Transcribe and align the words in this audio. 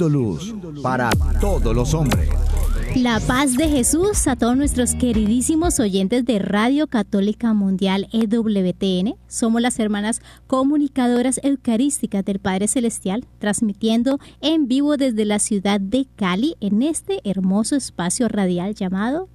Siendo 0.00 0.08
luz 0.08 0.54
para 0.82 1.10
todos 1.42 1.76
los 1.76 1.92
hombres. 1.92 2.30
La 2.96 3.20
paz 3.20 3.54
de 3.54 3.68
Jesús 3.68 4.26
a 4.28 4.34
todos 4.34 4.56
nuestros 4.56 4.94
queridísimos 4.94 5.78
oyentes 5.78 6.24
de 6.24 6.38
Radio 6.38 6.86
Católica 6.86 7.52
Mundial 7.52 8.08
EWTN. 8.10 9.16
Somos 9.28 9.60
las 9.60 9.78
hermanas 9.78 10.22
comunicadoras 10.46 11.38
eucarísticas 11.42 12.24
del 12.24 12.38
Padre 12.38 12.66
Celestial, 12.66 13.26
transmitiendo 13.40 14.18
en 14.40 14.68
vivo 14.68 14.96
desde 14.96 15.26
la 15.26 15.38
ciudad 15.38 15.82
de 15.82 16.06
Cali 16.16 16.56
en 16.60 16.80
este 16.80 17.20
hermoso 17.24 17.76
espacio 17.76 18.26
radial 18.26 18.74
llamado 18.74 19.28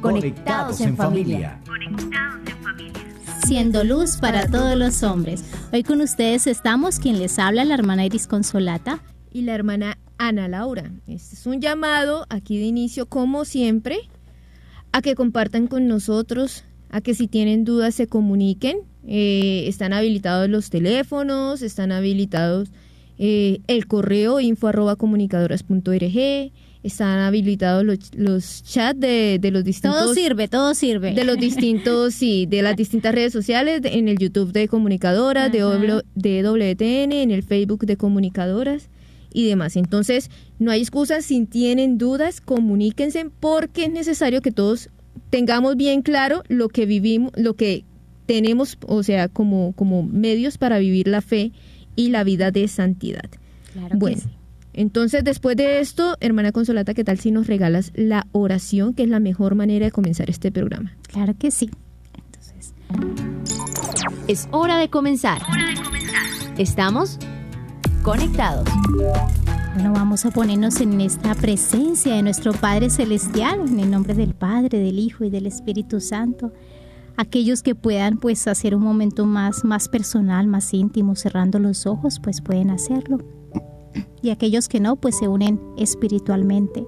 Conectados 0.00 0.80
en 0.80 0.96
familia. 0.96 1.60
Siendo 3.46 3.84
luz 3.84 4.16
para 4.16 4.48
todos 4.48 4.76
los 4.76 5.04
hombres. 5.04 5.44
Hoy 5.72 5.84
con 5.84 6.00
ustedes 6.00 6.48
estamos 6.48 6.98
quien 6.98 7.20
les 7.20 7.38
habla, 7.38 7.64
la 7.64 7.74
hermana 7.74 8.04
Iris 8.04 8.26
Consolata. 8.26 9.02
Y 9.36 9.42
la 9.42 9.54
hermana 9.54 9.98
Ana 10.16 10.48
Laura. 10.48 10.90
Este 11.06 11.34
es 11.34 11.44
un 11.44 11.60
llamado 11.60 12.24
aquí 12.30 12.56
de 12.56 12.64
inicio, 12.64 13.04
como 13.04 13.44
siempre, 13.44 13.98
a 14.92 15.02
que 15.02 15.14
compartan 15.14 15.66
con 15.66 15.88
nosotros, 15.88 16.64
a 16.88 17.02
que 17.02 17.12
si 17.14 17.28
tienen 17.28 17.66
dudas 17.66 17.94
se 17.94 18.06
comuniquen. 18.06 18.78
Eh, 19.06 19.64
están 19.66 19.92
habilitados 19.92 20.48
los 20.48 20.70
teléfonos, 20.70 21.60
están 21.60 21.92
habilitados 21.92 22.70
eh, 23.18 23.60
el 23.66 23.86
correo 23.86 24.40
info 24.40 24.68
arroba 24.68 24.96
comunicadoras.org, 24.96 26.50
están 26.82 27.18
habilitados 27.18 27.84
los, 27.84 27.98
los 28.14 28.64
chats 28.64 28.98
de, 28.98 29.38
de 29.38 29.50
los 29.50 29.64
distintos... 29.64 30.00
Todo 30.00 30.14
sirve, 30.14 30.48
todo 30.48 30.74
sirve. 30.74 31.12
De 31.12 31.24
los 31.24 31.36
distintos, 31.36 32.14
sí, 32.14 32.46
de 32.46 32.62
las 32.62 32.74
distintas 32.74 33.14
redes 33.14 33.34
sociales, 33.34 33.82
en 33.84 34.08
el 34.08 34.16
YouTube 34.16 34.52
de 34.52 34.66
Comunicadoras, 34.66 35.52
de. 35.52 35.58
W- 35.58 36.00
de 36.14 36.42
WTN, 36.42 37.12
en 37.12 37.30
el 37.32 37.42
Facebook 37.42 37.84
de 37.84 37.98
Comunicadoras 37.98 38.88
y 39.32 39.46
demás. 39.48 39.76
Entonces, 39.76 40.30
no 40.58 40.70
hay 40.70 40.80
excusas, 40.80 41.24
si 41.24 41.44
tienen 41.46 41.98
dudas, 41.98 42.40
comuníquense 42.40 43.26
porque 43.40 43.84
es 43.84 43.92
necesario 43.92 44.42
que 44.42 44.52
todos 44.52 44.90
tengamos 45.30 45.76
bien 45.76 46.02
claro 46.02 46.42
lo 46.48 46.68
que 46.68 46.86
vivimos, 46.86 47.32
lo 47.36 47.54
que 47.54 47.84
tenemos, 48.26 48.76
o 48.86 49.02
sea, 49.02 49.28
como, 49.28 49.72
como 49.72 50.02
medios 50.02 50.58
para 50.58 50.78
vivir 50.78 51.08
la 51.08 51.20
fe 51.22 51.52
y 51.94 52.08
la 52.10 52.24
vida 52.24 52.50
de 52.50 52.66
santidad. 52.68 53.28
Claro 53.72 53.90
que 53.90 53.96
Bueno, 53.96 54.18
sí. 54.22 54.28
entonces 54.74 55.22
después 55.24 55.56
de 55.56 55.80
esto, 55.80 56.16
hermana 56.20 56.52
Consolata, 56.52 56.92
¿qué 56.94 57.04
tal 57.04 57.18
si 57.20 57.30
nos 57.30 57.46
regalas 57.46 57.92
la 57.94 58.26
oración, 58.32 58.94
que 58.94 59.04
es 59.04 59.08
la 59.08 59.20
mejor 59.20 59.54
manera 59.54 59.86
de 59.86 59.92
comenzar 59.92 60.28
este 60.28 60.50
programa? 60.50 60.96
Claro 61.08 61.34
que 61.38 61.50
sí. 61.50 61.70
Entonces, 62.14 62.74
Es 64.28 64.48
hora 64.50 64.78
de 64.78 64.88
comenzar. 64.88 65.40
Estamos 66.58 67.18
conectados. 68.06 68.68
Bueno, 69.74 69.92
vamos 69.92 70.24
a 70.24 70.30
ponernos 70.30 70.80
en 70.80 71.00
esta 71.00 71.34
presencia 71.34 72.14
de 72.14 72.22
nuestro 72.22 72.52
Padre 72.52 72.88
Celestial, 72.88 73.68
en 73.68 73.80
el 73.80 73.90
nombre 73.90 74.14
del 74.14 74.32
Padre, 74.32 74.78
del 74.78 75.00
Hijo 75.00 75.24
y 75.24 75.30
del 75.30 75.44
Espíritu 75.44 76.00
Santo. 76.00 76.52
Aquellos 77.16 77.64
que 77.64 77.74
puedan 77.74 78.18
pues 78.18 78.46
hacer 78.46 78.76
un 78.76 78.82
momento 78.84 79.26
más, 79.26 79.64
más 79.64 79.88
personal, 79.88 80.46
más 80.46 80.72
íntimo, 80.72 81.16
cerrando 81.16 81.58
los 81.58 81.84
ojos, 81.84 82.20
pues 82.22 82.40
pueden 82.40 82.70
hacerlo. 82.70 83.18
Y 84.22 84.30
aquellos 84.30 84.68
que 84.68 84.78
no, 84.78 84.94
pues 84.94 85.18
se 85.18 85.26
unen 85.26 85.60
espiritualmente. 85.76 86.86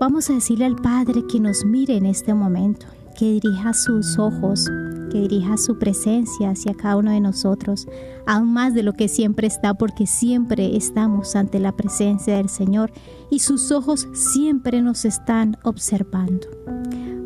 Vamos 0.00 0.28
a 0.28 0.32
decirle 0.32 0.64
al 0.64 0.74
Padre 0.74 1.22
que 1.30 1.38
nos 1.38 1.64
mire 1.64 1.96
en 1.96 2.06
este 2.06 2.34
momento, 2.34 2.86
que 3.16 3.26
dirija 3.26 3.74
sus 3.74 4.18
ojos, 4.18 4.68
que 5.12 5.20
dirija 5.20 5.58
su 5.58 5.78
presencia 5.78 6.50
hacia 6.50 6.72
cada 6.72 6.96
uno 6.96 7.10
de 7.10 7.20
nosotros, 7.20 7.86
aún 8.26 8.52
más 8.52 8.72
de 8.72 8.82
lo 8.82 8.94
que 8.94 9.08
siempre 9.08 9.46
está, 9.46 9.74
porque 9.74 10.06
siempre 10.06 10.74
estamos 10.74 11.36
ante 11.36 11.60
la 11.60 11.72
presencia 11.72 12.36
del 12.36 12.48
Señor 12.48 12.90
y 13.30 13.40
sus 13.40 13.70
ojos 13.70 14.08
siempre 14.14 14.80
nos 14.80 15.04
están 15.04 15.58
observando. 15.64 16.48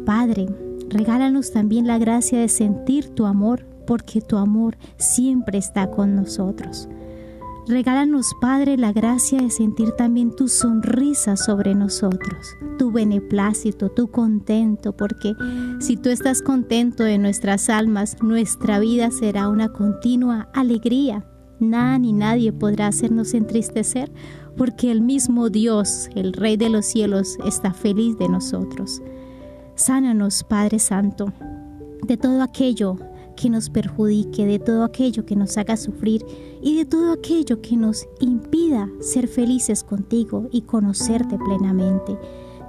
Padre, 0.04 0.48
regálanos 0.88 1.52
también 1.52 1.86
la 1.86 1.98
gracia 1.98 2.40
de 2.40 2.48
sentir 2.48 3.08
tu 3.10 3.24
amor, 3.24 3.64
porque 3.86 4.20
tu 4.20 4.36
amor 4.36 4.76
siempre 4.96 5.58
está 5.58 5.88
con 5.88 6.16
nosotros. 6.16 6.88
Regálanos, 7.68 8.36
Padre, 8.40 8.76
la 8.76 8.92
gracia 8.92 9.42
de 9.42 9.50
sentir 9.50 9.90
también 9.90 10.30
tu 10.30 10.46
sonrisa 10.46 11.36
sobre 11.36 11.74
nosotros, 11.74 12.56
tu 12.78 12.92
beneplácito, 12.92 13.88
tu 13.88 14.08
contento, 14.08 14.96
porque 14.96 15.34
si 15.80 15.96
tú 15.96 16.10
estás 16.10 16.42
contento 16.42 17.02
de 17.02 17.18
nuestras 17.18 17.68
almas, 17.68 18.16
nuestra 18.22 18.78
vida 18.78 19.10
será 19.10 19.48
una 19.48 19.72
continua 19.72 20.48
alegría. 20.54 21.26
Nada 21.58 21.98
ni 21.98 22.12
nadie 22.12 22.52
podrá 22.52 22.86
hacernos 22.86 23.34
entristecer, 23.34 24.12
porque 24.56 24.92
el 24.92 25.00
mismo 25.00 25.50
Dios, 25.50 26.08
el 26.14 26.34
Rey 26.34 26.56
de 26.56 26.68
los 26.68 26.86
cielos, 26.86 27.36
está 27.44 27.72
feliz 27.72 28.16
de 28.16 28.28
nosotros. 28.28 29.02
Sánanos, 29.74 30.44
Padre 30.44 30.78
Santo, 30.78 31.32
de 32.06 32.16
todo 32.16 32.42
aquello 32.42 32.96
que 33.36 33.50
nos 33.50 33.70
perjudique, 33.70 34.46
de 34.46 34.58
todo 34.58 34.84
aquello 34.84 35.24
que 35.24 35.36
nos 35.36 35.56
haga 35.56 35.76
sufrir 35.76 36.24
y 36.62 36.76
de 36.76 36.84
todo 36.84 37.12
aquello 37.12 37.60
que 37.60 37.76
nos 37.76 38.06
impida 38.20 38.88
ser 39.00 39.28
felices 39.28 39.84
contigo 39.84 40.48
y 40.50 40.62
conocerte 40.62 41.38
plenamente. 41.38 42.18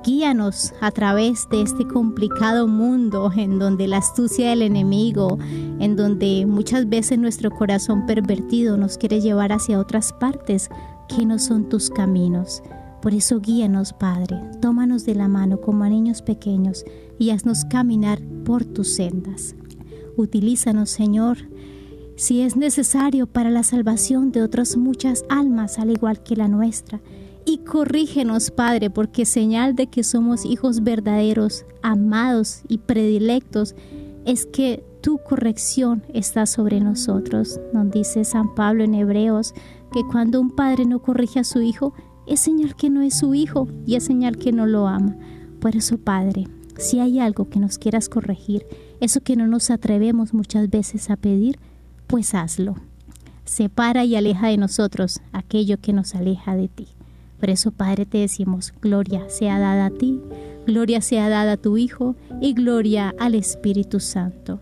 Guíanos 0.06 0.74
a 0.80 0.92
través 0.92 1.50
de 1.50 1.62
este 1.64 1.86
complicado 1.86 2.68
mundo 2.68 3.30
en 3.36 3.60
donde 3.60 3.88
la 3.88 3.98
astucia 3.98 4.52
del 4.52 4.62
enemigo, 4.62 5.38
en 5.80 5.96
donde 5.96 6.46
muchas 6.46 6.88
veces 6.88 7.20
nuestro 7.20 7.52
corazón 7.52 8.06
pervertido 8.06 8.78
nos 8.78 8.98
quiere 8.98 9.20
llevar 9.20 9.52
hacia 9.52 9.80
otras 9.80 10.14
partes 10.14 10.70
que 11.10 11.26
no 11.26 11.40
son 11.40 11.68
tus 11.68 11.90
caminos. 11.90 12.64
Por 13.02 13.14
eso 13.14 13.42
guíanos, 13.42 13.92
Padre, 13.92 14.40
tómanos 14.62 15.04
de 15.04 15.16
la 15.16 15.28
mano 15.28 15.60
como 15.60 15.84
a 15.84 15.90
niños 15.90 16.22
pequeños 16.22 16.86
y 17.20 17.32
haznos 17.32 17.66
caminar 17.66 18.22
por 18.46 18.64
tus 18.64 18.88
sendas. 18.96 19.57
Utilízanos, 20.18 20.90
Señor, 20.90 21.38
si 22.16 22.42
es 22.42 22.58
necesario 22.58 23.28
para 23.28 23.52
la 23.52 23.62
salvación 23.62 24.32
de 24.32 24.42
otras 24.42 24.76
muchas 24.76 25.24
almas, 25.30 25.78
al 25.78 25.92
igual 25.92 26.24
que 26.24 26.36
la 26.36 26.48
nuestra. 26.48 27.00
Y 27.46 27.60
corrígenos, 27.60 28.50
Padre, 28.50 28.90
porque 28.90 29.26
señal 29.26 29.76
de 29.76 29.88
que 29.88 30.04
somos 30.04 30.44
hijos 30.44 30.84
verdaderos, 30.84 31.66
amados 31.84 32.64
y 32.68 32.80
predilectos, 32.80 33.76
es 34.26 34.48
que 34.48 34.84
tu 35.02 35.20
corrección 35.20 36.02
está 36.12 36.48
sobre 36.48 36.82
nosotros. 36.82 37.60
Nos 37.72 37.92
dice 37.92 38.26
San 38.26 38.56
Pablo 38.56 38.84
en 38.84 38.96
Hebreos 38.96 39.54
que 39.94 40.02
cuando 40.12 40.42
un 40.42 40.50
padre 40.50 40.86
no 40.86 41.00
corrige 41.00 41.40
a 41.40 41.44
su 41.44 41.62
hijo, 41.62 41.94
es 42.26 42.40
señal 42.40 42.76
que 42.76 42.90
no 42.90 43.02
es 43.02 43.20
su 43.20 43.36
hijo 43.36 43.68
y 43.86 43.96
es 43.96 44.04
señal 44.04 44.38
que 44.38 44.52
no 44.52 44.66
lo 44.66 44.88
ama. 44.88 45.16
Por 45.62 45.76
eso, 45.76 45.98
Padre, 46.00 46.48
si 46.78 47.00
hay 47.00 47.20
algo 47.20 47.50
que 47.50 47.60
nos 47.60 47.78
quieras 47.78 48.10
corregir, 48.10 48.66
eso 49.00 49.22
que 49.22 49.36
no 49.36 49.48
nos 49.48 49.70
atrevemos 49.70 50.34
muchas 50.34 50.70
veces 50.70 51.10
a 51.10 51.16
pedir, 51.16 51.60
pues 52.08 52.34
hazlo. 52.34 52.76
Separa 53.46 54.04
y 54.04 54.16
aleja 54.16 54.48
de 54.48 54.58
nosotros 54.58 55.22
aquello 55.32 55.78
que 55.80 55.94
nos 55.94 56.16
aleja 56.16 56.56
de 56.56 56.68
ti. 56.68 56.88
Por 57.40 57.50
eso, 57.50 57.72
Padre, 57.72 58.06
te 58.06 58.18
decimos, 58.18 58.74
gloria 58.82 59.30
sea 59.30 59.60
dada 59.60 59.88
a 59.88 59.90
ti, 59.92 60.20
gloria 60.66 61.02
sea 61.02 61.30
dada 61.30 61.54
a 61.54 61.58
tu 61.58 61.78
Hijo 61.78 62.16
y 62.42 62.54
gloria 62.54 63.14
al 63.20 63.36
Espíritu 63.36 64.00
Santo, 64.00 64.60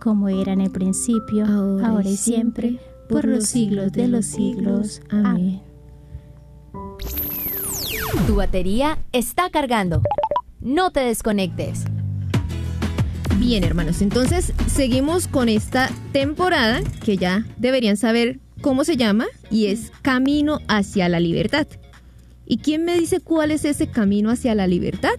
como 0.00 0.28
era 0.28 0.52
en 0.52 0.60
el 0.60 0.70
principio, 0.70 1.46
ahora, 1.46 2.08
y 2.08 2.16
siempre, 2.16 2.78
por 3.08 3.24
los 3.24 3.44
siglos 3.44 3.92
de 3.92 4.08
los 4.08 4.26
siglos. 4.26 5.00
Amén. 5.08 5.62
Tu 8.26 8.36
batería 8.36 8.98
está 9.12 9.48
cargando. 9.50 10.02
No 10.60 10.90
te 10.90 11.00
desconectes. 11.00 11.84
Bien, 13.40 13.64
hermanos, 13.64 14.02
entonces 14.02 14.52
seguimos 14.66 15.26
con 15.26 15.48
esta 15.48 15.90
temporada 16.12 16.82
que 17.02 17.16
ya 17.16 17.46
deberían 17.56 17.96
saber 17.96 18.38
cómo 18.60 18.84
se 18.84 18.98
llama 18.98 19.28
y 19.50 19.66
es 19.66 19.92
Camino 20.02 20.58
hacia 20.68 21.08
la 21.08 21.20
Libertad. 21.20 21.66
¿Y 22.44 22.58
quién 22.58 22.84
me 22.84 22.98
dice 22.98 23.20
cuál 23.20 23.50
es 23.50 23.64
ese 23.64 23.86
camino 23.86 24.28
hacia 24.30 24.54
la 24.54 24.66
libertad? 24.66 25.14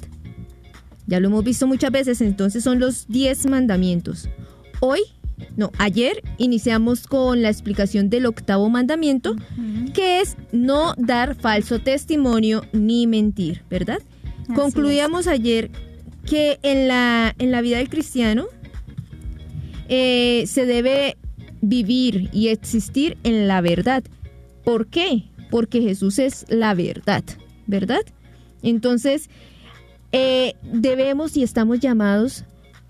Ya 1.07 1.19
lo 1.19 1.29
hemos 1.29 1.43
visto 1.43 1.65
muchas 1.65 1.91
veces, 1.91 2.21
entonces 2.21 2.63
son 2.63 2.79
los 2.79 3.07
10 3.07 3.47
mandamientos. 3.47 4.29
Hoy, 4.81 5.01
no, 5.57 5.71
ayer 5.79 6.21
iniciamos 6.37 7.07
con 7.07 7.41
la 7.41 7.49
explicación 7.49 8.11
del 8.11 8.27
octavo 8.27 8.69
mandamiento, 8.69 9.35
que 9.95 10.21
es 10.21 10.37
no 10.51 10.93
dar 10.95 11.33
falso 11.33 11.79
testimonio 11.79 12.61
ni 12.71 13.07
mentir, 13.07 13.63
¿verdad? 13.67 13.99
Así 14.43 14.53
Concluíamos 14.53 15.25
ayer 15.25 15.71
que 16.31 16.59
en 16.63 16.87
la, 16.87 17.35
en 17.39 17.51
la 17.51 17.59
vida 17.59 17.79
del 17.79 17.89
cristiano 17.89 18.45
eh, 19.89 20.45
se 20.47 20.65
debe 20.65 21.17
vivir 21.59 22.29
y 22.31 22.47
existir 22.47 23.17
en 23.25 23.49
la 23.49 23.59
verdad. 23.59 24.01
¿Por 24.63 24.87
qué? 24.87 25.25
Porque 25.49 25.81
Jesús 25.81 26.19
es 26.19 26.45
la 26.47 26.73
verdad, 26.73 27.21
¿verdad? 27.67 27.99
Entonces, 28.63 29.29
eh, 30.13 30.55
debemos 30.63 31.35
y 31.35 31.43
estamos 31.43 31.81
llamados 31.81 32.45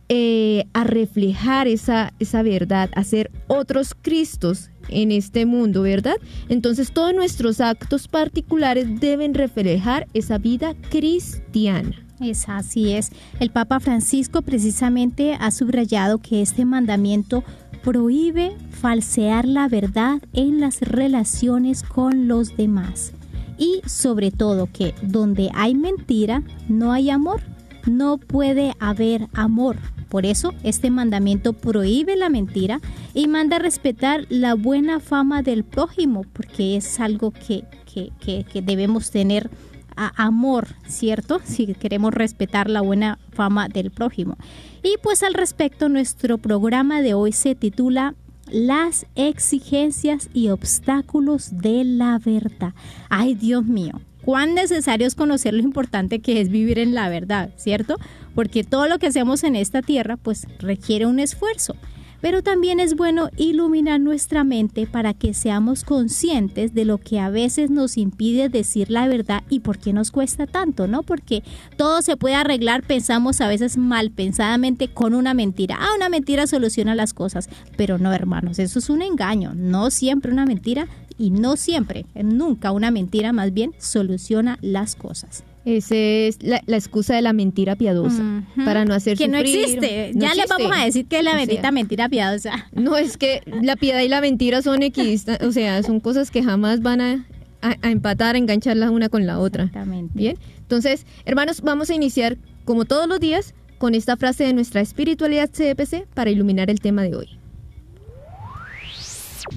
eh, 0.07 0.65
a 0.73 0.83
reflejar 0.83 1.67
esa, 1.67 2.13
esa 2.19 2.43
verdad, 2.43 2.91
a 2.93 3.03
ser 3.03 3.31
otros 3.47 3.95
Cristos 3.99 4.69
en 4.87 5.11
este 5.11 5.47
mundo, 5.47 5.81
¿verdad? 5.81 6.17
Entonces 6.47 6.91
todos 6.91 7.15
nuestros 7.15 7.59
actos 7.59 8.07
particulares 8.07 8.99
deben 8.99 9.33
reflejar 9.33 10.05
esa 10.13 10.37
vida 10.37 10.75
cristiana. 10.91 12.05
Es 12.21 12.47
así 12.49 12.93
es. 12.93 13.11
El 13.39 13.49
Papa 13.49 13.79
Francisco 13.79 14.43
precisamente 14.43 15.35
ha 15.39 15.49
subrayado 15.49 16.19
que 16.19 16.41
este 16.43 16.65
mandamiento 16.65 17.43
prohíbe 17.83 18.55
falsear 18.69 19.47
la 19.47 19.67
verdad 19.67 20.21
en 20.33 20.59
las 20.59 20.81
relaciones 20.81 21.81
con 21.81 22.27
los 22.27 22.55
demás. 22.55 23.13
Y 23.57 23.81
sobre 23.87 24.29
todo 24.29 24.69
que 24.71 24.93
donde 25.01 25.49
hay 25.53 25.73
mentira, 25.73 26.43
no 26.69 26.91
hay 26.91 27.09
amor. 27.09 27.41
No 27.87 28.19
puede 28.19 28.73
haber 28.79 29.27
amor. 29.33 29.77
Por 30.11 30.25
eso 30.25 30.53
este 30.63 30.91
mandamiento 30.91 31.53
prohíbe 31.53 32.17
la 32.17 32.29
mentira 32.29 32.81
y 33.13 33.27
manda 33.27 33.59
respetar 33.59 34.27
la 34.29 34.55
buena 34.55 34.99
fama 34.99 35.41
del 35.41 35.63
prójimo, 35.63 36.25
porque 36.33 36.75
es 36.75 36.99
algo 36.99 37.31
que, 37.31 37.63
que, 37.93 38.61
debemos 38.61 39.09
tener 39.09 39.49
amor, 39.95 40.67
¿cierto? 40.87 41.41
Si 41.43 41.73
queremos 41.75 42.13
respetar 42.13 42.69
la 42.69 42.81
buena 42.81 43.19
fama 43.31 43.67
del 43.67 43.91
prójimo. 43.91 44.37
Y 44.83 44.95
pues 45.03 45.23
al 45.23 45.33
respecto, 45.33 45.89
nuestro 45.89 46.37
programa 46.37 47.01
de 47.01 47.13
hoy 47.13 47.31
se 47.31 47.55
titula 47.55 48.15
Las 48.47 49.05
exigencias 49.15 50.29
y 50.33 50.49
obstáculos 50.49 51.49
de 51.57 51.83
la 51.83 52.19
verdad. 52.19 52.73
Ay, 53.09 53.35
Dios 53.35 53.65
mío, 53.65 54.01
cuán 54.23 54.55
necesario 54.55 55.07
es 55.07 55.15
conocer 55.15 55.53
lo 55.53 55.61
importante 55.61 56.19
que 56.19 56.41
es 56.41 56.49
vivir 56.49 56.79
en 56.79 56.93
la 56.93 57.09
verdad, 57.09 57.51
¿cierto? 57.57 57.97
Porque 58.35 58.63
todo 58.63 58.87
lo 58.87 58.99
que 58.99 59.07
hacemos 59.07 59.43
en 59.43 59.55
esta 59.55 59.81
tierra 59.81 60.17
pues 60.17 60.47
requiere 60.59 61.05
un 61.05 61.19
esfuerzo. 61.19 61.75
Pero 62.21 62.43
también 62.43 62.79
es 62.79 62.95
bueno 62.95 63.29
iluminar 63.35 63.99
nuestra 63.99 64.43
mente 64.43 64.87
para 64.87 65.13
que 65.13 65.33
seamos 65.33 65.83
conscientes 65.83 66.73
de 66.73 66.85
lo 66.85 66.97
que 66.97 67.19
a 67.19 67.29
veces 67.29 67.69
nos 67.69 67.97
impide 67.97 68.49
decir 68.49 68.91
la 68.91 69.07
verdad 69.07 69.43
y 69.49 69.61
por 69.61 69.79
qué 69.79 69.91
nos 69.91 70.11
cuesta 70.11 70.47
tanto, 70.47 70.87
¿no? 70.87 71.03
Porque 71.03 71.43
todo 71.77 72.01
se 72.01 72.17
puede 72.17 72.35
arreglar, 72.35 72.83
pensamos 72.83 73.41
a 73.41 73.47
veces 73.47 73.77
mal 73.77 74.11
pensadamente 74.11 74.87
con 74.87 75.13
una 75.13 75.33
mentira. 75.33 75.77
Ah, 75.79 75.89
una 75.95 76.09
mentira 76.09 76.47
soluciona 76.47 76.95
las 76.95 77.13
cosas. 77.13 77.49
Pero 77.75 77.97
no, 77.97 78.13
hermanos, 78.13 78.59
eso 78.59 78.79
es 78.79 78.89
un 78.89 79.01
engaño. 79.01 79.53
No 79.55 79.91
siempre 79.91 80.31
una 80.31 80.45
mentira 80.45 80.87
y 81.17 81.31
no 81.31 81.55
siempre, 81.55 82.05
nunca 82.15 82.71
una 82.71 82.89
mentira 82.89 83.33
más 83.33 83.53
bien 83.53 83.73
soluciona 83.77 84.57
las 84.61 84.95
cosas. 84.95 85.43
Esa 85.63 85.95
es 85.95 86.41
la, 86.41 86.61
excusa 86.67 87.15
de 87.15 87.21
la 87.21 87.33
mentira 87.33 87.75
piadosa 87.75 88.43
para 88.65 88.83
no 88.83 88.95
hacer 88.95 89.17
que 89.17 89.27
no 89.27 89.37
existe. 89.37 90.11
ya 90.15 90.33
le 90.33 90.45
vamos 90.49 90.71
a 90.75 90.85
decir 90.85 91.05
que 91.05 91.19
es 91.19 91.23
la 91.23 91.35
bendita 91.35 91.71
mentira 91.71 92.09
piadosa. 92.09 92.67
No 92.71 92.97
es 92.97 93.17
que 93.17 93.41
la 93.61 93.75
piedad 93.75 94.01
y 94.01 94.07
la 94.07 94.21
mentira 94.21 94.61
son 94.61 94.81
equidistas, 94.81 95.41
o 95.41 95.51
sea, 95.51 95.83
son 95.83 95.99
cosas 95.99 96.31
que 96.31 96.43
jamás 96.43 96.81
van 96.81 97.01
a, 97.01 97.25
a, 97.61 97.89
empatar, 97.89 98.35
a 98.35 98.37
engancharlas 98.39 98.89
una 98.89 99.09
con 99.09 99.27
la 99.27 99.39
otra. 99.39 99.65
Exactamente. 99.65 100.13
Bien. 100.15 100.37
Entonces, 100.57 101.05
hermanos, 101.25 101.61
vamos 101.61 101.89
a 101.89 101.95
iniciar 101.95 102.37
como 102.65 102.85
todos 102.85 103.07
los 103.07 103.19
días 103.19 103.53
con 103.77 103.93
esta 103.93 104.17
frase 104.17 104.43
de 104.45 104.53
nuestra 104.53 104.81
espiritualidad 104.81 105.49
CPC 105.49 106.07
para 106.13 106.29
iluminar 106.29 106.69
el 106.69 106.79
tema 106.79 107.03
de 107.03 107.15
hoy. 107.15 107.27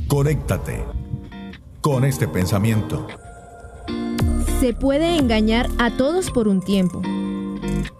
Conéctate 0.08 0.84
con 1.80 2.04
este 2.04 2.26
pensamiento. 2.26 3.06
Se 4.60 4.72
puede 4.72 5.16
engañar 5.16 5.68
a 5.78 5.90
todos 5.90 6.30
por 6.30 6.48
un 6.48 6.60
tiempo, 6.60 7.02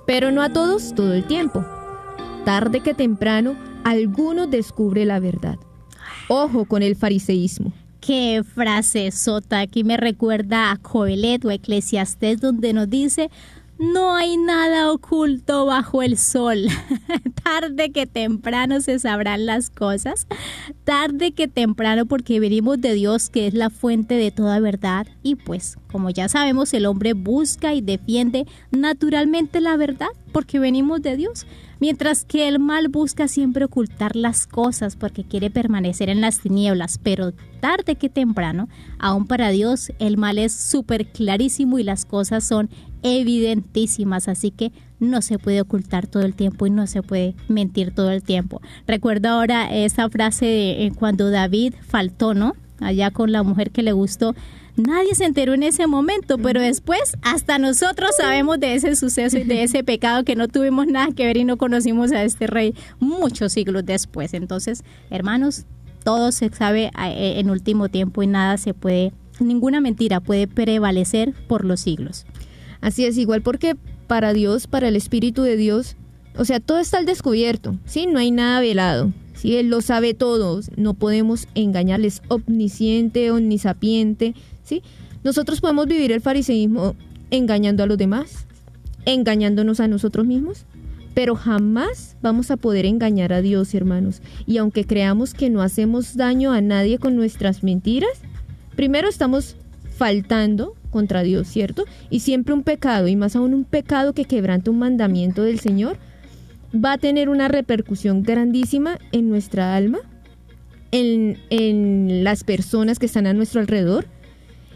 pero 0.06 0.30
no 0.30 0.40
a 0.40 0.50
todos 0.50 0.94
todo 0.94 1.12
el 1.12 1.24
tiempo. 1.24 1.64
Tarde 2.44 2.80
que 2.80 2.94
temprano, 2.94 3.56
alguno 3.84 4.46
descubre 4.46 5.04
la 5.04 5.20
verdad. 5.20 5.58
Ojo 6.28 6.64
con 6.64 6.82
el 6.82 6.96
fariseísmo. 6.96 7.72
Qué 8.00 8.42
frase 8.44 9.10
sota, 9.10 9.60
aquí 9.60 9.82
me 9.84 9.96
recuerda 9.96 10.70
a 10.70 10.76
Coelet 10.76 11.44
o 11.44 11.50
Eclesiastés 11.50 12.40
donde 12.40 12.72
nos 12.72 12.88
dice, 12.88 13.30
no 13.78 14.14
hay 14.14 14.36
nada 14.36 14.92
oculto 14.92 15.66
bajo 15.66 16.02
el 16.02 16.16
sol. 16.18 16.66
tarde 17.44 17.92
que 17.92 18.06
temprano 18.06 18.80
se 18.80 18.98
sabrán 18.98 19.46
las 19.46 19.70
cosas. 19.70 20.26
Tarde 20.84 21.32
que 21.32 21.48
temprano 21.48 22.06
porque 22.06 22.40
venimos 22.40 22.80
de 22.80 22.94
Dios 22.94 23.30
que 23.30 23.46
es 23.46 23.54
la 23.54 23.70
fuente 23.70 24.14
de 24.14 24.30
toda 24.30 24.60
verdad. 24.60 25.06
Y 25.22 25.34
pues, 25.34 25.76
como 25.90 26.10
ya 26.10 26.28
sabemos, 26.28 26.72
el 26.72 26.86
hombre 26.86 27.12
busca 27.12 27.74
y 27.74 27.80
defiende 27.80 28.46
naturalmente 28.70 29.60
la 29.60 29.76
verdad 29.76 30.08
porque 30.32 30.58
venimos 30.58 31.02
de 31.02 31.16
Dios. 31.16 31.46
Mientras 31.80 32.24
que 32.24 32.48
el 32.48 32.58
mal 32.58 32.88
busca 32.88 33.28
siempre 33.28 33.66
ocultar 33.66 34.16
las 34.16 34.46
cosas 34.46 34.96
porque 34.96 35.24
quiere 35.24 35.50
permanecer 35.50 36.08
en 36.08 36.20
las 36.20 36.40
tinieblas. 36.40 36.98
Pero 37.02 37.32
tarde 37.60 37.96
que 37.96 38.08
temprano, 38.08 38.68
aún 38.98 39.26
para 39.26 39.50
Dios, 39.50 39.92
el 39.98 40.16
mal 40.16 40.38
es 40.38 40.52
súper 40.54 41.06
clarísimo 41.08 41.78
y 41.78 41.82
las 41.82 42.04
cosas 42.04 42.44
son 42.44 42.70
evidentísimas, 43.04 44.26
así 44.26 44.50
que 44.50 44.72
no 44.98 45.22
se 45.22 45.38
puede 45.38 45.60
ocultar 45.60 46.06
todo 46.06 46.24
el 46.24 46.34
tiempo 46.34 46.66
y 46.66 46.70
no 46.70 46.86
se 46.88 47.02
puede 47.02 47.36
mentir 47.48 47.94
todo 47.94 48.10
el 48.10 48.22
tiempo. 48.22 48.60
Recuerdo 48.86 49.28
ahora 49.28 49.72
esa 49.72 50.08
frase 50.08 50.46
de, 50.46 50.86
eh, 50.86 50.92
cuando 50.98 51.30
David 51.30 51.74
faltó, 51.86 52.34
¿no? 52.34 52.54
Allá 52.80 53.10
con 53.10 53.30
la 53.30 53.42
mujer 53.42 53.70
que 53.70 53.82
le 53.82 53.92
gustó. 53.92 54.34
Nadie 54.76 55.14
se 55.14 55.24
enteró 55.24 55.54
en 55.54 55.62
ese 55.62 55.86
momento, 55.86 56.38
pero 56.38 56.60
después 56.60 57.16
hasta 57.22 57.58
nosotros 57.58 58.10
sabemos 58.18 58.58
de 58.58 58.74
ese 58.74 58.96
suceso 58.96 59.38
y 59.38 59.44
de 59.44 59.62
ese 59.62 59.84
pecado 59.84 60.24
que 60.24 60.34
no 60.34 60.48
tuvimos 60.48 60.86
nada 60.88 61.12
que 61.14 61.26
ver 61.26 61.36
y 61.36 61.44
no 61.44 61.58
conocimos 61.58 62.10
a 62.10 62.24
este 62.24 62.48
rey 62.48 62.74
muchos 62.98 63.52
siglos 63.52 63.84
después. 63.84 64.34
Entonces, 64.34 64.82
hermanos, 65.10 65.66
todo 66.02 66.32
se 66.32 66.50
sabe 66.50 66.90
eh, 66.98 67.34
en 67.38 67.50
último 67.50 67.88
tiempo 67.88 68.22
y 68.22 68.26
nada 68.26 68.56
se 68.56 68.74
puede, 68.74 69.12
ninguna 69.38 69.80
mentira 69.80 70.20
puede 70.20 70.48
prevalecer 70.48 71.34
por 71.46 71.64
los 71.64 71.80
siglos. 71.80 72.26
Así 72.84 73.06
es, 73.06 73.16
igual 73.16 73.40
porque 73.40 73.76
para 74.06 74.34
Dios, 74.34 74.66
para 74.66 74.88
el 74.88 74.94
Espíritu 74.94 75.40
de 75.40 75.56
Dios, 75.56 75.96
o 76.36 76.44
sea, 76.44 76.60
todo 76.60 76.80
está 76.80 76.98
al 76.98 77.06
descubierto, 77.06 77.78
¿sí? 77.86 78.04
No 78.04 78.18
hay 78.18 78.30
nada 78.30 78.60
velado, 78.60 79.10
¿sí? 79.32 79.56
Él 79.56 79.70
lo 79.70 79.80
sabe 79.80 80.12
todo, 80.12 80.60
no 80.76 80.92
podemos 80.92 81.48
engañarles, 81.54 82.20
omnisciente, 82.28 83.30
omnisapiente, 83.30 84.34
¿sí? 84.64 84.82
Nosotros 85.24 85.62
podemos 85.62 85.86
vivir 85.86 86.12
el 86.12 86.20
fariseísmo 86.20 86.94
engañando 87.30 87.82
a 87.82 87.86
los 87.86 87.96
demás, 87.96 88.46
engañándonos 89.06 89.80
a 89.80 89.88
nosotros 89.88 90.26
mismos, 90.26 90.66
pero 91.14 91.36
jamás 91.36 92.18
vamos 92.20 92.50
a 92.50 92.58
poder 92.58 92.84
engañar 92.84 93.32
a 93.32 93.40
Dios, 93.40 93.72
hermanos. 93.72 94.20
Y 94.46 94.58
aunque 94.58 94.84
creamos 94.84 95.32
que 95.32 95.48
no 95.48 95.62
hacemos 95.62 96.18
daño 96.18 96.52
a 96.52 96.60
nadie 96.60 96.98
con 96.98 97.16
nuestras 97.16 97.62
mentiras, 97.62 98.12
primero 98.76 99.08
estamos 99.08 99.56
faltando 99.96 100.74
contra 100.94 101.24
Dios, 101.24 101.48
¿cierto? 101.48 101.84
Y 102.08 102.20
siempre 102.20 102.54
un 102.54 102.62
pecado, 102.62 103.08
y 103.08 103.16
más 103.16 103.34
aún 103.34 103.52
un 103.52 103.64
pecado 103.64 104.12
que 104.12 104.26
quebranta 104.26 104.70
un 104.70 104.78
mandamiento 104.78 105.42
del 105.42 105.58
Señor, 105.58 105.98
va 106.72 106.92
a 106.92 106.98
tener 106.98 107.28
una 107.28 107.48
repercusión 107.48 108.22
grandísima 108.22 108.98
en 109.10 109.28
nuestra 109.28 109.74
alma, 109.74 109.98
en, 110.92 111.38
en 111.50 112.22
las 112.22 112.44
personas 112.44 113.00
que 113.00 113.06
están 113.06 113.26
a 113.26 113.32
nuestro 113.32 113.60
alrededor 113.60 114.06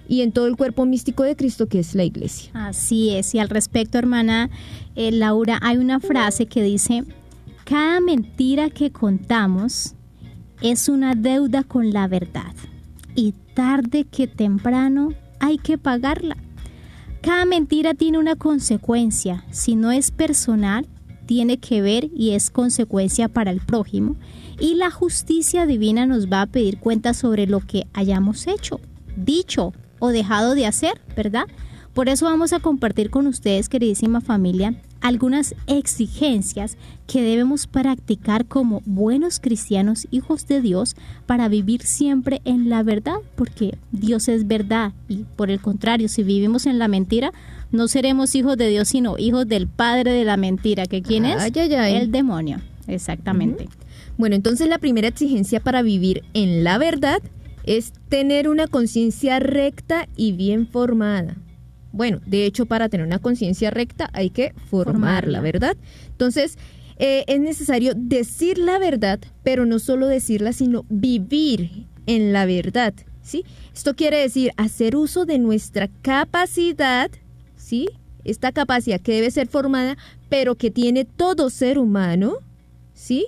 y 0.09 0.23
en 0.23 0.33
todo 0.33 0.49
el 0.49 0.57
cuerpo 0.57 0.87
místico 0.87 1.23
de 1.23 1.37
Cristo 1.37 1.69
que 1.69 1.79
es 1.79 1.95
la 1.95 2.03
iglesia. 2.03 2.51
Así 2.53 3.11
es, 3.11 3.33
y 3.37 3.39
al 3.39 3.49
respecto, 3.49 3.97
hermana 3.97 4.51
eh, 4.97 5.13
Laura, 5.13 5.61
hay 5.63 5.77
una 5.77 6.01
frase 6.01 6.47
que 6.47 6.65
dice, 6.65 7.05
cada 7.65 8.01
mentira 8.01 8.71
que 8.71 8.91
contamos 8.91 9.95
es 10.63 10.89
una 10.89 11.15
deuda 11.15 11.63
con 11.63 11.93
la 11.93 12.09
verdad 12.09 12.55
y 13.15 13.35
tarde 13.55 14.05
que 14.05 14.27
temprano 14.27 15.13
hay 15.41 15.59
que 15.59 15.79
pagarla. 15.79 16.37
Cada 17.23 17.45
mentira 17.45 17.95
tiene 17.95 18.19
una 18.19 18.37
consecuencia. 18.37 19.45
Si 19.51 19.77
no 19.77 19.91
es 19.91 20.11
personal, 20.11 20.87
tiene 21.27 21.59
que 21.59 21.83
ver 21.83 22.09
y 22.17 22.31
es 22.31 22.51
consecuencia 22.51 23.29
para 23.29 23.51
el 23.51 23.61
prójimo. 23.61 24.17
Y 24.59 24.75
la 24.75 24.91
justicia 24.91 25.67
divina 25.67 26.07
nos 26.07 26.29
va 26.29 26.43
a 26.43 26.47
pedir 26.47 26.79
cuenta 26.79 27.15
sobre 27.15 27.47
lo 27.47 27.61
que 27.61 27.87
hayamos 27.93 28.47
hecho, 28.47 28.81
dicho 29.17 29.73
o 29.99 30.09
dejado 30.09 30.55
de 30.55 30.67
hacer, 30.67 31.01
¿verdad? 31.17 31.45
Por 31.93 32.09
eso 32.09 32.27
vamos 32.27 32.53
a 32.53 32.61
compartir 32.61 33.11
con 33.11 33.27
ustedes, 33.27 33.69
queridísima 33.69 34.21
familia, 34.21 34.81
algunas 35.01 35.55
exigencias 35.67 36.77
que 37.07 37.23
debemos 37.23 37.67
practicar 37.67 38.47
como 38.47 38.83
buenos 38.85 39.41
cristianos 39.41 40.07
hijos 40.11 40.47
de 40.47 40.61
Dios 40.61 40.97
para 41.27 41.49
vivir 41.49 41.83
siempre 41.83 42.41
en 42.45 42.69
la 42.69 42.83
verdad, 42.83 43.17
porque 43.37 43.79
Dios 43.93 44.29
es 44.29 44.47
verdad 44.47 44.93
y 45.09 45.25
por 45.37 45.51
el 45.51 45.61
contrario, 45.61 46.09
si 46.09 46.23
vivimos 46.23 46.67
en 46.67 46.79
la 46.79 46.89
mentira, 46.89 47.33
no 47.71 47.89
seremos 47.89 48.35
hijos 48.35 48.57
de 48.57 48.69
Dios, 48.69 48.89
sino 48.89 49.19
hijos 49.19 49.47
del 49.47 49.69
padre 49.69 50.13
de 50.13 50.25
la 50.25 50.37
mentira, 50.37 50.87
que 50.87 51.03
quién 51.03 51.25
es? 51.25 51.43
El 51.55 52.11
demonio. 52.11 52.61
Exactamente. 52.87 53.69
Bueno, 54.17 54.35
entonces 54.35 54.69
la 54.69 54.79
primera 54.79 55.09
exigencia 55.09 55.61
para 55.61 55.83
vivir 55.83 56.25
en 56.35 56.65
la 56.65 56.79
verdad 56.79 57.23
es 57.65 57.93
tener 58.09 58.49
una 58.49 58.67
conciencia 58.67 59.39
recta 59.39 60.09
y 60.17 60.33
bien 60.33 60.67
formada. 60.67 61.37
Bueno, 61.93 62.21
de 62.27 62.45
hecho, 62.45 62.67
para 62.67 62.89
tener 62.89 63.07
una 63.07 63.19
conciencia 63.19 63.71
recta 63.71 64.11
hay 64.13 64.31
que 64.31 64.53
formarla. 64.71 65.41
¿verdad? 65.41 65.77
Entonces, 66.09 66.59
eh, 66.99 67.25
es 67.27 67.41
necesario 67.41 67.93
decir 67.95 68.59
la 68.59 68.79
verdad, 68.79 69.21
pero 69.43 69.67
no 69.67 69.79
solo 69.79 70.07
decirla, 70.07 70.53
sino 70.53 70.85
vivir 70.89 71.87
en 72.07 72.33
la 72.33 72.45
verdad, 72.47 72.95
¿sí? 73.23 73.45
Esto 73.75 73.95
quiere 73.95 74.19
decir 74.19 74.51
hacer 74.57 74.97
uso 74.97 75.25
de 75.25 75.39
nuestra 75.39 75.89
capacidad, 76.03 77.11
¿sí? 77.57 77.89
Esta 78.25 78.51
capacidad 78.51 79.01
que 79.01 79.13
debe 79.13 79.31
ser 79.31 79.47
formada, 79.47 79.97
pero 80.29 80.57
que 80.57 80.71
tiene 80.71 81.05
todo 81.05 81.51
ser 81.51 81.79
humano, 81.79 82.39
¿sí? 82.95 83.27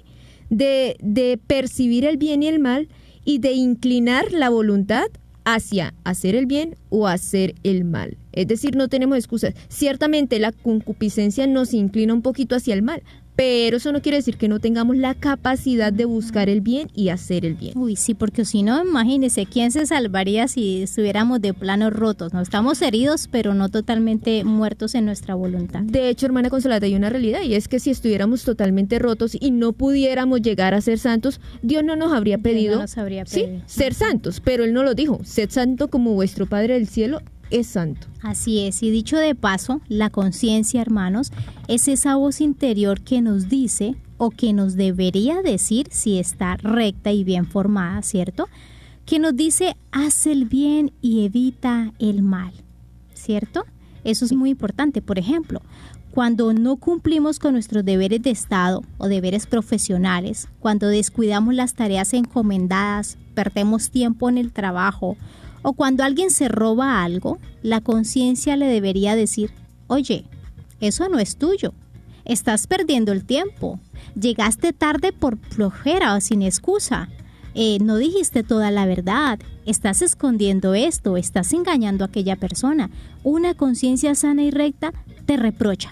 De, 0.48 0.96
de 1.00 1.38
percibir 1.46 2.04
el 2.04 2.16
bien 2.16 2.42
y 2.42 2.48
el 2.48 2.58
mal 2.58 2.88
y 3.24 3.38
de 3.38 3.52
inclinar 3.52 4.32
la 4.32 4.48
voluntad 4.48 5.06
hacia 5.54 5.94
hacer 6.04 6.34
el 6.34 6.46
bien 6.46 6.76
o 6.88 7.06
hacer 7.06 7.54
el 7.62 7.84
mal. 7.84 8.16
Es 8.32 8.46
decir, 8.46 8.76
no 8.76 8.88
tenemos 8.88 9.18
excusas. 9.18 9.54
Ciertamente 9.68 10.38
la 10.38 10.52
concupiscencia 10.52 11.46
nos 11.46 11.74
inclina 11.74 12.14
un 12.14 12.22
poquito 12.22 12.54
hacia 12.54 12.74
el 12.74 12.82
mal, 12.82 13.02
pero 13.40 13.78
eso 13.78 13.90
no 13.90 14.02
quiere 14.02 14.18
decir 14.18 14.36
que 14.36 14.48
no 14.48 14.60
tengamos 14.60 14.98
la 14.98 15.14
capacidad 15.14 15.94
de 15.94 16.04
buscar 16.04 16.50
el 16.50 16.60
bien 16.60 16.90
y 16.94 17.08
hacer 17.08 17.46
el 17.46 17.54
bien. 17.54 17.72
Uy, 17.74 17.96
sí, 17.96 18.12
porque 18.12 18.44
si 18.44 18.62
no, 18.62 18.84
imagínese, 18.84 19.46
¿quién 19.46 19.70
se 19.70 19.86
salvaría 19.86 20.46
si 20.46 20.82
estuviéramos 20.82 21.40
de 21.40 21.54
plano 21.54 21.88
rotos? 21.88 22.34
No 22.34 22.42
estamos 22.42 22.82
heridos, 22.82 23.28
pero 23.32 23.54
no 23.54 23.70
totalmente 23.70 24.44
muertos 24.44 24.94
en 24.94 25.06
nuestra 25.06 25.36
voluntad. 25.36 25.80
De 25.84 26.10
hecho, 26.10 26.26
hermana 26.26 26.50
Consolata, 26.50 26.84
hay 26.84 26.94
una 26.94 27.08
realidad 27.08 27.40
y 27.40 27.54
es 27.54 27.66
que 27.66 27.80
si 27.80 27.88
estuviéramos 27.88 28.44
totalmente 28.44 28.98
rotos 28.98 29.34
y 29.40 29.52
no 29.52 29.72
pudiéramos 29.72 30.42
llegar 30.42 30.74
a 30.74 30.82
ser 30.82 30.98
santos, 30.98 31.40
Dios 31.62 31.82
no 31.82 31.96
nos 31.96 32.12
habría 32.12 32.36
pedido, 32.36 32.74
no 32.74 32.82
nos 32.82 32.98
habría 32.98 33.24
sí, 33.24 33.40
pedido. 33.40 33.62
ser 33.64 33.94
santos, 33.94 34.42
pero 34.44 34.64
Él 34.64 34.74
no 34.74 34.82
lo 34.82 34.92
dijo, 34.92 35.18
sed 35.24 35.48
santo 35.48 35.88
como 35.88 36.12
vuestro 36.12 36.44
Padre 36.44 36.74
del 36.74 36.88
cielo 36.88 37.22
es 37.50 37.66
santo. 37.68 38.06
Así 38.22 38.66
es, 38.66 38.82
y 38.82 38.90
dicho 38.90 39.16
de 39.16 39.34
paso, 39.34 39.80
la 39.88 40.10
conciencia, 40.10 40.80
hermanos, 40.80 41.32
es 41.68 41.88
esa 41.88 42.16
voz 42.16 42.40
interior 42.40 43.00
que 43.00 43.20
nos 43.20 43.48
dice 43.48 43.96
o 44.18 44.30
que 44.30 44.52
nos 44.52 44.76
debería 44.76 45.42
decir 45.42 45.88
si 45.90 46.18
está 46.18 46.56
recta 46.56 47.10
y 47.12 47.24
bien 47.24 47.46
formada, 47.46 48.02
¿cierto? 48.02 48.48
Que 49.06 49.18
nos 49.18 49.34
dice, 49.34 49.76
haz 49.92 50.26
el 50.26 50.44
bien 50.44 50.92
y 51.00 51.24
evita 51.24 51.92
el 51.98 52.22
mal, 52.22 52.52
¿cierto? 53.14 53.64
Eso 54.04 54.24
es 54.24 54.32
muy 54.32 54.50
importante. 54.50 55.00
Por 55.02 55.18
ejemplo, 55.18 55.62
cuando 56.10 56.52
no 56.52 56.76
cumplimos 56.76 57.38
con 57.38 57.52
nuestros 57.52 57.84
deberes 57.84 58.20
de 58.22 58.30
Estado 58.30 58.82
o 58.98 59.08
deberes 59.08 59.46
profesionales, 59.46 60.48
cuando 60.58 60.88
descuidamos 60.88 61.54
las 61.54 61.74
tareas 61.74 62.12
encomendadas, 62.14 63.16
perdemos 63.34 63.90
tiempo 63.90 64.28
en 64.28 64.36
el 64.36 64.52
trabajo 64.52 65.16
o 65.62 65.72
cuando 65.72 66.04
alguien 66.04 66.30
se 66.30 66.48
roba 66.48 67.02
algo, 67.02 67.38
la 67.62 67.80
conciencia 67.80 68.56
le 68.56 68.66
debería 68.66 69.16
decir, 69.16 69.50
oye, 69.86 70.24
eso 70.80 71.08
no 71.08 71.18
es 71.18 71.36
tuyo, 71.36 71.74
estás 72.24 72.66
perdiendo 72.66 73.12
el 73.12 73.24
tiempo, 73.24 73.80
llegaste 74.18 74.72
tarde 74.72 75.12
por 75.12 75.38
flojera 75.38 76.14
o 76.14 76.20
sin 76.20 76.42
excusa, 76.42 77.08
eh, 77.54 77.78
no 77.80 77.96
dijiste 77.96 78.42
toda 78.42 78.70
la 78.70 78.86
verdad, 78.86 79.40
estás 79.66 80.02
escondiendo 80.02 80.74
esto, 80.74 81.16
estás 81.16 81.52
engañando 81.52 82.04
a 82.04 82.08
aquella 82.08 82.36
persona. 82.36 82.90
Una 83.24 83.54
conciencia 83.54 84.14
sana 84.14 84.42
y 84.42 84.50
recta 84.50 84.92
te 85.26 85.36
reprocha, 85.36 85.90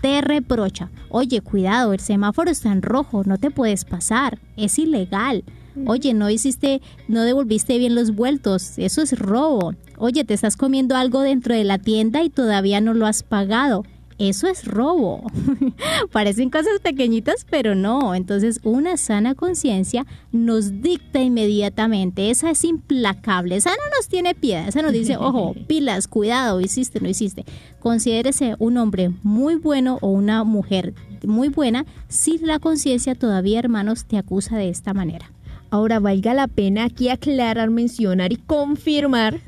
te 0.00 0.20
reprocha. 0.22 0.90
Oye, 1.10 1.40
cuidado, 1.40 1.92
el 1.92 2.00
semáforo 2.00 2.50
está 2.50 2.72
en 2.72 2.82
rojo, 2.82 3.22
no 3.24 3.38
te 3.38 3.50
puedes 3.50 3.84
pasar, 3.84 4.38
es 4.56 4.78
ilegal. 4.78 5.44
Oye, 5.86 6.14
no 6.14 6.30
hiciste, 6.30 6.80
no 7.08 7.22
devolviste 7.22 7.78
bien 7.78 7.94
los 7.94 8.14
vueltos, 8.14 8.78
eso 8.78 9.02
es 9.02 9.18
robo. 9.18 9.74
Oye, 9.98 10.24
te 10.24 10.34
estás 10.34 10.56
comiendo 10.56 10.96
algo 10.96 11.20
dentro 11.20 11.54
de 11.54 11.64
la 11.64 11.78
tienda 11.78 12.22
y 12.22 12.30
todavía 12.30 12.80
no 12.80 12.94
lo 12.94 13.06
has 13.06 13.22
pagado. 13.22 13.84
Eso 14.18 14.46
es 14.46 14.64
robo. 14.64 15.24
Parecen 16.12 16.48
cosas 16.48 16.78
pequeñitas, 16.80 17.44
pero 17.50 17.74
no. 17.74 18.14
Entonces, 18.14 18.60
una 18.62 18.96
sana 18.96 19.34
conciencia 19.34 20.06
nos 20.30 20.80
dicta 20.82 21.20
inmediatamente. 21.20 22.30
Esa 22.30 22.50
es 22.50 22.64
implacable. 22.64 23.56
Esa 23.56 23.70
no 23.70 23.96
nos 23.96 24.08
tiene 24.08 24.34
piedad. 24.34 24.68
Esa 24.68 24.82
nos 24.82 24.92
dice, 24.92 25.16
ojo, 25.16 25.54
pilas, 25.66 26.06
cuidado, 26.06 26.60
hiciste, 26.60 27.00
no 27.00 27.08
hiciste. 27.08 27.44
Considérese 27.80 28.54
un 28.60 28.76
hombre 28.76 29.10
muy 29.24 29.56
bueno 29.56 29.98
o 30.00 30.08
una 30.08 30.44
mujer 30.44 30.94
muy 31.26 31.48
buena 31.48 31.84
si 32.08 32.38
la 32.38 32.60
conciencia 32.60 33.14
todavía, 33.14 33.58
hermanos, 33.58 34.04
te 34.04 34.16
acusa 34.16 34.56
de 34.56 34.68
esta 34.68 34.94
manera. 34.94 35.33
Ahora 35.74 35.98
valga 35.98 36.34
la 36.34 36.46
pena 36.46 36.84
aquí 36.84 37.08
aclarar, 37.08 37.68
mencionar 37.68 38.32
y 38.32 38.36
confirmar 38.36 39.40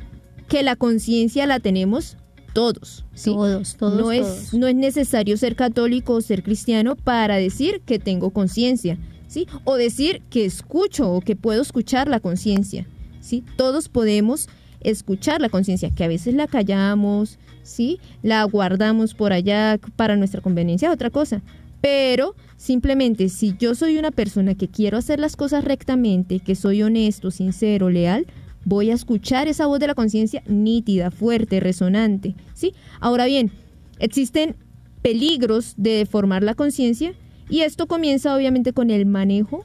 que 0.49 0.64
la 0.64 0.75
conciencia 0.75 1.47
la 1.47 1.61
tenemos 1.61 2.16
todos. 2.52 3.04
¿sí? 3.14 3.30
Todos, 3.30 3.76
todos, 3.76 3.95
no 3.95 4.02
todos. 4.11 4.14
es 4.16 4.52
no 4.52 4.66
es 4.66 4.75
necesario 4.75 5.37
ser 5.37 5.54
católico 5.54 6.14
o 6.14 6.21
ser 6.21 6.42
cristiano 6.42 6.97
para 6.97 7.37
decir 7.37 7.80
que 7.87 8.00
tengo 8.00 8.30
conciencia, 8.30 8.99
¿sí? 9.28 9.47
O 9.62 9.76
decir 9.76 10.21
que 10.28 10.45
escucho 10.45 11.12
o 11.12 11.21
que 11.21 11.37
puedo 11.37 11.62
escuchar 11.62 12.09
la 12.09 12.18
conciencia, 12.18 12.88
¿sí? 13.21 13.45
Todos 13.56 13.88
podemos 13.88 14.49
escuchar 14.80 15.40
la 15.40 15.49
conciencia, 15.49 15.90
que 15.90 16.02
a 16.02 16.09
veces 16.09 16.35
la 16.35 16.49
callamos, 16.49 17.38
¿sí? 17.62 18.00
La 18.25 18.42
guardamos 18.42 19.14
por 19.14 19.33
allá 19.33 19.78
para 19.95 20.16
nuestra 20.16 20.40
conveniencia, 20.40 20.90
otra 20.90 21.11
cosa. 21.11 21.40
Pero 21.87 22.35
simplemente 22.57 23.28
si 23.28 23.55
yo 23.61 23.76
soy 23.76 23.97
una 23.97 24.11
persona 24.11 24.57
que 24.57 24.66
quiero 24.66 24.99
hacer 24.99 25.21
las 25.21 25.37
cosas 25.37 25.62
rectamente, 25.62 26.40
que 26.40 26.57
soy 26.57 26.83
honesto, 26.83 27.31
sincero, 27.31 27.90
leal, 27.90 28.26
voy 28.64 28.90
a 28.90 28.95
escuchar 28.95 29.47
esa 29.47 29.66
voz 29.66 29.78
de 29.78 29.87
la 29.87 29.95
conciencia 29.95 30.43
nítida, 30.49 31.12
fuerte, 31.12 31.61
resonante, 31.61 32.35
¿sí? 32.55 32.75
Ahora 32.99 33.26
bien, 33.26 33.52
existen 34.00 34.57
peligros 35.00 35.75
de 35.76 35.90
deformar 35.90 36.43
la 36.43 36.55
conciencia 36.55 37.14
y 37.49 37.61
esto 37.61 37.87
comienza 37.87 38.35
obviamente 38.35 38.73
con 38.73 38.90
el 38.90 39.07
manejo 39.07 39.64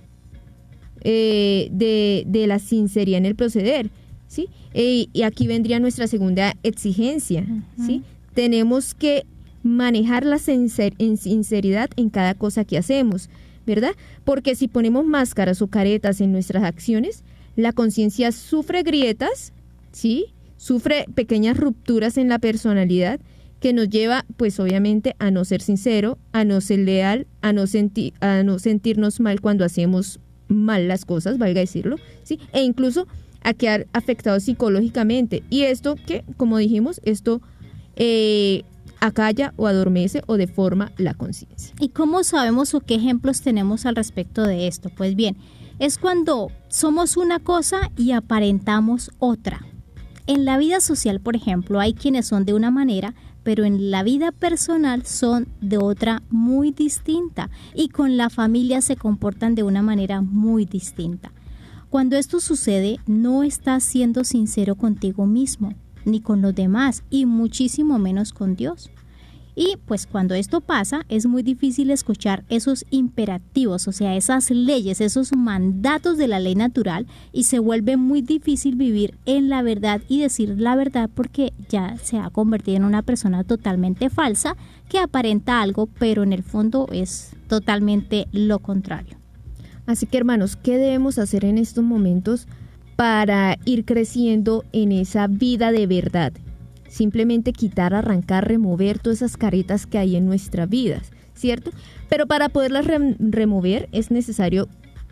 eh, 1.04 1.70
de, 1.72 2.24
de 2.28 2.46
la 2.46 2.60
sinceridad 2.60 3.18
en 3.18 3.26
el 3.26 3.36
proceder, 3.36 3.90
¿sí? 4.28 4.48
Eh, 4.76 5.08
y 5.12 5.24
aquí 5.24 5.48
vendría 5.48 5.80
nuestra 5.80 6.06
segunda 6.06 6.54
exigencia, 6.62 7.48
¿sí? 7.84 8.04
Tenemos 8.36 8.94
que 8.94 9.26
manejar 9.64 10.26
la 10.26 10.38
sinceridad 10.40 11.90
en 11.96 12.10
cada 12.10 12.34
cosa 12.34 12.66
que 12.66 12.78
hacemos, 12.78 13.30
¿verdad? 13.66 13.94
Porque 14.24 14.56
si 14.56 14.68
ponemos 14.68 15.06
máscaras 15.06 15.62
o 15.62 15.68
caretas 15.68 16.22
en 16.22 16.32
nuestras 16.32 16.64
acciones, 16.64 17.24
la 17.56 17.74
conciencia 17.74 18.32
sufre 18.32 18.84
grietas, 18.84 19.54
¿sí? 19.92 20.26
Sufre 20.58 21.06
pequeñas 21.16 21.58
rupturas 21.58 22.18
en 22.18 22.30
la 22.30 22.40
personalidad 22.40 23.20
que 23.60 23.74
nos 23.74 23.90
lleva, 23.90 24.26
pues 24.38 24.60
obviamente, 24.60 25.16
a 25.20 25.30
no 25.30 25.46
ser 25.46 25.62
sincero, 25.62 26.18
a 26.32 26.44
no 26.44 26.62
ser 26.62 26.80
leal, 26.80 27.28
a 27.42 27.54
no, 27.54 27.68
senti- 27.68 28.14
a 28.20 28.42
no 28.44 28.58
sentirnos 28.58 29.20
mal 29.20 29.42
cuando 29.42 29.64
hacemos 29.66 30.20
mal 30.48 30.88
las 30.88 31.06
cosas, 31.06 31.38
valga 31.38 31.62
decirlo, 31.62 31.98
¿sí? 32.24 32.40
E 32.54 32.64
incluso 32.64 33.08
a 33.44 33.54
quedar 33.54 33.88
afectados 33.94 34.44
psicológicamente. 34.44 35.44
Y 35.50 35.62
esto 35.62 35.96
que, 35.96 36.24
como 36.38 36.58
dijimos, 36.58 37.02
esto 37.04 37.42
eh, 37.96 38.64
acalla 39.02 39.54
o 39.58 39.68
adormece 39.68 40.22
o 40.28 40.38
deforma 40.38 40.94
la 40.96 41.14
conciencia. 41.14 41.76
¿Y 41.80 41.90
cómo 41.90 42.24
sabemos 42.24 42.74
o 42.74 42.80
qué 42.80 42.96
ejemplos 42.96 43.42
tenemos 43.42 43.86
al 43.86 43.96
respecto 43.96 44.44
de 44.44 44.68
esto? 44.68 44.90
Pues 44.96 45.16
bien, 45.16 45.36
es 45.80 45.98
cuando 45.98 46.52
somos 46.70 47.18
una 47.18 47.40
cosa 47.40 47.92
y 47.98 48.12
aparentamos 48.12 49.12
otra. 49.20 49.66
En 50.28 50.46
la 50.46 50.58
vida 50.58 50.80
social, 50.80 51.20
por 51.20 51.36
ejemplo, 51.36 51.80
hay 51.80 51.94
quienes 51.94 52.28
son 52.28 52.46
de 52.46 52.54
una 52.54 52.70
manera, 52.72 53.16
pero 53.44 53.66
en 53.66 53.90
la 53.90 54.04
vida 54.04 54.32
personal 54.32 55.06
son 55.06 55.48
de 55.60 55.78
otra 55.78 56.22
muy 56.30 56.72
distinta 56.72 57.50
y 57.74 57.90
con 57.90 58.16
la 58.16 58.30
familia 58.30 58.82
se 58.82 58.96
comportan 58.96 59.56
de 59.56 59.64
una 59.64 59.82
manera 59.82 60.22
muy 60.22 60.66
distinta. 60.66 61.34
Cuando 61.90 62.16
esto 62.16 62.40
sucede, 62.40 63.00
no 63.08 63.44
estás 63.44 63.84
siendo 63.84 64.24
sincero 64.24 64.76
contigo 64.76 65.26
mismo, 65.26 65.74
ni 66.06 66.22
con 66.22 66.42
los 66.42 66.56
demás, 66.56 67.04
y 67.10 67.26
muchísimo 67.26 68.00
menos 68.00 68.34
con 68.34 68.56
Dios. 68.56 68.92
Y 69.56 69.78
pues 69.86 70.08
cuando 70.08 70.34
esto 70.34 70.62
pasa 70.62 71.06
es 71.10 71.26
muy 71.26 71.44
difícil 71.44 71.92
escuchar 71.92 72.46
esos 72.50 72.86
imperativos, 72.90 73.88
o 73.88 73.92
sea, 73.92 74.16
esas 74.16 74.50
leyes, 74.50 75.02
esos 75.02 75.36
mandatos 75.36 76.18
de 76.18 76.28
la 76.28 76.40
ley 76.40 76.56
natural 76.56 77.06
y 77.34 77.44
se 77.44 77.60
vuelve 77.60 77.98
muy 77.98 78.22
difícil 78.22 78.76
vivir 78.76 79.18
en 79.26 79.50
la 79.50 79.62
verdad 79.62 80.02
y 80.08 80.22
decir 80.22 80.56
la 80.58 80.76
verdad 80.76 81.10
porque 81.14 81.52
ya 81.68 81.98
se 81.98 82.18
ha 82.18 82.30
convertido 82.30 82.78
en 82.78 82.86
una 82.86 83.02
persona 83.02 83.44
totalmente 83.44 84.10
falsa 84.10 84.56
que 84.88 85.00
aparenta 85.00 85.62
algo 85.62 85.88
pero 86.00 86.24
en 86.24 86.32
el 86.32 86.44
fondo 86.44 86.88
es 86.92 87.36
totalmente 87.48 88.28
lo 88.32 88.60
contrario. 88.60 89.18
Así 89.86 90.06
que 90.06 90.18
hermanos, 90.18 90.56
¿qué 90.56 90.78
debemos 90.78 91.18
hacer 91.18 91.44
en 91.44 91.58
estos 91.58 91.84
momentos 91.84 92.48
para 92.96 93.58
ir 93.66 93.86
creciendo 93.86 94.64
en 94.74 94.92
esa 94.92 95.28
vida 95.28 95.72
de 95.72 95.88
verdad? 95.88 96.34
Simplemente 96.88 97.54
quitar, 97.54 97.94
arrancar, 97.94 98.48
remover 98.48 99.00
todas 99.00 99.20
esas 99.20 99.38
caretas 99.38 99.88
que 99.88 99.98
hay 99.98 100.16
en 100.16 100.26
nuestras 100.26 100.70
vidas, 100.70 101.12
¿cierto? 101.34 101.72
Pero 102.10 102.28
para 102.28 102.50
poderlas 102.50 102.86
rem- 102.86 103.16
remover 103.20 103.88
es 103.92 104.12
necesario 104.12 104.68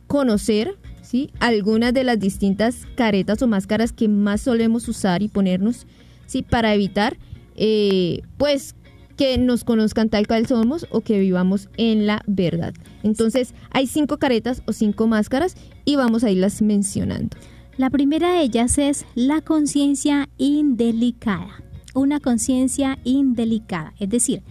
conocer, 0.07 0.75
¿sí? 1.01 1.31
Algunas 1.39 1.93
de 1.93 2.03
las 2.03 2.19
distintas 2.19 2.85
caretas 2.95 3.41
o 3.41 3.47
máscaras 3.47 3.93
que 3.93 4.07
más 4.07 4.41
solemos 4.41 4.87
usar 4.87 5.21
y 5.21 5.29
ponernos, 5.29 5.87
¿sí? 6.25 6.41
Para 6.43 6.73
evitar 6.73 7.17
eh, 7.55 8.21
pues 8.37 8.75
que 9.15 9.37
nos 9.37 9.63
conozcan 9.63 10.09
tal 10.09 10.27
cual 10.27 10.47
somos 10.47 10.87
o 10.91 11.01
que 11.01 11.19
vivamos 11.19 11.69
en 11.77 12.07
la 12.07 12.23
verdad. 12.25 12.73
Entonces 13.03 13.53
hay 13.71 13.85
cinco 13.87 14.17
caretas 14.17 14.63
o 14.65 14.73
cinco 14.73 15.07
máscaras 15.07 15.55
y 15.85 15.95
vamos 15.95 16.23
a 16.23 16.31
irlas 16.31 16.61
mencionando. 16.61 17.35
La 17.79 17.89
primera 17.89 18.33
de 18.33 18.41
ellas 18.41 18.77
es 18.77 19.05
la 19.15 19.39
conciencia 19.39 20.27
indelicada. 20.37 21.63
Una 21.95 22.19
conciencia 22.19 22.99
indelicada, 23.05 23.93
es 23.99 24.09
decir, 24.09 24.43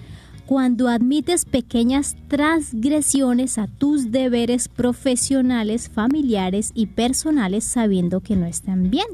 cuando 0.46 0.88
admites 0.88 1.44
pequeñas 1.44 2.16
transgresiones 2.28 3.58
a 3.58 3.66
tus 3.66 4.10
deberes 4.12 4.68
profesionales, 4.68 5.90
familiares 5.90 6.70
y 6.72 6.86
personales 6.86 7.64
sabiendo 7.64 8.20
que 8.20 8.34
no 8.34 8.46
están 8.46 8.88
bien. 8.88 9.08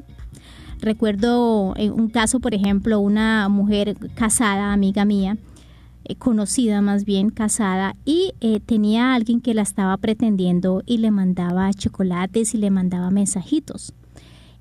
Recuerdo 0.78 1.74
en 1.76 1.90
un 1.90 2.08
caso, 2.08 2.38
por 2.38 2.54
ejemplo, 2.54 3.00
una 3.00 3.48
mujer 3.48 3.96
casada, 4.14 4.72
amiga 4.72 5.04
mía, 5.04 5.38
eh, 6.04 6.14
conocida 6.14 6.80
más 6.82 7.04
bien, 7.04 7.30
casada, 7.30 7.96
y 8.04 8.32
eh, 8.40 8.60
tenía 8.60 9.10
a 9.10 9.14
alguien 9.16 9.40
que 9.40 9.54
la 9.54 9.62
estaba 9.62 9.96
pretendiendo 9.96 10.84
y 10.86 10.98
le 10.98 11.10
mandaba 11.10 11.72
chocolates 11.72 12.54
y 12.54 12.58
le 12.58 12.70
mandaba 12.70 13.10
mensajitos. 13.10 13.92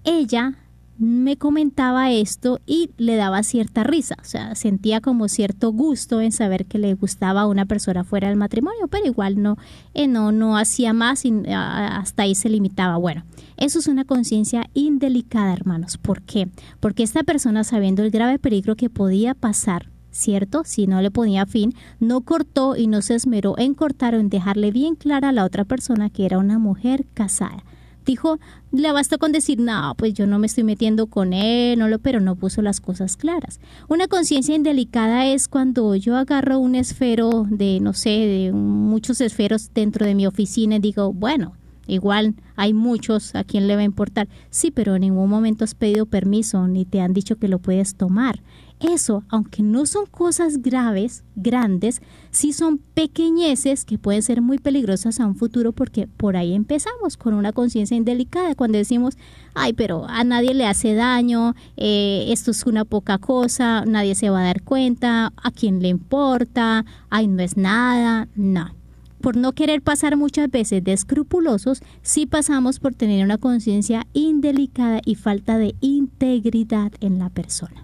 Ella 0.03 0.55
me 0.97 1.37
comentaba 1.37 2.11
esto 2.11 2.59
y 2.65 2.91
le 2.97 3.15
daba 3.15 3.43
cierta 3.43 3.83
risa, 3.83 4.15
o 4.21 4.25
sea, 4.25 4.53
sentía 4.55 5.01
como 5.01 5.27
cierto 5.27 5.71
gusto 5.71 6.21
en 6.21 6.31
saber 6.31 6.65
que 6.65 6.77
le 6.77 6.93
gustaba 6.93 7.41
a 7.41 7.47
una 7.47 7.65
persona 7.65 8.03
fuera 8.03 8.27
del 8.27 8.37
matrimonio, 8.37 8.87
pero 8.87 9.05
igual 9.05 9.41
no, 9.41 9.57
eh, 9.93 10.07
no, 10.07 10.31
no 10.31 10.55
hacía 10.55 10.93
más 10.93 11.25
y 11.25 11.33
hasta 11.49 12.23
ahí 12.23 12.35
se 12.35 12.49
limitaba. 12.49 12.97
Bueno, 12.97 13.23
eso 13.57 13.79
es 13.79 13.87
una 13.87 14.05
conciencia 14.05 14.69
indelicada, 14.73 15.53
hermanos. 15.53 15.97
¿Por 15.97 16.21
qué? 16.21 16.47
Porque 16.79 17.03
esta 17.03 17.23
persona, 17.23 17.63
sabiendo 17.63 18.03
el 18.03 18.11
grave 18.11 18.37
peligro 18.37 18.75
que 18.75 18.89
podía 18.89 19.33
pasar, 19.33 19.89
¿cierto? 20.11 20.61
Si 20.63 20.85
no 20.85 21.01
le 21.01 21.09
ponía 21.09 21.47
fin, 21.47 21.73
no 21.99 22.21
cortó 22.21 22.75
y 22.75 22.85
no 22.85 23.01
se 23.01 23.15
esmeró 23.15 23.57
en 23.57 23.73
cortar 23.73 24.13
o 24.13 24.19
en 24.19 24.29
dejarle 24.29 24.71
bien 24.71 24.95
clara 24.95 25.29
a 25.29 25.33
la 25.33 25.43
otra 25.43 25.65
persona 25.65 26.11
que 26.11 26.25
era 26.25 26.37
una 26.37 26.59
mujer 26.59 27.05
casada 27.15 27.63
dijo, 28.05 28.39
le 28.71 28.91
bastó 28.91 29.17
con 29.17 29.31
decir, 29.31 29.59
no, 29.59 29.93
pues 29.97 30.13
yo 30.13 30.27
no 30.27 30.39
me 30.39 30.47
estoy 30.47 30.63
metiendo 30.63 31.07
con 31.07 31.33
él, 31.33 31.79
no 31.79 31.87
lo, 31.87 31.99
pero 31.99 32.19
no 32.19 32.35
puso 32.35 32.61
las 32.61 32.79
cosas 32.79 33.17
claras. 33.17 33.59
Una 33.87 34.07
conciencia 34.07 34.55
indelicada 34.55 35.27
es 35.27 35.47
cuando 35.47 35.95
yo 35.95 36.15
agarro 36.15 36.59
un 36.59 36.75
esfero 36.75 37.45
de, 37.49 37.79
no 37.79 37.93
sé, 37.93 38.09
de 38.09 38.51
muchos 38.53 39.21
esferos 39.21 39.71
dentro 39.73 40.05
de 40.05 40.15
mi 40.15 40.27
oficina 40.27 40.75
y 40.75 40.79
digo, 40.79 41.13
bueno, 41.13 41.53
Igual 41.85 42.35
hay 42.55 42.73
muchos 42.73 43.35
a 43.35 43.43
quien 43.43 43.67
le 43.67 43.75
va 43.75 43.81
a 43.81 43.85
importar. 43.85 44.29
Sí, 44.49 44.71
pero 44.71 44.95
en 44.95 45.01
ningún 45.01 45.29
momento 45.29 45.65
has 45.65 45.75
pedido 45.75 46.05
permiso 46.05 46.67
ni 46.67 46.85
te 46.85 47.01
han 47.01 47.13
dicho 47.13 47.35
que 47.35 47.49
lo 47.49 47.59
puedes 47.59 47.95
tomar 47.95 48.39
eso, 48.83 49.23
aunque 49.29 49.63
no 49.63 49.85
son 49.85 50.05
cosas 50.05 50.61
graves, 50.61 51.23
grandes, 51.35 52.01
sí 52.31 52.53
son 52.53 52.77
pequeñeces 52.77 53.85
que 53.85 53.97
pueden 53.97 54.21
ser 54.21 54.41
muy 54.41 54.57
peligrosas 54.57 55.19
a 55.19 55.25
un 55.25 55.35
futuro 55.35 55.71
porque 55.71 56.07
por 56.07 56.35
ahí 56.35 56.53
empezamos 56.53 57.17
con 57.17 57.33
una 57.33 57.53
conciencia 57.53 57.97
indelicada 57.97 58.55
cuando 58.55 58.77
decimos, 58.77 59.17
ay, 59.53 59.73
pero 59.73 60.05
a 60.07 60.23
nadie 60.23 60.53
le 60.53 60.65
hace 60.65 60.93
daño, 60.93 61.55
eh, 61.77 62.25
esto 62.29 62.51
es 62.51 62.65
una 62.65 62.85
poca 62.85 63.17
cosa, 63.17 63.85
nadie 63.85 64.15
se 64.15 64.29
va 64.29 64.41
a 64.41 64.45
dar 64.45 64.61
cuenta, 64.61 65.33
a 65.35 65.51
quién 65.51 65.81
le 65.81 65.89
importa, 65.89 66.85
ay, 67.09 67.27
no 67.27 67.41
es 67.41 67.57
nada, 67.57 68.27
no. 68.35 68.75
Por 69.21 69.37
no 69.37 69.53
querer 69.53 69.81
pasar 69.81 70.17
muchas 70.17 70.51
veces 70.51 70.83
de 70.83 70.91
escrupulosos, 70.91 71.81
sí 72.01 72.25
pasamos 72.25 72.79
por 72.79 72.93
tener 72.93 73.23
una 73.23 73.37
conciencia 73.37 74.05
indelicada 74.11 74.99
y 75.05 75.15
falta 75.15 75.57
de 75.57 75.75
integridad 75.79 76.91
en 76.99 77.19
la 77.19 77.29
persona. 77.29 77.83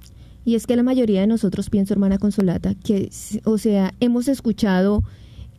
Y 0.49 0.55
es 0.55 0.65
que 0.65 0.75
la 0.75 0.81
mayoría 0.81 1.21
de 1.21 1.27
nosotros, 1.27 1.69
pienso 1.69 1.93
hermana 1.93 2.17
Consolata, 2.17 2.73
que, 2.73 3.11
o 3.43 3.59
sea, 3.59 3.93
hemos 3.99 4.27
escuchado 4.27 5.03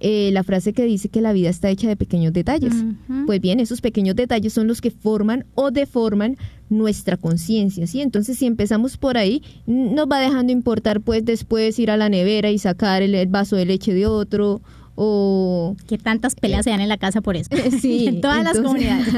eh, 0.00 0.31
la 0.33 0.42
frase 0.42 0.72
que 0.72 0.85
dice 0.85 1.09
que 1.09 1.20
la 1.20 1.33
vida 1.33 1.48
está 1.48 1.70
hecha 1.70 1.87
de 1.87 1.94
pequeños 1.94 2.33
detalles. 2.33 2.74
Pues 3.24 3.40
bien, 3.40 3.61
esos 3.61 3.81
pequeños 3.81 4.16
detalles 4.16 4.53
son 4.53 4.66
los 4.66 4.81
que 4.81 4.90
forman 4.90 5.46
o 5.55 5.70
deforman 5.70 6.37
nuestra 6.70 7.16
conciencia, 7.16 7.87
¿sí? 7.87 8.00
Entonces, 8.00 8.37
si 8.37 8.46
empezamos 8.46 8.96
por 8.96 9.16
ahí, 9.16 9.44
nos 9.64 10.09
va 10.09 10.18
dejando 10.18 10.50
importar, 10.50 11.00
pues, 11.03 11.24
después 11.24 11.79
ir 11.79 11.92
a 11.92 11.96
la 11.96 12.09
nevera 12.09 12.50
y 12.50 12.59
sacar 12.59 13.00
el 13.03 13.29
vaso 13.29 13.55
de 13.55 13.66
leche 13.66 13.94
de 13.94 14.07
otro 14.09 14.61
o 15.02 15.76
que 15.86 15.96
tantas 15.96 16.34
peleas 16.34 16.64
se 16.64 16.70
dan 16.70 16.82
en 16.82 16.90
la 16.90 16.98
casa 16.98 17.22
por 17.22 17.34
eso. 17.34 17.48
Sí, 17.80 18.06
en 18.08 18.20
todas 18.20 18.44
las 18.44 18.60
comunidades. 18.60 19.08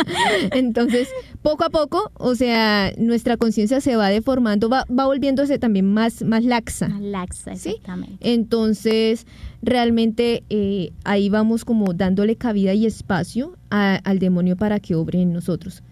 entonces, 0.52 1.08
poco 1.42 1.64
a 1.64 1.68
poco, 1.68 2.10
o 2.14 2.34
sea, 2.34 2.92
nuestra 2.96 3.36
conciencia 3.36 3.82
se 3.82 3.96
va 3.96 4.08
deformando, 4.08 4.70
va, 4.70 4.86
va 4.88 5.04
volviéndose 5.04 5.58
también 5.58 5.92
más, 5.92 6.22
más 6.22 6.42
laxa. 6.42 6.88
Más 6.88 7.02
laxa, 7.02 7.52
exactamente. 7.52 8.16
Entonces, 8.20 9.26
realmente 9.60 10.42
eh, 10.48 10.92
ahí 11.04 11.28
vamos 11.28 11.66
como 11.66 11.92
dándole 11.92 12.36
cabida 12.36 12.72
y 12.72 12.86
espacio 12.86 13.58
al 13.68 14.18
demonio 14.18 14.56
para 14.56 14.80
que 14.80 14.94
obre 14.94 15.20
en 15.20 15.34
nosotros. 15.34 15.82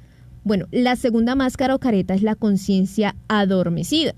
Bueno, 0.42 0.68
la 0.70 0.96
segunda 0.96 1.34
máscara 1.34 1.74
o 1.74 1.78
careta 1.78 2.14
es 2.14 2.22
la 2.22 2.34
conciencia 2.34 3.14
adormecida 3.28 4.14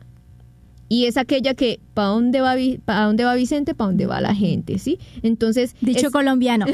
y 0.88 1.06
es 1.06 1.16
aquella 1.16 1.54
que 1.54 1.80
¿para 1.94 2.08
dónde 2.08 2.40
va 2.40 2.54
para 2.84 3.04
dónde 3.04 3.24
va 3.24 3.34
Vicente? 3.34 3.74
¿Para 3.74 3.88
dónde 3.88 4.06
va 4.06 4.20
la 4.20 4.34
gente? 4.34 4.78
¿Sí? 4.78 4.98
Entonces 5.22 5.74
dicho 5.80 6.10
colombiano. 6.10 6.66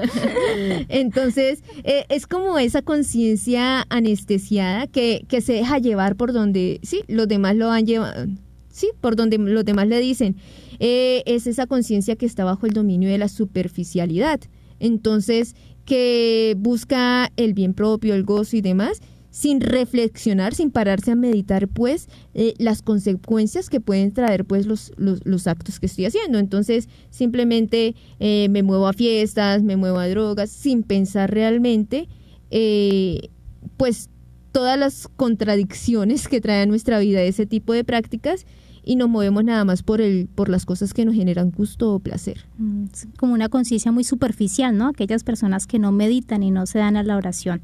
Entonces 0.88 1.62
eh, 1.84 2.04
es 2.08 2.26
como 2.26 2.58
esa 2.58 2.82
conciencia 2.82 3.86
anestesiada 3.88 4.86
que, 4.86 5.24
que 5.28 5.40
se 5.40 5.54
deja 5.54 5.78
llevar 5.78 6.16
por 6.16 6.32
donde 6.32 6.80
sí 6.82 7.02
los 7.08 7.28
demás 7.28 7.56
lo 7.56 7.70
han 7.70 7.86
llevado 7.86 8.26
sí 8.70 8.90
por 9.00 9.16
donde 9.16 9.36
los 9.38 9.64
demás 9.64 9.88
le 9.88 9.98
dicen 10.00 10.36
eh, 10.78 11.22
es 11.26 11.46
esa 11.46 11.66
conciencia 11.66 12.16
que 12.16 12.26
está 12.26 12.44
bajo 12.44 12.66
el 12.66 12.72
dominio 12.72 13.10
de 13.10 13.18
la 13.18 13.28
superficialidad. 13.28 14.40
Entonces 14.78 15.54
que 15.84 16.54
busca 16.58 17.30
el 17.36 17.52
bien 17.52 17.74
propio, 17.74 18.14
el 18.14 18.24
gozo 18.24 18.56
y 18.56 18.60
demás 18.60 19.00
sin 19.30 19.60
reflexionar, 19.60 20.54
sin 20.54 20.70
pararse 20.70 21.12
a 21.12 21.14
meditar, 21.14 21.68
pues, 21.68 22.08
eh, 22.34 22.54
las 22.58 22.82
consecuencias 22.82 23.70
que 23.70 23.80
pueden 23.80 24.12
traer, 24.12 24.44
pues, 24.44 24.66
los, 24.66 24.92
los, 24.96 25.46
actos 25.46 25.78
que 25.78 25.86
estoy 25.86 26.06
haciendo. 26.06 26.38
Entonces, 26.38 26.88
simplemente 27.10 27.94
eh, 28.18 28.48
me 28.50 28.62
muevo 28.62 28.88
a 28.88 28.92
fiestas, 28.92 29.62
me 29.62 29.76
muevo 29.76 29.98
a 29.98 30.08
drogas, 30.08 30.50
sin 30.50 30.82
pensar 30.82 31.32
realmente, 31.32 32.08
eh, 32.50 33.30
pues, 33.76 34.10
todas 34.52 34.78
las 34.78 35.08
contradicciones 35.16 36.26
que 36.26 36.40
trae 36.40 36.62
a 36.62 36.66
nuestra 36.66 36.98
vida 36.98 37.22
ese 37.22 37.46
tipo 37.46 37.72
de 37.72 37.84
prácticas 37.84 38.46
y 38.82 38.96
nos 38.96 39.08
movemos 39.08 39.44
nada 39.44 39.64
más 39.64 39.82
por 39.82 40.00
el 40.00 40.28
por 40.34 40.48
las 40.48 40.66
cosas 40.66 40.94
que 40.94 41.04
nos 41.04 41.14
generan 41.14 41.50
gusto 41.50 41.94
o 41.94 41.98
placer. 42.00 42.46
Mm, 42.58 42.86
como 43.18 43.34
una 43.34 43.48
conciencia 43.48 43.92
muy 43.92 44.04
superficial, 44.04 44.76
¿no? 44.76 44.88
Aquellas 44.88 45.22
personas 45.22 45.66
que 45.66 45.78
no 45.78 45.92
meditan 45.92 46.42
y 46.42 46.50
no 46.50 46.66
se 46.66 46.78
dan 46.78 46.96
a 46.96 47.02
la 47.02 47.16
oración. 47.16 47.60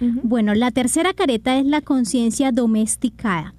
Bueno, 0.00 0.54
la 0.54 0.70
tercera 0.70 1.12
careta 1.12 1.58
es 1.58 1.66
la 1.66 1.80
conciencia 1.82 2.52
domesticada. 2.52 3.54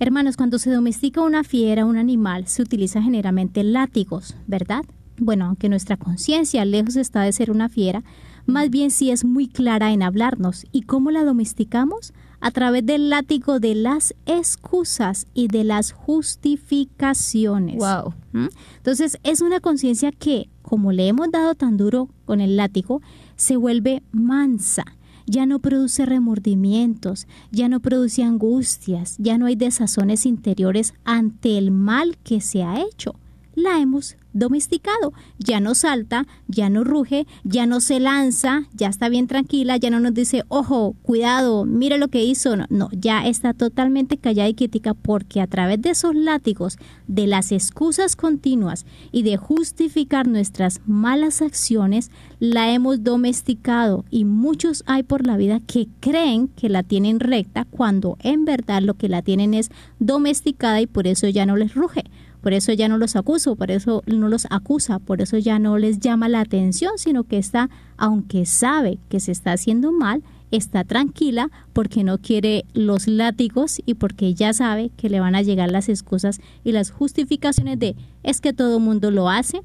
Hermanos, 0.00 0.36
cuando 0.36 0.58
se 0.58 0.70
domestica 0.70 1.20
una 1.20 1.44
fiera, 1.44 1.86
un 1.86 1.96
animal, 1.96 2.46
se 2.48 2.62
utiliza 2.62 3.00
generalmente 3.00 3.62
látigos, 3.62 4.36
¿verdad? 4.46 4.84
Bueno, 5.18 5.46
aunque 5.46 5.68
nuestra 5.68 5.96
conciencia 5.96 6.64
lejos 6.64 6.96
está 6.96 7.22
de 7.22 7.32
ser 7.32 7.52
una 7.52 7.68
fiera, 7.68 8.02
más 8.46 8.70
bien 8.70 8.90
sí 8.90 9.10
es 9.10 9.24
muy 9.24 9.46
clara 9.46 9.92
en 9.92 10.02
hablarnos. 10.02 10.66
¿Y 10.72 10.82
cómo 10.82 11.12
la 11.12 11.22
domesticamos? 11.24 12.12
A 12.40 12.50
través 12.50 12.84
del 12.84 13.08
látigo 13.08 13.60
de 13.60 13.76
las 13.76 14.14
excusas 14.26 15.26
y 15.32 15.46
de 15.48 15.64
las 15.64 15.92
justificaciones. 15.92 17.76
Wow. 17.76 18.14
¿Mm? 18.32 18.48
Entonces, 18.76 19.18
es 19.22 19.40
una 19.40 19.60
conciencia 19.60 20.10
que, 20.10 20.50
como 20.62 20.92
le 20.92 21.06
hemos 21.06 21.30
dado 21.30 21.54
tan 21.54 21.76
duro 21.76 22.10
con 22.24 22.40
el 22.40 22.56
látigo, 22.56 23.00
se 23.36 23.56
vuelve 23.56 24.02
mansa 24.12 24.84
ya 25.26 25.46
no 25.46 25.58
produce 25.58 26.06
remordimientos, 26.06 27.26
ya 27.50 27.68
no 27.68 27.80
produce 27.80 28.22
angustias, 28.22 29.16
ya 29.18 29.38
no 29.38 29.46
hay 29.46 29.56
desazones 29.56 30.26
interiores 30.26 30.94
ante 31.04 31.58
el 31.58 31.70
mal 31.70 32.16
que 32.22 32.40
se 32.40 32.62
ha 32.62 32.80
hecho. 32.80 33.14
La 33.54 33.80
hemos 33.80 34.16
domesticado. 34.34 35.14
Ya 35.38 35.60
no 35.60 35.74
salta, 35.74 36.26
ya 36.48 36.68
no 36.68 36.84
ruge, 36.84 37.26
ya 37.44 37.64
no 37.66 37.80
se 37.80 38.00
lanza, 38.00 38.64
ya 38.74 38.88
está 38.88 39.08
bien 39.08 39.26
tranquila, 39.26 39.78
ya 39.78 39.88
no 39.88 40.00
nos 40.00 40.12
dice, 40.12 40.42
ojo, 40.48 40.94
cuidado, 41.02 41.64
mire 41.64 41.96
lo 41.96 42.08
que 42.08 42.24
hizo. 42.24 42.56
No, 42.56 42.66
no 42.68 42.90
ya 42.92 43.26
está 43.26 43.54
totalmente 43.54 44.18
callada 44.18 44.48
y 44.48 44.54
crítica 44.54 44.92
porque 44.92 45.40
a 45.40 45.46
través 45.46 45.80
de 45.80 45.90
esos 45.90 46.14
látigos, 46.14 46.76
de 47.06 47.26
las 47.26 47.52
excusas 47.52 48.16
continuas 48.16 48.84
y 49.12 49.22
de 49.22 49.36
justificar 49.36 50.26
nuestras 50.26 50.80
malas 50.84 51.40
acciones, 51.40 52.10
la 52.40 52.72
hemos 52.72 53.04
domesticado 53.04 54.04
y 54.10 54.24
muchos 54.24 54.82
hay 54.86 55.04
por 55.04 55.26
la 55.26 55.36
vida 55.36 55.60
que 55.60 55.88
creen 56.00 56.48
que 56.48 56.68
la 56.68 56.82
tienen 56.82 57.20
recta 57.20 57.64
cuando 57.64 58.18
en 58.20 58.44
verdad 58.44 58.82
lo 58.82 58.94
que 58.94 59.08
la 59.08 59.22
tienen 59.22 59.54
es 59.54 59.70
domesticada 60.00 60.80
y 60.80 60.86
por 60.86 61.06
eso 61.06 61.28
ya 61.28 61.46
no 61.46 61.56
les 61.56 61.74
ruge 61.74 62.04
por 62.44 62.52
eso 62.52 62.74
ya 62.74 62.88
no 62.88 62.98
los 62.98 63.16
acuso, 63.16 63.56
por 63.56 63.70
eso 63.70 64.02
no 64.04 64.28
los 64.28 64.46
acusa, 64.50 64.98
por 64.98 65.22
eso 65.22 65.38
ya 65.38 65.58
no 65.58 65.78
les 65.78 65.98
llama 65.98 66.28
la 66.28 66.40
atención, 66.40 66.92
sino 66.98 67.24
que 67.24 67.38
está, 67.38 67.70
aunque 67.96 68.44
sabe 68.44 68.98
que 69.08 69.18
se 69.18 69.32
está 69.32 69.52
haciendo 69.52 69.92
mal, 69.92 70.22
está 70.50 70.84
tranquila 70.84 71.50
porque 71.72 72.04
no 72.04 72.18
quiere 72.18 72.66
los 72.74 73.08
látigos 73.08 73.80
y 73.86 73.94
porque 73.94 74.34
ya 74.34 74.52
sabe 74.52 74.90
que 74.94 75.08
le 75.08 75.20
van 75.20 75.34
a 75.34 75.40
llegar 75.40 75.70
las 75.70 75.88
excusas 75.88 76.38
y 76.64 76.72
las 76.72 76.90
justificaciones 76.90 77.78
de 77.78 77.96
es 78.22 78.42
que 78.42 78.52
todo 78.52 78.78
mundo 78.78 79.10
lo 79.10 79.30
hace, 79.30 79.62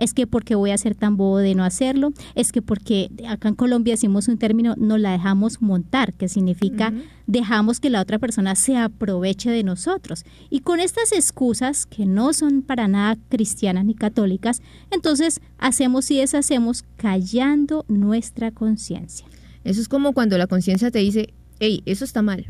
es 0.00 0.14
que 0.14 0.26
porque 0.26 0.54
voy 0.54 0.70
a 0.70 0.78
ser 0.78 0.94
tan 0.94 1.16
bobo 1.16 1.38
de 1.38 1.54
no 1.54 1.62
hacerlo, 1.62 2.12
es 2.34 2.52
que 2.52 2.62
porque 2.62 3.10
acá 3.28 3.48
en 3.48 3.54
Colombia 3.54 3.92
decimos 3.92 4.28
un 4.28 4.38
término, 4.38 4.74
no 4.78 4.96
la 4.96 5.12
dejamos 5.12 5.60
montar, 5.60 6.14
que 6.14 6.28
significa 6.28 6.92
dejamos 7.26 7.80
que 7.80 7.90
la 7.90 8.00
otra 8.00 8.18
persona 8.18 8.54
se 8.54 8.78
aproveche 8.78 9.50
de 9.50 9.62
nosotros. 9.62 10.24
Y 10.48 10.60
con 10.60 10.80
estas 10.80 11.12
excusas, 11.12 11.84
que 11.84 12.06
no 12.06 12.32
son 12.32 12.62
para 12.62 12.88
nada 12.88 13.18
cristianas 13.28 13.84
ni 13.84 13.94
católicas, 13.94 14.62
entonces 14.90 15.40
hacemos 15.58 16.10
y 16.10 16.16
deshacemos 16.16 16.82
callando 16.96 17.84
nuestra 17.86 18.50
conciencia. 18.52 19.26
Eso 19.64 19.82
es 19.82 19.88
como 19.88 20.14
cuando 20.14 20.38
la 20.38 20.46
conciencia 20.46 20.90
te 20.90 21.00
dice, 21.00 21.34
hey, 21.58 21.82
eso 21.84 22.06
está 22.06 22.22
mal, 22.22 22.46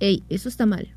hey, 0.00 0.24
eso 0.28 0.48
está 0.48 0.66
mal, 0.66 0.88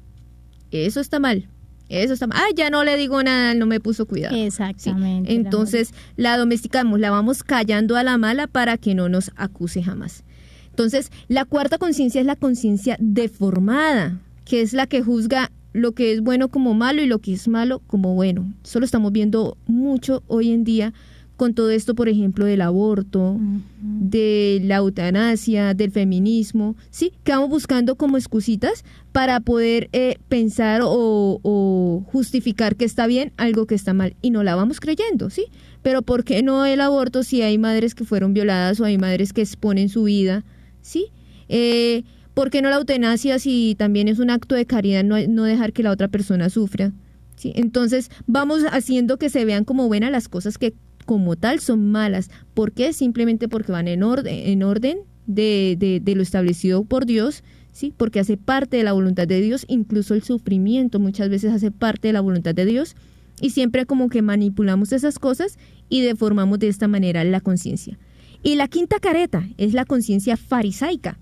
eso 0.72 1.00
está 1.00 1.20
mal 1.20 1.48
eso 1.90 2.14
está 2.14 2.28
Ah, 2.32 2.48
ya 2.56 2.70
no 2.70 2.84
le 2.84 2.98
digo 2.98 3.22
nada, 3.24 3.54
no 3.54 3.66
me 3.66 3.80
puso 3.80 4.06
cuidado. 4.06 4.36
Exactamente. 4.36 5.34
Entonces 5.34 5.94
la 6.16 6.38
domesticamos, 6.38 7.00
la 7.00 7.12
vamos 7.12 7.44
callando 7.44 7.96
a 7.96 8.04
la 8.04 8.18
mala 8.18 8.48
para 8.48 8.78
que 8.78 8.96
no 8.96 9.10
nos 9.10 9.32
acuse 9.36 9.82
jamás. 9.82 10.24
Entonces, 10.70 11.12
la 11.28 11.44
cuarta 11.44 11.80
conciencia 11.80 12.22
es 12.22 12.28
la 12.28 12.36
conciencia 12.36 12.98
deformada, 13.00 14.20
que 14.46 14.62
es 14.62 14.74
la 14.74 14.86
que 14.86 15.02
juzga 15.02 15.52
lo 15.74 15.94
que 15.94 16.12
es 16.12 16.22
bueno 16.22 16.50
como 16.50 16.74
malo 16.74 17.02
y 17.02 17.08
lo 17.08 17.20
que 17.20 17.34
es 17.34 17.48
malo 17.48 17.82
como 17.88 18.14
bueno. 18.14 18.54
Eso 18.64 18.80
lo 18.80 18.86
estamos 18.86 19.12
viendo 19.12 19.58
mucho 19.66 20.24
hoy 20.28 20.52
en 20.52 20.64
día 20.64 20.94
con 21.38 21.54
todo 21.54 21.70
esto, 21.70 21.94
por 21.94 22.10
ejemplo, 22.10 22.46
del 22.46 22.62
aborto, 22.62 23.38
de 23.80 24.60
la 24.64 24.78
eutanasia, 24.78 25.76
del 25.76 25.92
feminismo, 25.92 26.76
¿sí? 26.90 27.14
Que 27.24 27.32
vamos 27.32 27.50
buscando 27.50 27.96
como 27.96 28.18
excusitas 28.18 28.84
para 29.12 29.40
poder 29.40 29.88
eh, 29.94 30.18
pensar 30.28 30.82
o, 30.84 32.04
justificar 32.12 32.76
que 32.76 32.86
está 32.86 33.06
bien 33.06 33.32
algo 33.38 33.68
que 33.68 33.76
está 33.76 33.94
mal 33.94 34.16
y 34.22 34.32
no 34.32 34.44
la 34.44 34.56
vamos 34.56 34.80
creyendo, 34.80 35.30
¿sí? 35.30 35.46
Pero 35.84 36.02
¿por 36.02 36.24
qué 36.24 36.42
no 36.42 36.66
el 36.66 36.82
aborto 36.82 37.22
si 37.22 37.44
hay 37.44 37.60
madres 37.60 37.94
que 37.94 38.04
fueron 38.04 38.34
violadas 38.34 38.80
o 38.80 38.86
hay 38.86 38.98
madres 38.98 39.32
que 39.32 39.42
exponen 39.42 39.90
su 39.90 40.04
vida, 40.04 40.44
¿sí? 40.82 41.08
Eh, 41.50 42.04
¿Por 42.34 42.50
qué 42.50 42.64
no 42.64 42.72
la 42.72 42.78
eutanasia 42.78 43.38
si 43.38 43.76
también 43.78 44.08
es 44.08 44.18
un 44.18 44.32
acto 44.32 44.56
de 44.56 44.66
caridad 44.66 45.04
no, 45.04 45.16
no 45.28 45.44
dejar 45.44 45.72
que 45.72 45.84
la 45.84 45.92
otra 45.92 46.08
persona 46.08 46.50
sufra? 46.50 46.94
¿Sí? 47.36 47.54
Entonces 47.56 48.10
vamos 48.26 48.64
haciendo 48.72 49.18
que 49.18 49.30
se 49.30 49.46
vean 49.46 49.64
como 49.64 49.88
buenas 49.88 50.10
las 50.10 50.28
cosas 50.28 50.58
que 50.58 50.74
como 51.08 51.38
tal 51.38 51.62
son 51.62 51.90
malas. 51.90 52.30
¿Por 52.54 52.74
qué? 52.74 52.92
Simplemente 52.92 53.48
porque 53.48 53.72
van 53.72 53.88
en 53.88 54.04
orden, 54.04 54.36
en 54.36 54.62
orden 54.62 55.00
de, 55.26 56.02
de, 56.04 56.16
lo 56.16 56.22
establecido 56.22 56.84
por 56.84 57.06
Dios, 57.06 57.46
¿sí? 57.72 57.94
Porque 57.96 58.20
hace 58.20 58.36
parte 58.36 58.76
de 58.76 58.84
la 58.84 58.92
voluntad 58.92 59.26
de 59.26 59.40
Dios, 59.40 59.66
incluso 59.70 60.14
el 60.14 60.22
sufrimiento 60.22 61.00
muchas 61.00 61.30
veces 61.30 61.54
hace 61.54 61.72
parte 61.72 62.10
de 62.10 62.14
la 62.14 62.20
voluntad 62.20 62.54
de 62.54 62.66
Dios. 62.66 62.96
Y 63.40 63.52
siempre 63.52 63.86
como 63.86 64.10
que 64.10 64.22
manipulamos 64.22 64.92
esas 64.92 65.18
cosas 65.18 65.58
y 65.88 66.02
deformamos 66.02 66.60
de 66.60 66.68
esta 66.68 66.90
manera 66.90 67.24
la 67.24 67.40
conciencia. 67.40 67.98
Y 68.44 68.56
la 68.56 68.68
quinta 68.68 69.00
careta 69.00 69.48
es 69.58 69.74
la 69.74 69.86
conciencia 69.86 70.36
farisaica. 70.36 71.18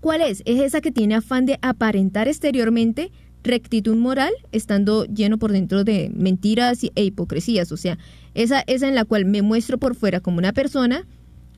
¿Cuál 0.00 0.20
es? 0.20 0.42
Es 0.44 0.60
esa 0.60 0.82
que 0.82 0.92
tiene 0.92 1.14
afán 1.14 1.46
de 1.46 1.58
aparentar 1.62 2.28
exteriormente 2.28 3.10
rectitud 3.42 3.96
moral, 3.96 4.32
estando 4.52 5.06
lleno 5.06 5.38
por 5.38 5.52
dentro 5.52 5.84
de 5.84 6.10
mentiras 6.14 6.84
e 6.84 7.04
hipocresías. 7.04 7.72
O 7.72 7.76
sea, 7.76 7.98
esa, 8.36 8.60
esa 8.66 8.86
en 8.86 8.94
la 8.94 9.04
cual 9.04 9.24
me 9.24 9.42
muestro 9.42 9.78
por 9.78 9.94
fuera 9.94 10.20
como 10.20 10.38
una 10.38 10.52
persona 10.52 11.06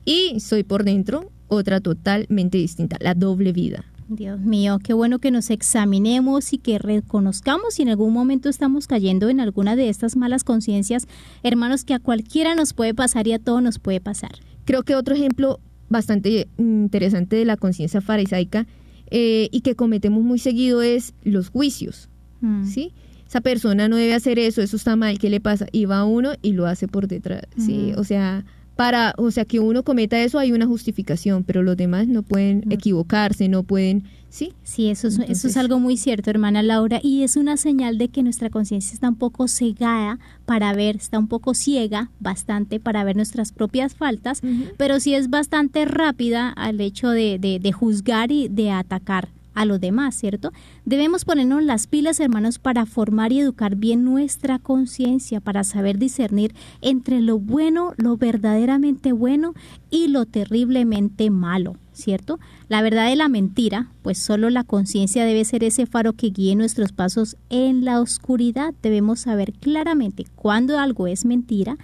y 0.05 0.39
soy 0.39 0.63
por 0.63 0.83
dentro 0.83 1.31
otra 1.47 1.81
totalmente 1.81 2.57
distinta, 2.57 2.97
la 2.99 3.13
doble 3.13 3.51
vida. 3.51 3.85
Dios 4.07 4.39
mío, 4.39 4.79
qué 4.83 4.93
bueno 4.93 5.19
que 5.19 5.29
nos 5.29 5.51
examinemos 5.51 6.53
y 6.53 6.57
que 6.57 6.79
reconozcamos 6.79 7.75
si 7.75 7.83
en 7.83 7.89
algún 7.89 8.11
momento 8.11 8.49
estamos 8.49 8.87
cayendo 8.87 9.29
en 9.29 9.39
alguna 9.39 9.75
de 9.75 9.89
estas 9.89 10.15
malas 10.15 10.43
conciencias, 10.43 11.07
hermanos, 11.43 11.83
que 11.83 11.93
a 11.93 11.99
cualquiera 11.99 12.55
nos 12.55 12.73
puede 12.73 12.95
pasar 12.95 13.27
y 13.27 13.33
a 13.33 13.39
todos 13.39 13.61
nos 13.61 13.77
puede 13.77 14.01
pasar. 14.01 14.31
Creo 14.65 14.81
que 14.81 14.95
otro 14.95 15.13
ejemplo 15.13 15.59
bastante 15.89 16.47
interesante 16.57 17.35
de 17.35 17.45
la 17.45 17.57
conciencia 17.57 18.01
farisaica 18.01 18.65
eh, 19.11 19.49
y 19.51 19.61
que 19.61 19.75
cometemos 19.75 20.23
muy 20.23 20.39
seguido 20.39 20.81
es 20.81 21.13
los 21.23 21.49
juicios, 21.49 22.09
mm. 22.41 22.65
¿sí? 22.65 22.93
Esa 23.29 23.41
persona 23.41 23.87
no 23.87 23.95
debe 23.95 24.15
hacer 24.15 24.39
eso, 24.39 24.59
eso 24.59 24.75
está 24.75 24.95
mal, 24.95 25.19
¿qué 25.19 25.29
le 25.29 25.39
pasa? 25.39 25.67
Y 25.71 25.85
va 25.85 26.03
uno 26.03 26.31
y 26.41 26.53
lo 26.53 26.65
hace 26.65 26.87
por 26.87 27.07
detrás, 27.07 27.43
¿sí? 27.63 27.93
O 27.95 28.03
sea, 28.03 28.43
para, 28.75 29.13
o 29.17 29.29
sea, 29.29 29.45
que 29.45 29.59
uno 29.59 29.83
cometa 29.83 30.19
eso 30.19 30.39
hay 30.39 30.51
una 30.51 30.65
justificación, 30.65 31.43
pero 31.43 31.61
los 31.61 31.77
demás 31.77 32.07
no 32.07 32.23
pueden 32.23 32.63
equivocarse, 32.71 33.47
no 33.47 33.61
pueden, 33.61 34.05
¿sí? 34.29 34.53
Sí, 34.63 34.89
eso 34.89 35.09
es, 35.09 35.19
eso 35.19 35.47
es 35.47 35.57
algo 35.57 35.79
muy 35.79 35.95
cierto, 35.95 36.31
hermana 36.31 36.63
Laura, 36.63 36.99
y 37.03 37.21
es 37.21 37.35
una 37.35 37.55
señal 37.57 37.99
de 37.99 38.07
que 38.07 38.23
nuestra 38.23 38.49
conciencia 38.49 38.95
está 38.95 39.09
un 39.09 39.17
poco 39.17 39.47
cegada 39.47 40.17
para 40.47 40.73
ver, 40.73 40.95
está 40.95 41.19
un 41.19 41.27
poco 41.27 41.53
ciega, 41.53 42.09
bastante, 42.19 42.79
para 42.79 43.03
ver 43.03 43.15
nuestras 43.15 43.51
propias 43.51 43.93
faltas, 43.93 44.41
pero 44.75 44.99
sí 44.99 45.13
es 45.13 45.29
bastante 45.29 45.85
rápida 45.85 46.49
al 46.49 46.81
hecho 46.81 47.11
de, 47.11 47.37
de, 47.37 47.59
de 47.59 47.71
juzgar 47.71 48.31
y 48.31 48.47
de 48.47 48.71
atacar 48.71 49.29
a 49.59 49.65
los 49.65 49.81
demás, 49.81 50.15
¿cierto? 50.15 50.53
Debemos 50.85 51.25
ponernos 51.25 51.61
las 51.61 51.85
pilas, 51.85 52.21
hermanos, 52.21 52.59
para 52.59 52.85
formar 52.85 53.33
y 53.33 53.41
educar 53.41 53.75
bien 53.75 54.05
nuestra 54.05 54.57
conciencia, 54.57 55.41
para 55.41 55.65
saber 55.65 55.97
discernir 55.97 56.55
entre 56.81 57.19
lo 57.19 57.39
bueno, 57.39 57.91
lo 57.97 58.15
verdaderamente 58.15 59.11
bueno 59.11 59.53
y 59.89 60.07
lo 60.07 60.25
terriblemente 60.25 61.29
malo, 61.29 61.75
¿cierto? 61.91 62.39
La 62.69 62.81
verdad 62.81 63.09
de 63.09 63.17
la 63.17 63.27
mentira, 63.27 63.91
pues 64.01 64.17
solo 64.17 64.49
la 64.49 64.63
conciencia 64.63 65.25
debe 65.25 65.43
ser 65.43 65.65
ese 65.65 65.85
faro 65.85 66.13
que 66.13 66.29
guíe 66.29 66.55
nuestros 66.55 66.93
pasos 66.93 67.35
en 67.49 67.83
la 67.83 67.99
oscuridad. 67.99 68.73
Debemos 68.81 69.19
saber 69.19 69.51
claramente 69.51 70.25
cuándo 70.37 70.79
algo 70.79 71.05
es 71.07 71.25
mentira, 71.25 71.77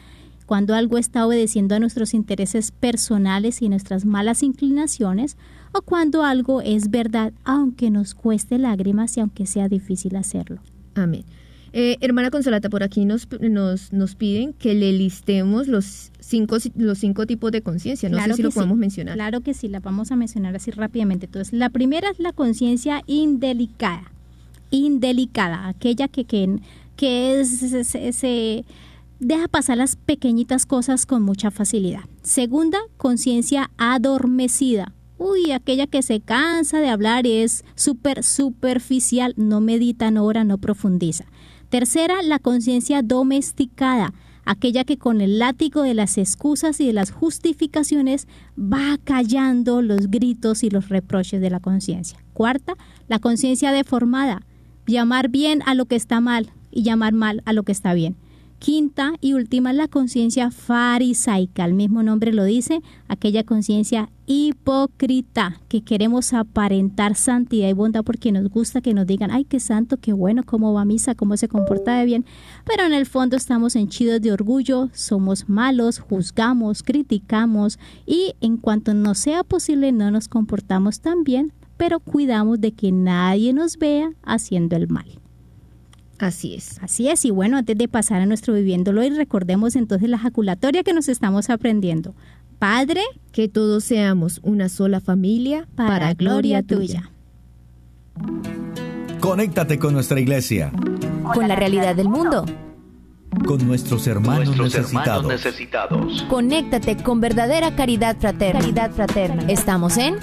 cuando 0.46 0.76
algo 0.76 0.98
está 0.98 1.26
obedeciendo 1.26 1.76
a 1.76 1.80
nuestros 1.80 2.14
intereses 2.14 2.72
personales 2.72 3.62
y 3.62 3.68
nuestras 3.68 4.06
malas 4.06 4.44
inclinaciones, 4.44 5.36
o 5.76 5.82
cuando 5.82 6.24
algo 6.24 6.62
es 6.62 6.90
verdad, 6.90 7.34
aunque 7.44 7.90
nos 7.92 8.16
cueste 8.16 8.58
lágrimas 8.58 9.18
y 9.18 9.20
aunque 9.20 9.46
sea 9.46 9.68
difícil 9.68 10.16
hacerlo. 10.16 10.62
Amén. 10.94 11.26
Eh, 11.74 11.98
hermana 12.00 12.32
Consolata, 12.32 12.70
por 12.70 12.84
aquí 12.84 13.04
nos, 13.04 13.28
nos, 13.42 13.92
nos, 13.92 14.16
piden 14.16 14.54
que 14.54 14.74
le 14.74 14.94
listemos 14.94 15.68
los 15.68 16.14
cinco, 16.22 16.56
los 16.78 17.00
cinco 17.00 17.28
tipos 17.28 17.52
de 17.52 17.62
conciencia. 17.62 18.08
No 18.08 18.24
sé 18.24 18.36
si 18.36 18.42
lo 18.42 18.52
podemos 18.52 18.78
mencionar. 18.78 19.16
Claro 19.16 19.42
que 19.42 19.54
sí, 19.54 19.68
la 19.68 19.82
vamos 19.82 20.14
a 20.14 20.16
mencionar 20.16 20.56
así 20.56 20.72
rápidamente. 20.72 21.26
Entonces, 21.26 21.52
la 21.52 21.70
primera 21.70 22.10
es 22.10 22.20
la 22.20 22.32
conciencia 22.32 23.02
indelicada. 23.08 24.14
Indelicada, 24.72 25.68
aquella 25.68 26.08
que, 26.08 26.24
que, 26.24 26.62
que 26.96 27.42
es, 27.42 27.50
se 27.50 28.64
deja 29.20 29.48
pasar 29.50 29.76
las 29.76 29.98
pequeñitas 29.98 30.66
cosas 30.66 31.06
con 31.06 31.24
mucha 31.24 31.52
facilidad. 31.52 32.04
Segunda, 32.24 32.80
conciencia 32.96 33.70
adormecida 33.78 34.95
Uy, 35.18 35.52
aquella 35.52 35.88
que 35.88 36.02
se 36.02 36.20
cansa 36.20 36.80
de 36.80 36.90
hablar 36.90 37.26
y 37.26 37.34
es 37.34 37.64
súper 37.76 38.24
superficial, 38.24 39.34
no 39.38 39.62
medita, 39.62 40.12
no 40.12 40.26
ora, 40.26 40.44
no 40.44 40.58
profundiza. 40.58 41.26
Tercera, 41.70 42.22
la 42.22 42.40
conciencia 42.40 43.02
domesticada, 43.02 44.14
aquella 44.44 44.84
que 44.84 44.98
con 44.98 45.22
el 45.22 45.40
látigo 45.40 45.84
de 45.84 45.94
las 45.94 46.18
excusas 46.18 46.80
y 46.82 46.88
de 46.88 46.94
las 46.94 47.12
justificaciones 47.12 48.28
va 48.58 48.98
callando 49.04 49.82
los 49.82 50.12
gritos 50.12 50.64
y 50.64 50.70
los 50.70 50.90
reproches 50.90 51.40
de 51.40 51.50
la 51.50 51.60
conciencia. 51.62 52.20
Cuarta, 52.34 52.76
la 53.08 53.20
conciencia 53.20 53.72
deformada, 53.72 54.42
llamar 54.86 55.30
bien 55.30 55.62
a 55.66 55.76
lo 55.76 55.86
que 55.86 55.96
está 55.96 56.20
mal 56.20 56.52
y 56.72 56.84
llamar 56.84 57.14
mal 57.14 57.42
a 57.46 57.54
lo 57.54 57.64
que 57.64 57.72
está 57.72 57.94
bien. 57.94 58.18
Quinta 58.60 59.14
y 59.22 59.34
última, 59.34 59.74
la 59.74 59.88
conciencia 59.88 60.52
farisaica. 60.52 61.66
El 61.66 61.74
mismo 61.74 62.04
nombre 62.04 62.34
lo 62.34 62.44
dice, 62.44 62.82
aquella 63.08 63.44
conciencia 63.44 64.10
hipócrita, 64.28 65.62
que 65.68 65.84
queremos 65.84 66.34
aparentar 66.34 67.16
santidad 67.16 67.70
y 67.70 67.74
bondad 67.74 68.04
porque 68.04 68.32
nos 68.32 68.50
gusta 68.50 68.82
que 68.82 68.94
nos 68.94 69.06
digan, 69.06 69.32
ay, 69.32 69.46
qué 69.46 69.60
santo, 69.60 69.98
qué 69.98 70.14
bueno, 70.14 70.44
cómo 70.44 70.74
va 70.74 70.86
misa, 70.86 71.16
cómo 71.16 71.38
se 71.38 71.48
comporta 71.48 71.98
de 71.98 72.06
bien. 72.06 72.26
Pero 72.66 72.84
en 72.84 72.94
el 72.94 73.06
fondo 73.06 73.38
estamos 73.38 73.76
henchidos 73.76 74.22
de 74.22 74.32
orgullo, 74.32 74.90
somos 74.94 75.48
malos, 75.50 76.00
juzgamos, 76.00 76.84
criticamos 76.84 77.80
y 78.06 78.34
en 78.42 78.58
cuanto 78.58 78.94
nos 78.94 79.20
sea 79.20 79.44
posible 79.44 79.92
no 79.92 80.12
nos 80.12 80.28
comportamos 80.28 81.00
tan 81.02 81.24
bien, 81.24 81.54
pero 81.78 82.00
cuidamos 82.00 82.60
de 82.62 82.72
que 82.72 82.92
nadie 82.92 83.54
nos 83.54 83.78
vea 83.78 84.12
haciendo 84.24 84.76
el 84.76 84.88
mal. 84.88 85.20
Así 86.18 86.56
es. 86.56 86.80
Así 86.82 87.10
es, 87.10 87.26
y 87.26 87.32
bueno, 87.32 87.58
antes 87.58 87.78
de 87.78 87.88
pasar 87.88 88.22
a 88.22 88.26
nuestro 88.26 88.54
viviéndolo 88.54 89.04
y 89.04 89.10
recordemos 89.10 89.76
entonces 89.76 90.10
la 90.10 90.18
jaculatoria 90.18 90.84
que 90.84 90.94
nos 90.94 91.10
estamos 91.10 91.50
aprendiendo. 91.50 92.16
Padre, 92.60 93.02
que 93.32 93.48
todos 93.48 93.84
seamos 93.84 94.40
una 94.44 94.70
sola 94.70 95.00
familia 95.00 95.68
para, 95.76 96.14
gloria 96.14 96.64
tuya. 96.64 97.12
Conéctate 99.20 99.80
con 99.80 99.94
nuestra 99.94 100.20
iglesia. 100.20 100.72
Con 101.34 101.48
la 101.48 101.56
realidad 101.56 101.96
del 101.96 102.10
mundo. 102.10 102.46
Con 103.46 103.68
nuestros 103.68 104.08
hermanos, 104.08 104.58
necesitados. 104.58 105.28
necesitados. 105.28 106.24
Conéctate 106.30 106.98
con 106.98 107.20
verdadera 107.20 107.76
caridad 107.76 108.18
fraterna. 108.18 108.62
Caridad 108.62 108.92
fraterna. 108.92 109.44
Estamos 109.48 109.98
en 109.98 110.16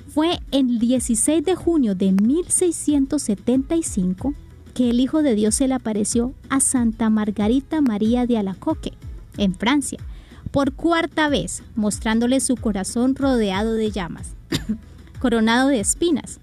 fue 0.08 0.39
el 0.52 0.80
16 0.80 1.43
de 1.43 1.56
junio 1.56 1.96
de 1.96 2.12
1675 2.12 4.34
que 4.74 4.89
el 4.89 5.00
Hijo 5.00 5.24
de 5.24 5.36
Dios 5.36 5.56
se 5.56 5.67
le 5.67 5.74
apareció 5.74 6.34
a 6.50 6.60
Santa 6.60 7.10
Margarita 7.10 7.82
María 7.82 8.26
de 8.26 8.38
Alacoque, 8.38 8.93
en 9.38 9.56
Francia, 9.56 10.00
por 10.52 10.74
cuarta 10.74 11.30
vez, 11.30 11.63
mostrándole 11.76 12.39
su 12.39 12.56
corazón 12.56 13.15
rodeado 13.15 13.74
de 13.74 13.91
llamas, 13.91 14.36
coronado 15.20 15.70
de 15.70 15.80
espinas, 15.80 16.39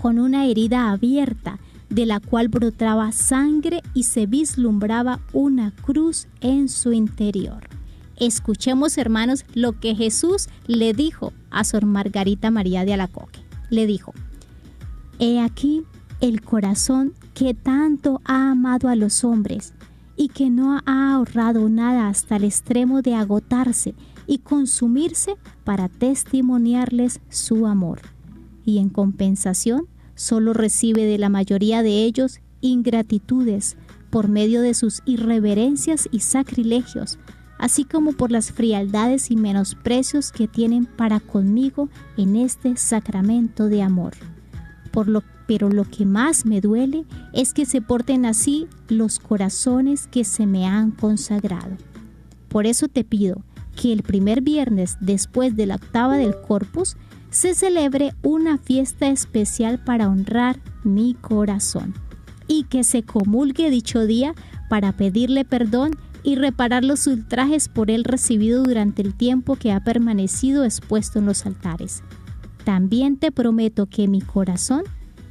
con 0.00 0.18
una 0.18 0.46
herida 0.46 0.90
abierta 0.90 1.58
de 1.90 2.06
la 2.06 2.20
cual 2.20 2.48
brotaba 2.48 3.12
sangre 3.12 3.82
y 3.94 4.04
se 4.04 4.26
vislumbraba 4.26 5.20
una 5.32 5.72
cruz 5.72 6.28
en 6.40 6.68
su 6.68 6.92
interior. 6.92 7.75
Escuchemos, 8.18 8.96
hermanos, 8.96 9.44
lo 9.54 9.78
que 9.78 9.94
Jesús 9.94 10.48
le 10.66 10.94
dijo 10.94 11.32
a 11.50 11.64
Sor 11.64 11.84
Margarita 11.84 12.50
María 12.50 12.84
de 12.84 12.94
Alacoque. 12.94 13.40
Le 13.70 13.86
dijo, 13.86 14.14
He 15.18 15.40
aquí 15.40 15.82
el 16.20 16.40
corazón 16.42 17.12
que 17.34 17.52
tanto 17.52 18.20
ha 18.24 18.50
amado 18.50 18.88
a 18.88 18.96
los 18.96 19.24
hombres 19.24 19.74
y 20.16 20.28
que 20.28 20.48
no 20.48 20.80
ha 20.86 21.14
ahorrado 21.14 21.68
nada 21.68 22.08
hasta 22.08 22.36
el 22.36 22.44
extremo 22.44 23.02
de 23.02 23.14
agotarse 23.14 23.94
y 24.26 24.38
consumirse 24.38 25.36
para 25.64 25.88
testimoniarles 25.88 27.20
su 27.28 27.66
amor. 27.66 28.00
Y 28.64 28.78
en 28.78 28.88
compensación, 28.88 29.88
solo 30.14 30.54
recibe 30.54 31.04
de 31.04 31.18
la 31.18 31.28
mayoría 31.28 31.82
de 31.82 32.04
ellos 32.04 32.40
ingratitudes 32.62 33.76
por 34.10 34.28
medio 34.28 34.62
de 34.62 34.74
sus 34.74 35.02
irreverencias 35.04 36.08
y 36.10 36.20
sacrilegios, 36.20 37.18
así 37.58 37.84
como 37.84 38.12
por 38.12 38.30
las 38.30 38.52
frialdades 38.52 39.30
y 39.30 39.36
menosprecios 39.36 40.32
que 40.32 40.48
tienen 40.48 40.86
para 40.86 41.20
conmigo 41.20 41.88
en 42.16 42.36
este 42.36 42.76
sacramento 42.76 43.68
de 43.68 43.82
amor. 43.82 44.14
Por 44.90 45.08
lo, 45.08 45.22
pero 45.46 45.68
lo 45.68 45.84
que 45.84 46.06
más 46.06 46.46
me 46.46 46.60
duele 46.60 47.04
es 47.32 47.52
que 47.52 47.66
se 47.66 47.80
porten 47.80 48.26
así 48.26 48.66
los 48.88 49.18
corazones 49.18 50.06
que 50.06 50.24
se 50.24 50.46
me 50.46 50.66
han 50.66 50.90
consagrado. 50.90 51.76
Por 52.48 52.66
eso 52.66 52.88
te 52.88 53.04
pido 53.04 53.42
que 53.76 53.92
el 53.92 54.02
primer 54.02 54.40
viernes 54.40 54.96
después 55.00 55.54
de 55.54 55.66
la 55.66 55.76
octava 55.76 56.16
del 56.16 56.34
Corpus 56.40 56.96
se 57.30 57.54
celebre 57.54 58.14
una 58.22 58.56
fiesta 58.56 59.08
especial 59.08 59.78
para 59.84 60.08
honrar 60.08 60.58
mi 60.84 61.14
corazón 61.14 61.94
y 62.48 62.64
que 62.64 62.84
se 62.84 63.02
comulgue 63.02 63.70
dicho 63.70 64.06
día 64.06 64.34
para 64.70 64.92
pedirle 64.92 65.44
perdón 65.44 65.92
y 66.22 66.36
reparar 66.36 66.84
los 66.84 67.06
ultrajes 67.06 67.68
por 67.68 67.90
él 67.90 68.04
recibido 68.04 68.62
durante 68.62 69.02
el 69.02 69.14
tiempo 69.14 69.56
que 69.56 69.72
ha 69.72 69.80
permanecido 69.80 70.64
expuesto 70.64 71.18
en 71.18 71.26
los 71.26 71.46
altares. 71.46 72.02
También 72.64 73.16
te 73.16 73.30
prometo 73.30 73.86
que 73.86 74.08
mi 74.08 74.20
corazón 74.20 74.82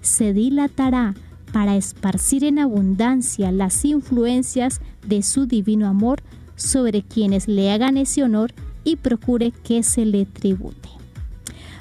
se 0.02 0.34
dilatará 0.34 1.16
para 1.52 1.76
esparcir 1.76 2.44
en 2.44 2.60
abundancia 2.60 3.52
las 3.52 3.84
influencias 3.86 4.82
de 5.06 5.22
su 5.24 5.46
divino 5.46 5.88
amor 5.88 6.22
sobre 6.56 7.02
quienes 7.02 7.48
le 7.48 7.72
hagan 7.72 7.98
ese 7.98 8.24
honor 8.24 8.54
y 8.84 8.98
procure 8.98 9.52
que 9.52 9.84
se 9.84 10.06
le 10.06 10.26
tribute. 10.26 10.90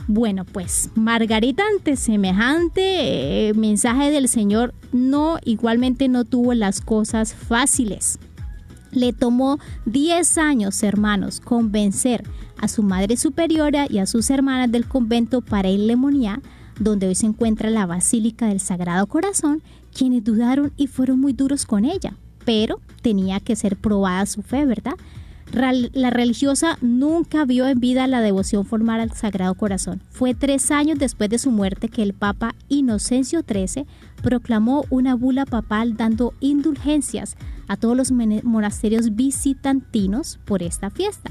Bueno, 0.07 0.45
pues 0.45 0.91
Margarita 0.95 1.63
ante 1.73 1.97
semejante 1.97 3.49
eh, 3.49 3.55
mensaje 3.55 4.11
del 4.11 4.29
Señor 4.29 4.75
no 4.93 5.39
igualmente 5.45 6.09
no 6.09 6.25
tuvo 6.25 6.53
las 6.53 6.81
cosas 6.81 7.35
fáciles. 7.35 8.19
Le 8.95 9.13
tomó 9.13 9.59
10 9.87 10.39
años, 10.39 10.83
hermanos, 10.83 11.41
convencer 11.41 12.25
a 12.59 12.69
su 12.69 12.83
madre 12.83 13.17
superiora 13.17 13.87
y 13.91 13.99
a 13.99 14.07
sus 14.07 14.31
hermanas 14.31 14.71
del 14.73 14.87
convento 14.87 15.43
para 15.43 15.69
el 15.69 15.87
Lemoniá, 15.87 16.41
donde 16.79 17.09
hoy 17.09 17.15
se 17.15 17.27
encuentra 17.27 17.71
la 17.71 17.87
Basílica 17.87 18.47
del 18.47 18.61
Sagrado 18.61 19.07
Corazón, 19.07 19.63
quienes 19.93 20.25
dudaron 20.25 20.73
y 20.77 20.87
fueron 20.87 21.21
muy 21.21 21.33
duros 21.33 21.67
con 21.67 21.85
ella, 21.85 22.17
pero 22.45 22.81
tenía 23.03 23.41
que 23.41 23.57
ser 23.57 23.77
probada 23.77 24.27
su 24.27 24.43
fe, 24.43 24.65
¿verdad? 24.65 24.95
La 25.53 26.11
religiosa 26.11 26.79
nunca 26.81 27.45
vio 27.45 27.69
en 27.69 27.79
vida 27.79 28.09
la 28.09 28.21
devoción 28.21 28.65
formal 28.65 29.01
al 29.01 29.13
Sagrado 29.13 29.55
Corazón. 29.55 30.01
Fue 30.11 30.35
tres 30.35 30.73
años 30.73 30.99
después 30.99 31.31
de 31.31 31.39
su 31.39 31.53
muerte 31.53 31.89
que 31.89 32.03
el 32.03 32.13
Papa 32.13 32.57
Inocencio 32.69 33.45
XIII 33.47 33.87
proclamó 34.21 34.85
una 34.91 35.15
bula 35.15 35.47
papal 35.47 35.97
dando 35.97 36.33
indulgencias 36.41 37.37
a 37.69 37.77
todos 37.77 37.97
los 37.97 38.13
monasterios 38.13 39.15
visitantinos 39.15 40.39
por 40.45 40.63
esta 40.63 40.91
fiesta. 40.91 41.31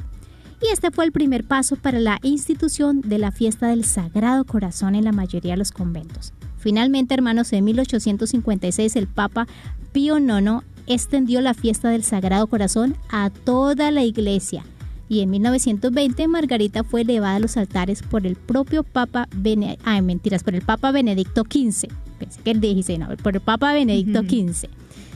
Y 0.62 0.72
este 0.72 0.92
fue 0.92 1.04
el 1.06 1.12
primer 1.12 1.44
paso 1.44 1.76
para 1.76 2.00
la 2.00 2.20
institución 2.24 3.02
de 3.02 3.18
la 3.18 3.32
fiesta 3.32 3.68
del 3.68 3.84
Sagrado 3.84 4.46
Corazón 4.46 4.96
en 4.96 5.04
la 5.04 5.12
mayoría 5.12 5.52
de 5.54 5.58
los 5.58 5.72
conventos. 5.72 6.32
Finalmente, 6.58 7.14
hermanos, 7.14 7.52
en 7.52 7.66
1856 7.66 8.96
el 8.96 9.08
Papa 9.08 9.48
Pío 9.92 10.18
IX 10.20 10.64
extendió 10.88 11.42
la 11.42 11.54
fiesta 11.54 11.90
del 11.90 12.04
Sagrado 12.04 12.48
Corazón 12.48 12.96
a 13.10 13.30
toda 13.30 13.92
la 13.92 14.04
iglesia. 14.04 14.64
Y 15.10 15.20
en 15.20 15.30
1920 15.32 16.28
Margarita 16.30 16.84
fue 16.86 17.02
elevada 17.02 17.36
a 17.36 17.40
los 17.40 17.58
altares 17.58 18.02
por 18.02 18.26
el 18.26 18.36
propio 18.38 18.84
Papa 18.84 19.28
Bene- 19.36 19.78
ay, 19.84 20.02
mentiras, 20.02 20.44
por 20.44 20.56
el 20.56 20.62
Papa 20.62 20.92
Benedicto 20.92 21.44
XV. 21.44 21.90
Pensé 22.20 22.42
que 22.42 22.52
el 22.52 22.62
16, 22.62 23.00
no, 23.00 23.08
por 23.18 23.36
el 23.36 23.42
Papa 23.42 23.74
Benedicto 23.74 24.22
XV. 24.22 24.70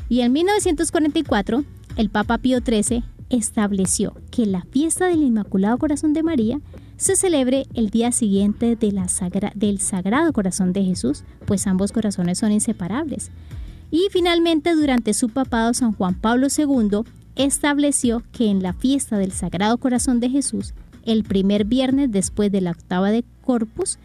Y 0.09 0.21
en 0.21 0.31
1944 0.33 1.63
el 1.97 2.09
Papa 2.09 2.37
Pío 2.37 2.59
XIII 2.59 3.03
estableció 3.29 4.13
que 4.31 4.45
la 4.45 4.61
fiesta 4.71 5.07
del 5.07 5.21
Inmaculado 5.23 5.77
Corazón 5.77 6.13
de 6.13 6.23
María 6.23 6.59
se 6.95 7.15
celebre 7.15 7.65
el 7.73 7.89
día 7.89 8.11
siguiente 8.11 8.75
de 8.75 8.91
la 8.91 9.07
del 9.55 9.79
Sagrado 9.79 10.31
Corazón 10.33 10.73
de 10.73 10.83
Jesús, 10.83 11.23
pues 11.45 11.67
ambos 11.67 11.91
corazones 11.91 12.39
son 12.39 12.51
inseparables. 12.51 13.31
Y 13.91 14.07
finalmente, 14.11 14.73
durante 14.75 15.13
su 15.13 15.29
papado, 15.29 15.73
San 15.73 15.93
Juan 15.93 16.15
Pablo 16.15 16.47
II 16.55 17.01
estableció 17.35 18.23
que 18.31 18.49
en 18.49 18.63
la 18.63 18.73
fiesta 18.73 19.17
del 19.17 19.31
Sagrado 19.31 19.77
Corazón 19.77 20.19
de 20.19 20.29
Jesús, 20.29 20.73
el 21.03 21.23
primer 21.23 21.65
viernes 21.65 22.11
después 22.11 22.51
de 22.51 22.61
la 22.61 22.71
octava 22.71 23.11
de 23.11 23.23
Corpus, 23.45 23.99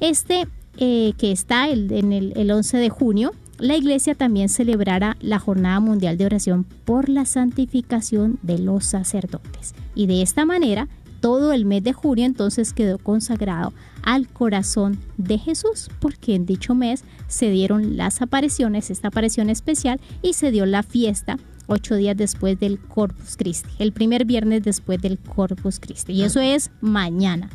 este 0.00 0.46
eh, 0.78 1.12
que 1.18 1.32
está 1.32 1.68
el- 1.68 1.92
en 1.92 2.12
el, 2.12 2.32
el 2.36 2.50
11 2.50 2.78
de 2.78 2.88
junio, 2.88 3.32
la 3.62 3.76
iglesia 3.76 4.16
también 4.16 4.48
celebrará 4.48 5.16
la 5.20 5.38
Jornada 5.38 5.78
Mundial 5.78 6.18
de 6.18 6.26
Oración 6.26 6.64
por 6.84 7.08
la 7.08 7.24
santificación 7.24 8.40
de 8.42 8.58
los 8.58 8.84
sacerdotes. 8.84 9.74
Y 9.94 10.06
de 10.06 10.20
esta 10.20 10.44
manera, 10.44 10.88
todo 11.20 11.52
el 11.52 11.64
mes 11.64 11.84
de 11.84 11.92
junio 11.92 12.24
entonces 12.24 12.72
quedó 12.72 12.98
consagrado 12.98 13.72
al 14.02 14.26
corazón 14.26 14.98
de 15.16 15.38
Jesús, 15.38 15.90
porque 16.00 16.34
en 16.34 16.44
dicho 16.44 16.74
mes 16.74 17.04
se 17.28 17.50
dieron 17.50 17.96
las 17.96 18.20
apariciones, 18.20 18.90
esta 18.90 19.08
aparición 19.08 19.48
especial, 19.48 20.00
y 20.22 20.32
se 20.32 20.50
dio 20.50 20.66
la 20.66 20.82
fiesta 20.82 21.38
ocho 21.68 21.94
días 21.94 22.16
después 22.16 22.58
del 22.58 22.80
Corpus 22.80 23.36
Christi, 23.36 23.70
el 23.78 23.92
primer 23.92 24.24
viernes 24.24 24.64
después 24.64 25.00
del 25.00 25.18
Corpus 25.18 25.78
Christi. 25.78 26.12
Y 26.12 26.24
eso 26.24 26.40
es 26.40 26.72
mañana. 26.80 27.48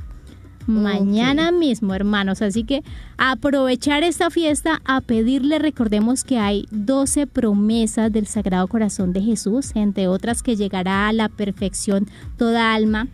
Mañana 0.68 1.52
mismo, 1.52 1.94
hermanos. 1.94 2.42
Así 2.42 2.64
que 2.64 2.84
aprovechar 3.18 4.04
esta 4.04 4.30
fiesta 4.30 4.82
a 4.86 5.02
pedirle, 5.02 5.60
recordemos 5.60 6.24
que 6.24 6.38
hay 6.38 6.68
12 6.72 7.26
promesas 7.26 8.12
del 8.12 8.28
Sagrado 8.28 8.68
Corazón 8.68 9.14
de 9.14 9.22
Jesús, 9.22 9.72
entre 9.76 10.08
otras 10.08 10.44
que 10.44 10.56
llegará 10.56 11.08
a 11.08 11.14
la 11.14 11.30
perfección 11.30 12.08
toda 12.38 12.74
alma 12.74 13.08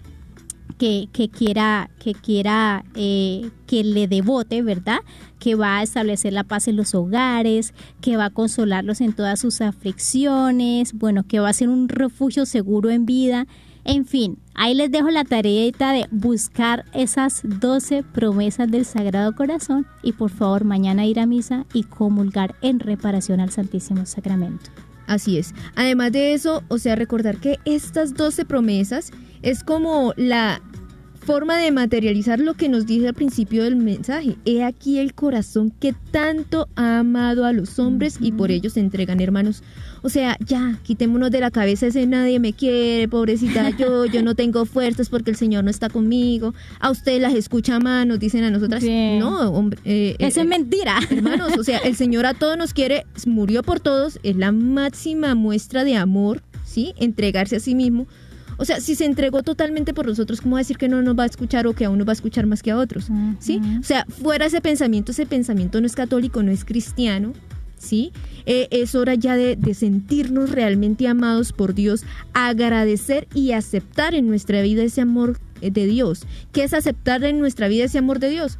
que, 0.78 1.30
quiera, 1.32 1.90
que, 2.00 2.14
quiera 2.14 2.84
eh, 2.96 3.50
que 3.68 3.84
le 3.84 4.08
devote, 4.08 4.62
¿verdad? 4.62 5.00
Que 5.40 5.56
va 5.56 5.78
a 5.78 5.84
establecer 5.84 6.34
la 6.34 6.44
paz 6.44 6.68
en 6.68 6.76
los 6.76 6.94
hogares, 6.94 7.74
que 8.02 8.18
va 8.18 8.26
a 8.26 8.30
consolarlos 8.30 9.00
en 9.00 9.14
todas 9.14 9.40
sus 9.40 9.62
aflicciones, 9.62 10.94
bueno, 10.94 11.24
que 11.26 11.40
va 11.40 11.50
a 11.50 11.54
ser 11.54 11.70
un 11.70 11.88
refugio 11.88 12.46
seguro 12.46 12.90
en 12.90 13.06
vida. 13.06 13.48
En 13.86 14.06
fin, 14.06 14.38
ahí 14.56 14.74
les 14.76 14.92
dejo 14.92 15.10
la 15.10 15.26
tarea 15.26 15.72
de 15.72 16.08
buscar 16.12 16.86
esas 16.94 17.42
12 17.44 18.04
promesas 18.04 18.72
del 18.72 18.86
Sagrado 18.86 19.36
Corazón 19.36 19.86
y 20.02 20.14
por 20.14 20.30
favor 20.30 20.64
mañana 20.64 21.06
ir 21.06 21.20
a 21.20 21.26
misa 21.26 21.66
y 21.74 21.84
comulgar 21.84 22.56
en 22.62 22.80
reparación 22.80 23.42
al 23.42 23.52
Santísimo 23.52 24.06
Sacramento. 24.06 24.72
Así 25.06 25.38
es. 25.38 25.54
Además 25.76 26.14
de 26.14 26.34
eso, 26.34 26.64
o 26.70 26.78
sea, 26.78 26.96
recordar 26.96 27.38
que 27.38 27.60
estas 27.66 28.14
12 28.14 28.46
promesas 28.46 29.12
es 29.42 29.66
como 29.66 30.14
la 30.16 30.62
forma 31.24 31.58
de 31.58 31.72
materializar 31.72 32.40
lo 32.40 32.54
que 32.54 32.70
nos 32.70 32.86
dice 32.86 33.08
al 33.08 33.14
principio 33.14 33.64
del 33.64 33.76
mensaje. 33.76 34.38
He 34.46 34.64
aquí 34.64 35.00
el 35.00 35.14
corazón 35.14 35.72
que 35.72 35.94
tanto 36.12 36.68
ha 36.76 37.00
amado 37.00 37.46
a 37.46 37.54
los 37.54 37.80
hombres 37.80 38.18
y 38.20 38.32
por 38.32 38.52
ellos 38.52 38.74
se 38.74 38.82
entregan 38.82 39.20
hermanos. 39.20 39.64
O 40.04 40.10
sea, 40.10 40.38
ya, 40.46 40.78
quitémonos 40.84 41.32
de 41.32 41.40
la 41.40 41.50
cabeza 41.50 41.88
ese 41.88 42.06
nadie 42.06 42.40
me 42.40 42.54
quiere, 42.54 43.08
pobrecita 43.08 43.70
yo, 43.78 44.06
yo 44.06 44.22
no 44.22 44.36
tengo 44.36 44.66
fuerzas 44.66 45.10
porque 45.10 45.32
el 45.32 45.38
Señor 45.38 45.64
no 45.64 45.70
está 45.70 45.90
conmigo. 45.90 46.54
A 46.80 46.92
ustedes 46.92 47.22
las 47.22 47.34
escucha 47.34 47.80
más, 47.80 48.06
nos 48.06 48.20
dicen 48.20 48.44
a 48.44 48.52
nosotras. 48.52 48.84
No, 48.84 49.50
hombre. 49.52 49.80
Eh, 49.86 50.16
Eso 50.20 50.42
es 50.42 50.46
eh, 50.46 50.50
mentira. 50.50 51.00
Hermanos, 51.10 51.58
o 51.58 51.64
sea, 51.64 51.80
el 51.80 51.96
Señor 51.96 52.26
a 52.26 52.34
todos 52.34 52.58
nos 52.58 52.74
quiere, 52.74 53.06
murió 53.26 53.64
por 53.64 53.80
todos, 53.80 54.20
es 54.24 54.36
la 54.36 54.52
máxima 54.52 55.36
muestra 55.36 55.84
de 55.84 55.96
amor, 55.96 56.44
¿sí? 56.66 56.94
Entregarse 56.98 57.56
a 57.56 57.60
sí 57.60 57.74
mismo 57.74 58.06
o 58.58 58.66
sea, 58.66 58.80
si 58.80 58.96
se 58.96 59.06
entregó 59.06 59.44
totalmente 59.44 59.94
por 59.94 60.08
nosotros, 60.08 60.42
¿cómo 60.42 60.58
decir 60.58 60.78
que 60.78 60.88
no 60.88 61.02
nos 61.02 61.18
va 61.18 61.24
a 61.24 61.26
escuchar 61.26 61.68
o 61.68 61.74
que 61.74 61.86
a 61.86 61.90
uno 61.90 62.06
va 62.06 62.12
a 62.12 62.14
escuchar 62.14 62.46
más 62.46 62.62
que 62.62 62.72
a 62.72 62.78
otros? 62.78 63.08
¿Sí? 63.40 63.60
O 63.80 63.84
sea, 63.84 64.06
fuera 64.06 64.46
ese 64.46 64.62
pensamiento, 64.62 65.12
ese 65.12 65.26
pensamiento 65.26 65.80
no 65.82 65.88
es 65.88 65.96
católico, 65.96 66.44
no 66.44 66.52
es 66.52 66.66
cristiano, 66.66 67.34
¿sí? 67.84 68.12
Eh, 68.46 68.68
es 68.72 68.96
hora 68.96 69.16
ya 69.16 69.36
de, 69.36 69.56
de, 69.56 69.74
sentirnos 69.74 70.52
realmente 70.52 71.08
amados 71.08 71.54
por 71.54 71.74
Dios, 71.74 72.04
agradecer 72.34 73.28
y 73.34 73.52
aceptar 73.52 74.16
en 74.16 74.28
nuestra 74.28 74.62
vida 74.62 74.84
ese 74.84 75.02
amor 75.02 75.38
eh, 75.62 75.72
de 75.72 75.86
Dios. 75.86 76.26
¿Qué 76.52 76.64
es 76.64 76.74
aceptar 76.74 77.24
en 77.24 77.40
nuestra 77.40 77.68
vida 77.68 77.86
ese 77.86 78.00
amor 78.00 78.20
de 78.20 78.30
Dios? 78.30 78.58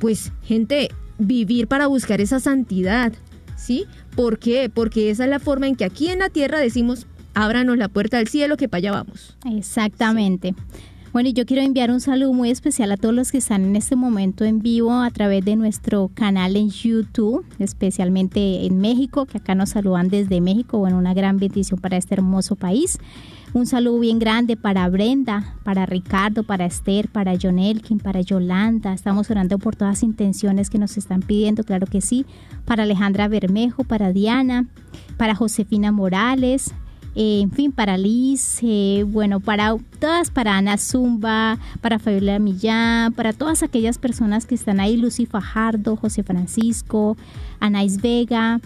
Pues, 0.00 0.32
gente, 0.42 0.88
vivir 1.18 1.68
para 1.68 1.86
buscar 1.86 2.20
esa 2.20 2.40
santidad, 2.40 3.12
¿sí? 3.56 3.86
¿Por 4.16 4.38
qué? 4.38 4.70
Porque 4.72 5.10
esa 5.10 5.24
es 5.24 5.30
la 5.30 5.38
forma 5.38 5.68
en 5.68 5.76
que 5.76 5.84
aquí 5.84 6.08
en 6.08 6.18
la 6.18 6.28
tierra 6.28 6.58
decimos, 6.58 7.06
ábranos 7.34 7.78
la 7.78 7.88
puerta 7.88 8.18
del 8.18 8.28
cielo 8.28 8.56
que 8.56 8.68
para 8.68 8.78
allá 8.78 8.92
vamos. 8.92 9.36
Exactamente. 9.50 10.54
Bueno, 11.12 11.28
y 11.28 11.34
yo 11.34 11.44
quiero 11.44 11.62
enviar 11.62 11.90
un 11.90 12.00
saludo 12.00 12.32
muy 12.32 12.48
especial 12.48 12.90
a 12.90 12.96
todos 12.96 13.14
los 13.14 13.32
que 13.32 13.36
están 13.36 13.64
en 13.64 13.76
este 13.76 13.96
momento 13.96 14.46
en 14.46 14.60
vivo 14.60 14.92
a 14.94 15.10
través 15.10 15.44
de 15.44 15.56
nuestro 15.56 16.10
canal 16.14 16.56
en 16.56 16.70
YouTube, 16.70 17.44
especialmente 17.58 18.64
en 18.64 18.78
México, 18.78 19.26
que 19.26 19.36
acá 19.36 19.54
nos 19.54 19.68
saludan 19.70 20.08
desde 20.08 20.40
México. 20.40 20.78
Bueno, 20.78 20.96
una 20.96 21.12
gran 21.12 21.36
bendición 21.36 21.78
para 21.78 21.98
este 21.98 22.14
hermoso 22.14 22.56
país. 22.56 22.98
Un 23.52 23.66
saludo 23.66 23.98
bien 23.98 24.18
grande 24.18 24.56
para 24.56 24.88
Brenda, 24.88 25.56
para 25.64 25.84
Ricardo, 25.84 26.44
para 26.44 26.64
Esther, 26.64 27.10
para 27.10 27.34
John 27.40 27.58
Elkin, 27.58 27.98
para 27.98 28.22
Yolanda. 28.22 28.94
Estamos 28.94 29.30
orando 29.30 29.58
por 29.58 29.76
todas 29.76 29.98
las 29.98 30.02
intenciones 30.04 30.70
que 30.70 30.78
nos 30.78 30.96
están 30.96 31.20
pidiendo, 31.20 31.62
claro 31.62 31.86
que 31.86 32.00
sí. 32.00 32.24
Para 32.64 32.84
Alejandra 32.84 33.28
Bermejo, 33.28 33.84
para 33.84 34.14
Diana, 34.14 34.64
para 35.18 35.34
Josefina 35.34 35.92
Morales, 35.92 36.72
eh, 37.14 37.40
en 37.42 37.50
fin, 37.50 37.72
para 37.72 37.96
Liz, 37.96 38.60
bueno, 39.06 39.40
para 39.40 39.76
todas, 39.98 40.30
para 40.30 40.56
Ana 40.56 40.78
Zumba, 40.78 41.58
para 41.80 41.98
Fabiola 41.98 42.38
Millán, 42.38 43.12
para 43.12 43.32
todas 43.32 43.62
aquellas 43.62 43.98
personas 43.98 44.46
que 44.46 44.54
están 44.54 44.80
ahí, 44.80 44.96
Lucy 44.96 45.26
Fajardo, 45.26 45.96
José 45.96 46.22
Francisco, 46.22 47.16
Anais 47.60 48.00
Vega, 48.00 48.60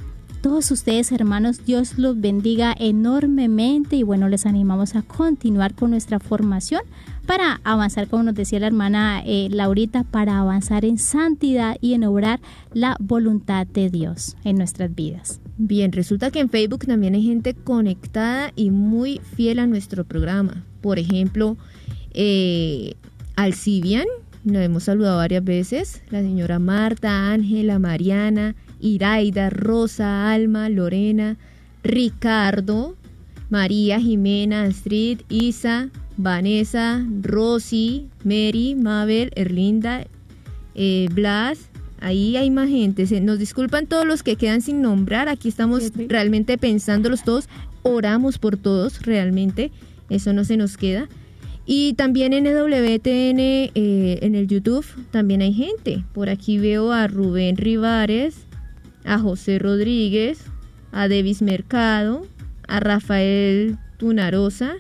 todos 0.46 0.70
ustedes 0.70 1.10
hermanos, 1.10 1.64
Dios 1.64 1.98
los 1.98 2.20
bendiga 2.20 2.72
enormemente 2.78 3.96
y 3.96 4.04
bueno, 4.04 4.28
les 4.28 4.46
animamos 4.46 4.94
a 4.94 5.02
continuar 5.02 5.74
con 5.74 5.90
nuestra 5.90 6.20
formación 6.20 6.82
para 7.26 7.60
avanzar, 7.64 8.06
como 8.06 8.22
nos 8.22 8.36
decía 8.36 8.60
la 8.60 8.68
hermana 8.68 9.22
eh, 9.26 9.48
Laurita, 9.50 10.04
para 10.04 10.38
avanzar 10.38 10.84
en 10.84 10.98
santidad 10.98 11.76
y 11.80 11.94
en 11.94 12.04
obrar 12.04 12.38
la 12.72 12.96
voluntad 13.00 13.66
de 13.66 13.90
Dios 13.90 14.36
en 14.44 14.56
nuestras 14.58 14.94
vidas. 14.94 15.40
Bien, 15.58 15.90
resulta 15.92 16.30
que 16.30 16.40
en 16.40 16.50
Facebook 16.50 16.86
también 16.86 17.14
hay 17.14 17.22
gente 17.22 17.54
conectada 17.54 18.52
y 18.56 18.70
muy 18.70 19.20
fiel 19.36 19.58
a 19.58 19.66
nuestro 19.66 20.04
programa. 20.04 20.64
Por 20.82 20.98
ejemplo, 20.98 21.56
eh, 22.12 22.94
Alcibian, 23.36 24.06
nos 24.44 24.62
hemos 24.62 24.84
saludado 24.84 25.16
varias 25.16 25.42
veces, 25.42 26.02
la 26.10 26.20
señora 26.20 26.58
Marta, 26.58 27.32
Ángela, 27.32 27.78
Mariana, 27.78 28.54
Iraida, 28.80 29.48
Rosa, 29.50 30.30
Alma, 30.30 30.68
Lorena, 30.68 31.36
Ricardo, 31.82 32.94
María, 33.48 33.98
Jimena, 33.98 34.64
Astrid, 34.64 35.20
Isa, 35.30 35.88
Vanessa, 36.16 37.04
Rosy, 37.22 38.08
Mary, 38.24 38.74
Mabel, 38.74 39.30
Erlinda, 39.34 40.06
eh, 40.74 41.08
Blas. 41.12 41.70
Ahí 42.00 42.36
hay 42.36 42.50
más 42.50 42.68
gente. 42.68 43.06
Se, 43.06 43.20
nos 43.20 43.38
disculpan 43.38 43.86
todos 43.86 44.04
los 44.04 44.22
que 44.22 44.36
quedan 44.36 44.60
sin 44.60 44.82
nombrar. 44.82 45.28
Aquí 45.28 45.48
estamos 45.48 45.92
realmente 45.96 46.58
pensándolos 46.58 47.24
todos. 47.24 47.48
Oramos 47.82 48.38
por 48.38 48.56
todos, 48.56 49.02
realmente. 49.02 49.70
Eso 50.10 50.32
no 50.32 50.44
se 50.44 50.56
nos 50.56 50.76
queda. 50.76 51.08
Y 51.64 51.94
también 51.94 52.32
en 52.32 52.46
EWTN, 52.46 53.40
eh, 53.40 54.18
en 54.22 54.34
el 54.34 54.46
YouTube, 54.46 54.86
también 55.10 55.42
hay 55.42 55.52
gente. 55.52 56.04
Por 56.12 56.28
aquí 56.28 56.58
veo 56.58 56.92
a 56.92 57.08
Rubén 57.08 57.56
Rivares, 57.56 58.46
a 59.04 59.18
José 59.18 59.58
Rodríguez, 59.58 60.44
a 60.92 61.08
Davis 61.08 61.42
Mercado, 61.42 62.26
a 62.68 62.80
Rafael 62.80 63.78
Tunarosa, 63.98 64.74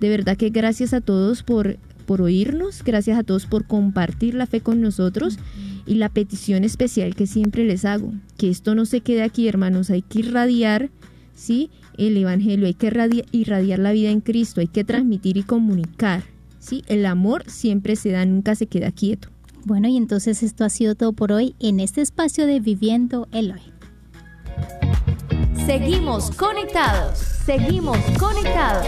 de 0.00 0.08
verdad 0.08 0.36
que 0.36 0.50
gracias 0.50 0.92
a 0.92 1.00
todos 1.00 1.42
por, 1.42 1.78
por 2.06 2.22
oírnos, 2.22 2.82
gracias 2.84 3.18
a 3.18 3.22
todos 3.22 3.46
por 3.46 3.66
compartir 3.66 4.34
la 4.34 4.46
fe 4.46 4.60
con 4.60 4.80
nosotros 4.80 5.38
y 5.86 5.94
la 5.94 6.08
petición 6.08 6.64
especial 6.64 7.14
que 7.14 7.26
siempre 7.26 7.64
les 7.64 7.84
hago, 7.84 8.12
que 8.36 8.50
esto 8.50 8.74
no 8.74 8.84
se 8.84 9.00
quede 9.00 9.22
aquí, 9.22 9.48
hermanos, 9.48 9.90
hay 9.90 10.02
que 10.02 10.18
irradiar, 10.18 10.90
¿sí? 11.34 11.70
El 11.96 12.16
Evangelio, 12.16 12.66
hay 12.66 12.74
que 12.74 13.24
irradiar 13.32 13.78
la 13.78 13.92
vida 13.92 14.10
en 14.10 14.20
Cristo, 14.20 14.60
hay 14.60 14.66
que 14.66 14.84
transmitir 14.84 15.36
y 15.36 15.44
comunicar, 15.44 16.24
¿sí? 16.58 16.82
El 16.88 17.06
amor 17.06 17.44
siempre 17.46 17.96
se 17.96 18.10
da, 18.10 18.26
nunca 18.26 18.54
se 18.54 18.66
queda 18.66 18.90
quieto. 18.90 19.28
Bueno, 19.64 19.88
y 19.88 19.96
entonces 19.96 20.42
esto 20.42 20.64
ha 20.64 20.68
sido 20.68 20.94
todo 20.94 21.12
por 21.12 21.32
hoy 21.32 21.54
en 21.58 21.80
este 21.80 22.00
espacio 22.00 22.46
de 22.46 22.60
Viviendo 22.60 23.28
el 23.32 23.52
Hoy. 23.52 23.60
Seguimos 25.66 26.30
conectados, 26.30 27.18
seguimos 27.18 27.98
conectados. 28.18 28.86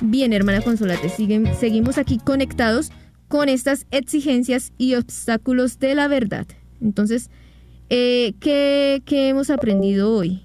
Bien, 0.00 0.32
hermana 0.32 0.60
Consolate, 0.60 1.08
siguen, 1.08 1.54
seguimos 1.58 1.98
aquí 1.98 2.18
conectados 2.18 2.90
con 3.28 3.48
estas 3.48 3.86
exigencias 3.90 4.72
y 4.78 4.94
obstáculos 4.94 5.78
de 5.78 5.94
la 5.94 6.08
verdad. 6.08 6.46
Entonces, 6.80 7.30
eh, 7.90 8.34
¿qué, 8.40 9.02
hemos 9.08 9.50
aprendido 9.50 10.12
hoy? 10.12 10.42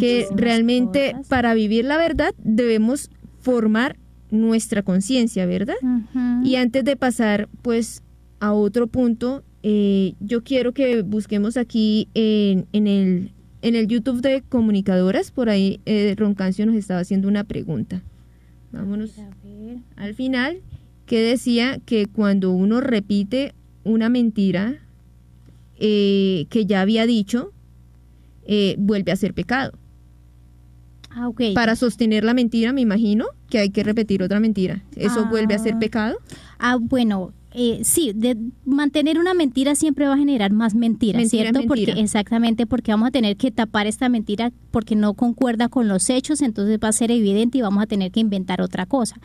que 0.00 0.26
realmente 0.34 1.14
para 1.28 1.54
vivir 1.54 1.84
la 1.84 1.96
verdad 1.96 2.34
debemos 2.42 3.08
formar 3.38 3.96
nuestra 4.32 4.82
conciencia, 4.82 5.46
¿verdad? 5.46 5.76
Y 6.42 6.56
antes 6.56 6.84
de 6.84 6.96
pasar 6.96 7.48
pues 7.62 8.02
a 8.40 8.52
otro 8.52 8.88
punto, 8.88 9.44
eh, 9.62 10.14
yo 10.20 10.42
quiero 10.42 10.72
que 10.72 11.02
busquemos 11.02 11.56
aquí 11.56 12.08
en, 12.14 12.66
en, 12.72 12.86
el, 12.86 13.32
en 13.62 13.74
el 13.74 13.86
YouTube 13.86 14.20
de 14.20 14.42
comunicadoras, 14.42 15.30
por 15.30 15.48
ahí 15.48 15.80
eh, 15.86 16.14
Roncancio 16.16 16.66
nos 16.66 16.76
estaba 16.76 17.00
haciendo 17.00 17.28
una 17.28 17.44
pregunta. 17.44 18.02
Vámonos 18.72 19.12
al 19.96 20.14
final, 20.14 20.58
que 21.06 21.20
decía 21.20 21.78
que 21.86 22.06
cuando 22.06 22.50
uno 22.50 22.80
repite 22.80 23.54
una 23.84 24.08
mentira 24.08 24.82
eh, 25.78 26.46
que 26.50 26.66
ya 26.66 26.80
había 26.80 27.06
dicho, 27.06 27.52
eh, 28.46 28.74
vuelve 28.78 29.12
a 29.12 29.16
ser 29.16 29.34
pecado. 29.34 29.72
Ah, 31.10 31.28
okay. 31.28 31.54
Para 31.54 31.76
sostener 31.76 32.24
la 32.24 32.34
mentira, 32.34 32.72
me 32.72 32.82
imagino 32.82 33.26
que 33.48 33.58
hay 33.58 33.70
que 33.70 33.82
repetir 33.82 34.22
otra 34.22 34.40
mentira. 34.40 34.82
¿Eso 34.96 35.26
vuelve 35.26 35.54
a 35.54 35.58
ser 35.58 35.74
ah. 35.74 35.78
pecado? 35.78 36.18
Ah, 36.58 36.76
bueno, 36.78 37.32
eh, 37.58 37.80
sí, 37.84 38.12
de 38.14 38.36
mantener 38.66 39.18
una 39.18 39.32
mentira 39.32 39.74
siempre 39.74 40.06
va 40.06 40.12
a 40.12 40.18
generar 40.18 40.52
más 40.52 40.74
mentiras, 40.74 41.22
Mentira, 41.22 41.44
¿cierto? 41.44 41.60
mentira. 41.60 41.94
Porque 41.94 42.02
exactamente 42.02 42.66
porque 42.66 42.90
vamos 42.92 43.08
a 43.08 43.10
tener 43.10 43.38
que 43.38 43.50
tapar 43.50 43.86
esta 43.86 44.10
mentira 44.10 44.52
porque 44.70 44.94
no 44.94 45.14
concuerda 45.14 45.70
con 45.70 45.88
los 45.88 46.10
hechos, 46.10 46.42
entonces 46.42 46.78
va 46.82 46.88
a 46.88 46.92
ser 46.92 47.10
evidente 47.10 47.56
y 47.56 47.62
vamos 47.62 47.82
a 47.82 47.86
tener 47.86 48.12
que 48.12 48.20
inventar 48.20 48.60
otra 48.60 48.84
cosa. 48.84 49.16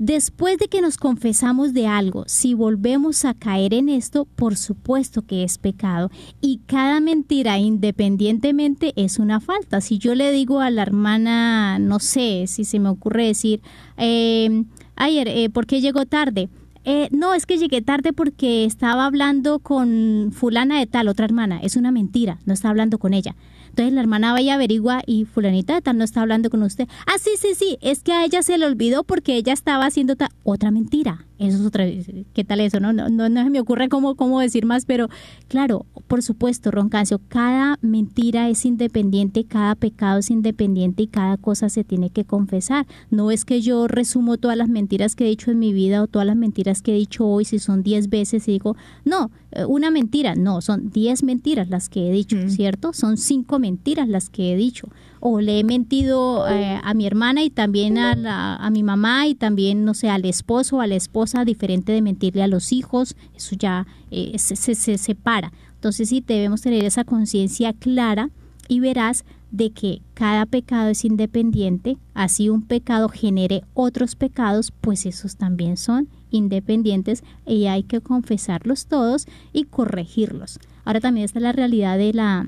Después 0.00 0.56
de 0.56 0.68
que 0.68 0.80
nos 0.80 0.96
confesamos 0.96 1.74
de 1.74 1.86
algo, 1.86 2.24
si 2.26 2.54
volvemos 2.54 3.26
a 3.26 3.34
caer 3.34 3.74
en 3.74 3.90
esto, 3.90 4.24
por 4.24 4.56
supuesto 4.56 5.26
que 5.26 5.44
es 5.44 5.58
pecado. 5.58 6.10
Y 6.40 6.62
cada 6.64 7.00
mentira 7.00 7.58
independientemente 7.58 8.94
es 8.96 9.18
una 9.18 9.40
falta. 9.40 9.82
Si 9.82 9.98
yo 9.98 10.14
le 10.14 10.32
digo 10.32 10.60
a 10.60 10.70
la 10.70 10.80
hermana, 10.80 11.78
no 11.78 11.98
sé, 11.98 12.46
si 12.46 12.64
se 12.64 12.78
me 12.78 12.88
ocurre 12.88 13.26
decir, 13.26 13.60
eh, 13.98 14.64
ayer, 14.96 15.28
eh, 15.28 15.50
¿por 15.50 15.66
qué 15.66 15.82
llegó 15.82 16.06
tarde? 16.06 16.48
Eh, 16.84 17.08
no, 17.10 17.34
es 17.34 17.44
que 17.44 17.58
llegué 17.58 17.82
tarde 17.82 18.14
porque 18.14 18.64
estaba 18.64 19.04
hablando 19.04 19.58
con 19.58 20.30
fulana 20.32 20.78
de 20.78 20.86
tal, 20.86 21.08
otra 21.08 21.26
hermana. 21.26 21.60
Es 21.62 21.76
una 21.76 21.90
mentira, 21.90 22.38
no 22.46 22.54
está 22.54 22.70
hablando 22.70 22.96
con 22.96 23.12
ella. 23.12 23.36
Entonces 23.70 23.94
la 23.94 24.00
hermana 24.00 24.32
va 24.32 24.40
y 24.40 24.50
averigua 24.50 25.02
y 25.06 25.24
fulanita 25.24 25.74
de 25.74 25.82
tal 25.82 25.98
no 25.98 26.04
está 26.04 26.20
hablando 26.20 26.50
con 26.50 26.62
usted. 26.62 26.88
Ah, 27.06 27.18
sí, 27.18 27.30
sí, 27.38 27.54
sí, 27.54 27.78
es 27.80 28.02
que 28.02 28.12
a 28.12 28.24
ella 28.24 28.42
se 28.42 28.58
le 28.58 28.66
olvidó 28.66 29.04
porque 29.04 29.36
ella 29.36 29.52
estaba 29.52 29.86
haciendo 29.86 30.14
otra 30.44 30.70
mentira. 30.70 31.26
Eso 31.40 31.56
es 31.56 31.64
otra, 31.64 31.86
¿qué 32.34 32.44
tal 32.44 32.60
eso? 32.60 32.80
No, 32.80 32.92
no, 32.92 33.08
no, 33.08 33.30
no 33.30 33.42
se 33.44 33.48
me 33.48 33.60
ocurre 33.60 33.88
cómo, 33.88 34.14
cómo 34.14 34.40
decir 34.40 34.66
más, 34.66 34.84
pero 34.84 35.08
claro, 35.48 35.86
por 36.06 36.22
supuesto, 36.22 36.70
Roncancio, 36.70 37.18
cada 37.28 37.78
mentira 37.80 38.50
es 38.50 38.66
independiente, 38.66 39.44
cada 39.44 39.74
pecado 39.74 40.18
es 40.18 40.30
independiente 40.30 41.04
y 41.04 41.06
cada 41.06 41.38
cosa 41.38 41.70
se 41.70 41.82
tiene 41.82 42.10
que 42.10 42.24
confesar. 42.26 42.86
No 43.10 43.30
es 43.30 43.46
que 43.46 43.62
yo 43.62 43.88
resumo 43.88 44.36
todas 44.36 44.58
las 44.58 44.68
mentiras 44.68 45.16
que 45.16 45.24
he 45.24 45.28
dicho 45.28 45.50
en 45.50 45.58
mi 45.58 45.72
vida 45.72 46.02
o 46.02 46.08
todas 46.08 46.26
las 46.26 46.36
mentiras 46.36 46.82
que 46.82 46.92
he 46.92 46.98
dicho 46.98 47.26
hoy, 47.26 47.46
si 47.46 47.58
son 47.58 47.82
10 47.82 48.10
veces 48.10 48.46
y 48.46 48.52
digo, 48.52 48.76
no, 49.06 49.30
eh, 49.52 49.64
una 49.64 49.90
mentira, 49.90 50.34
no, 50.34 50.60
son 50.60 50.90
10 50.90 51.22
mentiras 51.22 51.70
las 51.70 51.88
que 51.88 52.08
he 52.08 52.12
dicho, 52.12 52.36
Mm. 52.36 52.50
¿cierto? 52.50 52.92
Son 52.92 53.16
cinco 53.16 53.58
mentiras 53.58 54.08
las 54.08 54.28
que 54.28 54.52
he 54.52 54.56
dicho. 54.56 54.88
O 55.20 55.40
le 55.40 55.58
he 55.60 55.64
mentido 55.64 56.48
eh, 56.48 56.80
a 56.82 56.94
mi 56.94 57.06
hermana 57.06 57.42
y 57.44 57.50
también 57.50 57.98
a, 57.98 58.14
la- 58.16 58.56
a 58.56 58.70
mi 58.70 58.82
mamá 58.82 59.26
y 59.26 59.34
también, 59.34 59.84
no 59.84 59.92
sé, 59.94 60.08
al 60.08 60.24
esposo 60.24 60.76
o 60.76 60.80
a 60.80 60.86
la 60.86 60.96
esposa, 60.96 61.44
diferente 61.44 61.92
de 61.92 62.00
mentirle 62.02 62.42
a 62.42 62.48
los 62.48 62.72
hijos, 62.72 63.14
eso 63.36 63.54
ya 63.58 63.86
eh, 64.10 64.38
se, 64.38 64.56
se, 64.56 64.74
se 64.74 64.96
separa. 64.98 65.52
Entonces 65.74 66.08
sí 66.08 66.24
debemos 66.26 66.62
tener 66.62 66.84
esa 66.84 67.04
conciencia 67.04 67.72
clara 67.74 68.30
y 68.68 68.80
verás 68.80 69.24
de 69.50 69.70
que 69.70 70.00
cada 70.14 70.46
pecado 70.46 70.90
es 70.90 71.04
independiente, 71.04 71.98
así 72.14 72.48
un 72.48 72.62
pecado 72.62 73.08
genere 73.08 73.62
otros 73.74 74.14
pecados, 74.14 74.72
pues 74.80 75.06
esos 75.06 75.36
también 75.36 75.76
son 75.76 76.08
independientes 76.30 77.24
y 77.46 77.66
hay 77.66 77.82
que 77.82 78.00
confesarlos 78.00 78.86
todos 78.86 79.26
y 79.52 79.64
corregirlos. 79.64 80.60
Ahora 80.84 81.00
también 81.00 81.24
está 81.24 81.40
la 81.40 81.52
realidad 81.52 81.98
de 81.98 82.12
la 82.12 82.46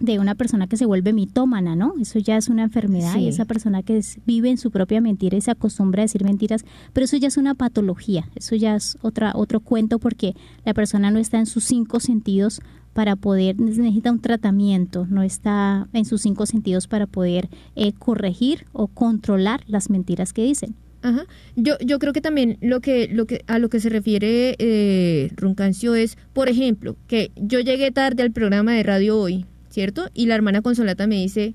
de 0.00 0.18
una 0.18 0.34
persona 0.34 0.66
que 0.66 0.76
se 0.76 0.86
vuelve 0.86 1.12
mitómana, 1.12 1.74
¿no? 1.76 1.94
Eso 2.00 2.18
ya 2.18 2.36
es 2.36 2.48
una 2.48 2.62
enfermedad 2.62 3.14
Sí. 3.14 3.20
y 3.20 3.28
esa 3.28 3.44
persona 3.44 3.82
que 3.82 4.00
vive 4.26 4.50
en 4.50 4.58
su 4.58 4.70
propia 4.70 5.00
mentira 5.00 5.36
y 5.36 5.40
se 5.40 5.50
acostumbra 5.50 6.02
a 6.02 6.04
decir 6.04 6.24
mentiras, 6.24 6.64
pero 6.92 7.04
eso 7.04 7.16
ya 7.16 7.28
es 7.28 7.36
una 7.36 7.54
patología, 7.54 8.28
eso 8.34 8.54
ya 8.56 8.76
es 8.76 8.96
otra 9.02 9.32
otro 9.34 9.60
cuento 9.60 9.98
porque 9.98 10.34
la 10.64 10.74
persona 10.74 11.10
no 11.10 11.18
está 11.18 11.38
en 11.38 11.46
sus 11.46 11.64
cinco 11.64 12.00
sentidos 12.00 12.60
para 12.92 13.16
poder 13.16 13.60
necesita 13.60 14.10
un 14.10 14.20
tratamiento, 14.20 15.06
no 15.08 15.22
está 15.22 15.88
en 15.92 16.04
sus 16.04 16.22
cinco 16.22 16.46
sentidos 16.46 16.88
para 16.88 17.06
poder 17.06 17.48
eh, 17.76 17.92
corregir 17.92 18.66
o 18.72 18.88
controlar 18.88 19.62
las 19.66 19.90
mentiras 19.90 20.32
que 20.32 20.42
dicen. 20.42 20.74
Ajá. 21.02 21.26
Yo, 21.54 21.74
yo 21.78 22.00
creo 22.00 22.12
que 22.12 22.20
también 22.20 22.58
lo 22.60 22.80
que, 22.80 23.06
lo 23.06 23.26
que, 23.26 23.42
a 23.46 23.60
lo 23.60 23.68
que 23.68 23.78
se 23.78 23.88
refiere 23.88 24.56
eh, 24.58 25.30
Runcancio 25.36 25.94
es, 25.94 26.18
por 26.32 26.48
ejemplo, 26.48 26.96
que 27.06 27.30
yo 27.36 27.60
llegué 27.60 27.92
tarde 27.92 28.24
al 28.24 28.32
programa 28.32 28.72
de 28.72 28.82
radio 28.82 29.16
hoy, 29.20 29.44
¿cierto? 29.78 30.10
Y 30.12 30.26
la 30.26 30.34
hermana 30.34 30.60
Consolata 30.60 31.06
me 31.06 31.14
dice, 31.14 31.54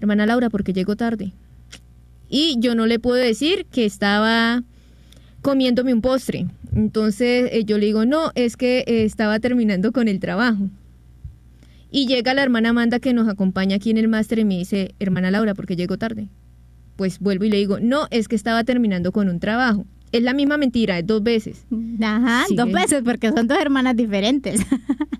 hermana 0.00 0.24
Laura, 0.24 0.48
¿por 0.48 0.64
qué 0.64 0.72
llegó 0.72 0.96
tarde? 0.96 1.34
Y 2.30 2.56
yo 2.60 2.74
no 2.74 2.86
le 2.86 2.98
puedo 2.98 3.16
decir 3.22 3.66
que 3.66 3.84
estaba 3.84 4.62
comiéndome 5.42 5.92
un 5.92 6.00
postre. 6.00 6.46
Entonces 6.74 7.50
eh, 7.52 7.64
yo 7.66 7.76
le 7.76 7.84
digo, 7.84 8.06
no, 8.06 8.32
es 8.34 8.56
que 8.56 8.84
eh, 8.86 9.04
estaba 9.04 9.38
terminando 9.38 9.92
con 9.92 10.08
el 10.08 10.18
trabajo. 10.18 10.70
Y 11.90 12.06
llega 12.06 12.32
la 12.32 12.42
hermana 12.42 12.70
Amanda 12.70 13.00
que 13.00 13.12
nos 13.12 13.28
acompaña 13.28 13.76
aquí 13.76 13.90
en 13.90 13.98
el 13.98 14.08
máster 14.08 14.38
y 14.38 14.46
me 14.46 14.56
dice, 14.56 14.94
hermana 14.98 15.30
Laura, 15.30 15.52
¿por 15.52 15.66
qué 15.66 15.76
llegó 15.76 15.98
tarde? 15.98 16.28
Pues 16.96 17.18
vuelvo 17.18 17.44
y 17.44 17.50
le 17.50 17.58
digo, 17.58 17.80
no, 17.80 18.06
es 18.10 18.28
que 18.28 18.36
estaba 18.36 18.64
terminando 18.64 19.12
con 19.12 19.28
un 19.28 19.40
trabajo. 19.40 19.84
Es 20.12 20.22
la 20.22 20.32
misma 20.32 20.56
mentira, 20.56 20.98
es 20.98 21.06
dos 21.06 21.22
veces. 21.22 21.64
Ajá, 22.02 22.44
dos 22.50 22.72
veces 22.72 23.02
porque 23.04 23.30
son 23.30 23.46
dos 23.46 23.58
hermanas 23.58 23.96
diferentes. 23.96 24.60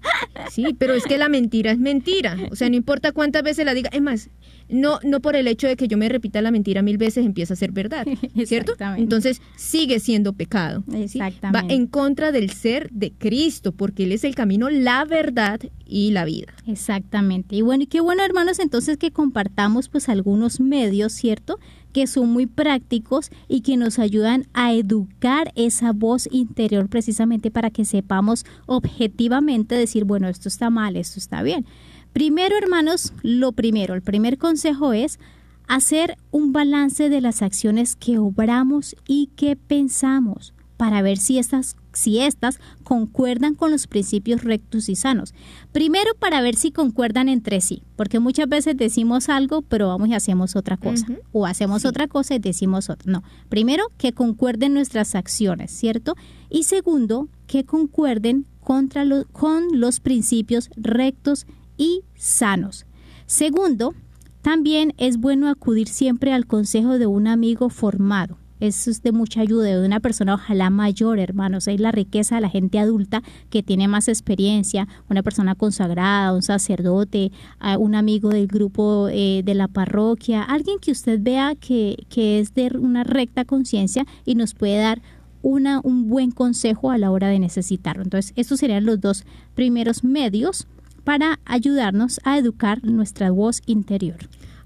Sí, 0.51 0.75
pero 0.79 0.95
es 0.95 1.05
que 1.05 1.19
la 1.19 1.29
mentira 1.29 1.71
es 1.73 1.79
mentira. 1.79 2.37
O 2.51 2.57
sea, 2.57 2.69
no 2.71 2.77
importa 2.77 3.13
cuántas 3.13 3.43
veces 3.43 3.65
la 3.65 3.75
diga. 3.75 3.91
Es 3.93 4.01
más, 4.01 4.31
no, 4.69 4.99
no 5.03 5.21
por 5.21 5.37
el 5.37 5.47
hecho 5.47 5.67
de 5.67 5.77
que 5.77 5.89
yo 5.89 5.99
me 5.99 6.09
repita 6.09 6.41
la 6.43 6.51
mentira 6.51 6.83
mil 6.83 6.99
veces 6.99 7.25
empieza 7.25 7.55
a 7.55 7.57
ser 7.57 7.73
verdad. 7.73 8.07
¿Cierto? 8.47 8.73
Exactamente. 8.73 9.03
Entonces 9.03 9.43
sigue 9.57 10.01
siendo 10.01 10.33
pecado. 10.33 10.85
¿sí? 10.91 11.03
Exactamente. 11.03 11.69
Va 11.69 11.75
en 11.75 11.87
contra 11.87 12.33
del 12.33 12.51
ser 12.51 12.91
de 12.91 13.13
Cristo, 13.13 13.73
porque 13.73 14.05
Él 14.05 14.13
es 14.13 14.25
el 14.25 14.35
camino, 14.35 14.71
la 14.71 15.05
verdad 15.05 15.61
y 15.87 16.11
la 16.11 16.25
vida. 16.25 16.53
Exactamente. 16.67 17.57
Y 17.57 17.63
bueno, 17.63 17.85
y 17.85 17.87
qué 17.87 18.01
bueno, 18.01 18.23
hermanos, 18.25 18.59
entonces 18.59 18.97
que 18.97 19.11
compartamos 19.11 19.89
pues 19.89 20.09
algunos 20.09 20.61
medios, 20.61 21.13
¿cierto? 21.13 21.59
Que 21.99 22.07
son 22.07 22.31
muy 22.31 22.47
prácticos 22.47 23.29
y 23.49 23.63
que 23.63 23.77
nos 23.77 23.99
ayudan 23.99 24.47
a 24.53 24.73
educar 24.73 25.51
esa 25.57 25.93
voz 25.93 26.29
interior 26.31 26.89
precisamente 26.89 27.51
para 27.51 27.71
que 27.71 27.85
sepamos 27.85 28.47
objetivamente 28.67 29.75
decir, 29.75 30.05
bueno, 30.05 30.29
esto 30.29 30.47
está 30.49 30.71
mal, 30.71 30.95
esto 30.95 31.19
está 31.19 31.43
bien. 31.43 31.67
Primero, 32.13 32.57
hermanos, 32.57 33.13
lo 33.23 33.51
primero, 33.51 33.95
el 33.95 34.03
primer 34.03 34.39
consejo 34.39 34.93
es 34.93 35.19
hacer 35.67 36.19
un 36.31 36.53
balance 36.53 37.09
de 37.09 37.21
las 37.21 37.43
acciones 37.43 37.97
que 37.97 38.17
obramos 38.19 38.95
y 39.09 39.31
que 39.35 39.57
pensamos 39.57 40.55
para 40.77 41.03
ver 41.03 41.19
si 41.19 41.39
estas, 41.39 41.75
si 41.99 42.21
estas 42.21 42.61
concuerdan 42.85 43.55
con 43.55 43.71
los 43.71 43.87
principios 43.87 44.43
rectos 44.45 44.89
y 44.89 44.95
sanos. 44.97 45.35
Primero 45.73 46.11
para 46.19 46.41
ver 46.41 46.55
si 46.55 46.71
concuerdan 46.71 47.29
entre 47.29 47.61
sí, 47.61 47.83
porque 47.97 48.21
muchas 48.21 48.49
veces 48.49 48.77
decimos 48.77 49.29
algo, 49.29 49.63
pero 49.63 49.89
vamos 49.89 50.09
y 50.09 50.15
hacemos 50.15 50.55
otra 50.57 50.77
cosa, 50.77 51.07
o 51.33 51.45
hacemos 51.45 51.83
Sí. 51.83 51.89
otra 51.89 52.07
cosa 52.07 52.35
y 52.37 52.39
decimos 52.39 52.89
otra. 52.89 53.11
No, 53.11 53.23
primero 53.49 53.85
que 53.99 54.13
concuerden 54.13 54.75
nuestras 54.75 55.15
acciones, 55.15 55.71
¿cierto? 55.73 56.15
Y 56.49 56.63
segundo, 56.63 57.29
que 57.47 57.65
concuerden 57.65 58.47
contra 58.63 59.05
lo- 59.05 59.27
con 59.33 59.65
los 59.81 59.99
principios 60.01 60.71
rectos 60.77 61.47
y 61.77 62.03
sanos. 62.15 62.87
Segundo, 63.27 63.95
también 64.43 64.95
es 64.99 65.19
bueno 65.19 65.49
acudir 65.49 65.89
siempre 65.89 66.33
al 66.33 66.47
consejo 66.47 66.99
de 66.99 67.07
un 67.07 67.27
amigo 67.27 67.69
formado. 67.71 68.38
Es 68.61 69.03
de 69.03 69.13
mucha 69.13 69.41
ayuda, 69.41 69.67
de 69.67 69.87
una 69.87 70.01
persona 70.01 70.35
ojalá 70.35 70.71
mayor, 70.71 71.19
hermanos. 71.19 71.69
Es 71.69 71.81
la 71.81 71.93
riqueza 71.93 72.37
de 72.37 72.41
la 72.41 72.51
gente 72.51 72.79
adulta 72.79 73.23
que 73.51 73.63
tiene 73.63 73.89
más 73.89 74.09
experiencia, 74.09 74.89
una 75.09 75.23
persona 75.23 75.55
consagrada, 75.55 76.35
un 76.35 76.43
sacerdote, 76.43 77.31
un 77.79 77.95
amigo 77.95 78.31
del 78.31 78.47
grupo 78.47 79.09
eh, 79.11 79.43
de 79.45 79.55
la 79.55 79.69
parroquia, 79.69 80.43
alguien 80.43 80.79
que 80.81 80.91
usted 80.91 81.21
vea 81.23 81.55
que, 81.55 82.05
que 82.09 82.41
es 82.41 82.55
de 82.55 82.73
una 82.79 83.05
recta 83.05 83.45
conciencia 83.45 84.07
y 84.25 84.35
nos 84.35 84.55
puede 84.55 84.79
dar 84.79 85.03
una, 85.43 85.81
un 85.83 86.09
buen 86.09 86.31
consejo 86.31 86.91
a 86.91 86.99
la 86.99 87.11
hora 87.11 87.29
de 87.29 87.39
necesitarlo. 87.39 88.03
Entonces, 88.03 88.33
estos 88.37 88.61
serían 88.61 88.85
los 88.85 89.01
dos 89.01 89.25
primeros 89.55 90.05
medios 90.05 90.67
para 91.05 91.39
ayudarnos 91.45 92.21
a 92.25 92.39
educar 92.39 92.85
nuestra 92.85 93.31
voz 93.31 93.63
interior. 93.67 94.19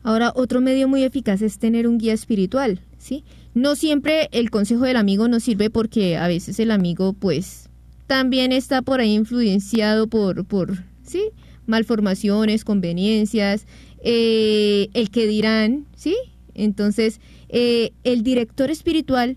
Ahora, 0.03 0.33
otro 0.35 0.61
medio 0.61 0.89
muy 0.89 1.05
eficaz 1.05 1.43
es 1.43 1.59
tener 1.59 1.87
un 1.87 1.99
guía 1.99 2.13
espiritual, 2.13 2.81
¿sí? 2.99 3.23
No 3.55 3.77
siempre 3.77 4.29
el 4.33 4.51
consejo 4.51 4.85
del 4.85 4.97
amigo 4.97 5.29
nos 5.29 5.43
sirve 5.43 5.69
porque 5.69 6.17
a 6.17 6.27
veces 6.27 6.59
el 6.59 6.71
amigo, 6.71 7.13
pues, 7.13 7.69
también 8.07 8.53
está 8.53 8.83
por 8.83 9.01
ahí 9.01 9.15
influenciado 9.15 10.07
por, 10.07 10.45
por 10.47 10.85
¿sí? 11.03 11.31
Malformaciones, 11.67 12.65
conveniencias, 12.65 13.67
eh, 14.03 14.89
el 14.95 15.11
que 15.11 15.27
dirán, 15.27 15.87
¿sí? 15.97 16.17
Entonces, 16.55 17.21
eh, 17.49 17.93
el 18.05 18.23
director 18.23 18.71
espiritual 18.71 19.37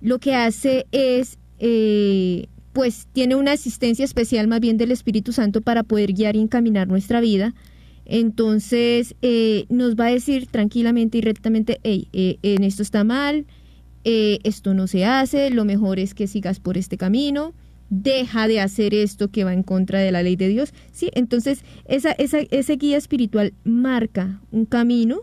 lo 0.00 0.18
que 0.18 0.34
hace 0.34 0.86
es, 0.92 1.38
eh, 1.58 2.46
pues, 2.72 3.06
tiene 3.12 3.36
una 3.36 3.52
asistencia 3.52 4.04
especial 4.04 4.48
más 4.48 4.60
bien 4.60 4.78
del 4.78 4.90
Espíritu 4.90 5.32
Santo 5.32 5.60
para 5.60 5.82
poder 5.82 6.12
guiar 6.12 6.36
y 6.36 6.40
encaminar 6.40 6.88
nuestra 6.88 7.20
vida. 7.20 7.54
Entonces, 8.14 9.14
eh, 9.22 9.64
nos 9.70 9.96
va 9.96 10.08
a 10.08 10.10
decir 10.10 10.46
tranquilamente 10.46 11.16
y 11.16 11.22
rectamente, 11.22 11.80
hey, 11.82 12.08
eh, 12.12 12.36
en 12.42 12.62
esto 12.62 12.82
está 12.82 13.04
mal, 13.04 13.46
eh, 14.04 14.38
esto 14.44 14.74
no 14.74 14.86
se 14.86 15.06
hace, 15.06 15.48
lo 15.48 15.64
mejor 15.64 15.98
es 15.98 16.12
que 16.12 16.26
sigas 16.26 16.60
por 16.60 16.76
este 16.76 16.98
camino, 16.98 17.54
deja 17.88 18.48
de 18.48 18.60
hacer 18.60 18.92
esto 18.92 19.30
que 19.30 19.44
va 19.44 19.54
en 19.54 19.62
contra 19.62 20.00
de 20.00 20.12
la 20.12 20.22
ley 20.22 20.36
de 20.36 20.48
Dios. 20.48 20.74
Sí, 20.92 21.08
entonces 21.14 21.64
esa, 21.86 22.12
esa, 22.12 22.40
ese 22.50 22.76
guía 22.76 22.98
espiritual 22.98 23.54
marca 23.64 24.42
un 24.50 24.66
camino, 24.66 25.22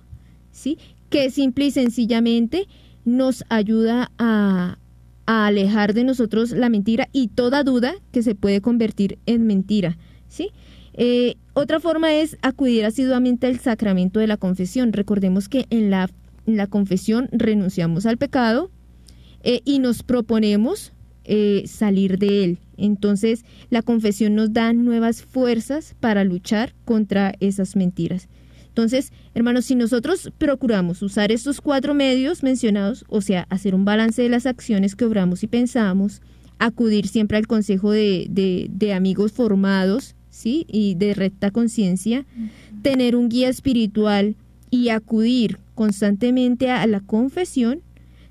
¿sí? 0.52 0.80
Que 1.12 1.30
simple 1.30 1.68
y 1.68 1.72
sencillamente 1.72 2.68
nos 3.06 3.46
ayuda 3.50 4.12
a, 4.18 4.80
a 5.28 5.46
alejar 5.46 5.94
de 5.94 6.06
nosotros 6.06 6.54
la 6.54 6.70
mentira 6.70 7.08
y 7.12 7.28
toda 7.28 7.64
duda 7.64 7.94
que 8.12 8.24
se 8.24 8.34
puede 8.34 8.62
convertir 8.62 9.20
en 9.28 9.46
mentira. 9.46 10.00
¿sí? 10.30 10.52
Eh, 10.94 11.36
otra 11.54 11.80
forma 11.80 12.14
es 12.14 12.38
acudir 12.42 12.86
asiduamente 12.86 13.48
al 13.48 13.60
sacramento 13.60 14.20
de 14.20 14.28
la 14.28 14.38
confesión. 14.38 14.94
Recordemos 14.94 15.50
que 15.50 15.66
en 15.70 15.90
la, 15.90 16.10
confesión 16.68 17.30
renunciamos 17.32 18.06
al 18.06 18.18
pecado 18.18 18.72
eh, 19.44 19.62
y 19.66 19.80
nos 19.80 20.04
proponemos 20.04 20.94
eh, 21.26 21.64
salir 21.68 22.18
de 22.18 22.44
él. 22.44 22.58
Entonces 22.78 23.46
la 23.70 23.82
confesión 23.82 24.36
nos 24.36 24.52
da 24.54 24.74
nuevas 24.74 25.22
fuerzas 25.22 25.96
para 26.00 26.24
luchar 26.24 26.74
contra 26.86 27.34
esas 27.40 27.76
mentiras. 27.76 28.28
Entonces, 28.70 29.12
hermanos, 29.36 29.66
si 29.66 29.76
nosotros 29.76 30.32
procuramos 30.38 31.02
usar 31.02 31.32
estos 31.32 31.60
cuatro 31.60 31.94
medios 31.94 32.44
mencionados, 32.44 33.04
o 33.10 33.20
sea, 33.20 33.46
hacer 33.50 33.76
un 33.76 33.84
balance 33.84 34.22
de 34.22 34.30
las 34.30 34.46
acciones 34.46 34.96
que 34.96 35.06
obramos 35.06 35.44
y 35.44 35.48
pensamos, 35.48 36.22
acudir 36.60 37.08
siempre 37.08 37.38
al 37.38 37.48
consejo 37.48 37.92
de, 37.92 38.28
de, 38.70 38.94
amigos 38.94 39.32
formados, 39.32 40.16
¿sí? 40.40 40.66
Y 40.70 40.96
de 40.96 41.14
recta 41.14 41.52
conciencia, 41.52 42.26
tener 42.82 43.16
un 43.18 43.28
guía 43.28 43.50
espiritual 43.50 44.36
y 44.72 44.90
acudir 44.90 45.58
constantemente 45.76 46.72
a 46.72 46.88
la 46.88 47.02
confesión, 47.02 47.82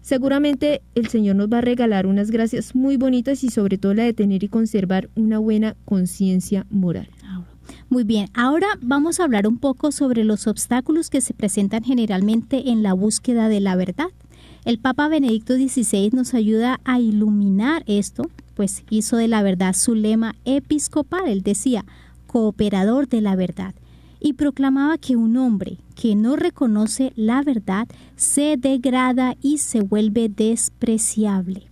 seguramente 0.01 0.81
el 0.95 1.09
Señor 1.09 1.37
nos 1.37 1.53
va 1.53 1.59
a 1.59 1.61
regalar 1.61 2.07
unas 2.07 2.31
gracias 2.31 2.75
muy 2.75 2.97
bonitas 2.97 3.45
y 3.45 3.51
sobre 3.51 3.77
todo 3.77 3.93
la 3.93 4.05
de 4.05 4.15
tener 4.15 4.43
y 4.43 4.49
conservar 4.49 5.11
una 5.17 5.39
buena 5.39 5.77
conciencia 5.85 6.67
moral. 6.71 7.09
Muy 7.91 8.05
bien, 8.05 8.29
ahora 8.33 8.69
vamos 8.81 9.21
a 9.21 9.25
hablar 9.25 9.47
un 9.47 9.59
poco 9.59 9.93
sobre 9.93 10.25
los 10.25 10.47
obstáculos 10.47 11.11
que 11.11 11.21
se 11.21 11.35
presentan 11.35 11.85
generalmente 11.85 12.71
en 12.71 12.83
la 12.83 12.95
búsqueda 12.95 13.49
de 13.49 13.61
la 13.61 13.77
verdad. 13.77 14.09
El 14.65 14.79
Papa 14.79 15.09
Benedicto 15.09 15.55
XVI 15.55 16.11
nos 16.13 16.33
ayuda 16.33 16.81
a 16.85 17.01
iluminar 17.01 17.83
esto, 17.87 18.31
pues 18.59 18.83
hizo 18.91 19.17
de 19.17 19.29
la 19.29 19.45
verdad 19.45 19.73
su 19.73 19.95
lema 19.95 20.35
episcopal. 20.45 21.29
Él 21.29 21.43
decía, 21.43 21.85
cooperador 22.27 23.07
de 23.07 23.21
la 23.21 23.37
verdad, 23.37 23.73
y 24.19 24.33
proclamaba 24.33 24.99
que 24.99 25.15
un 25.15 25.37
hombre 25.37 25.79
que 25.95 26.17
no 26.17 26.35
reconoce 26.35 27.13
la 27.15 27.41
verdad 27.43 27.87
se 28.17 28.57
degrada 28.57 29.37
y 29.41 29.59
se 29.59 29.81
vuelve 29.81 30.29
despreciable. 30.29 31.69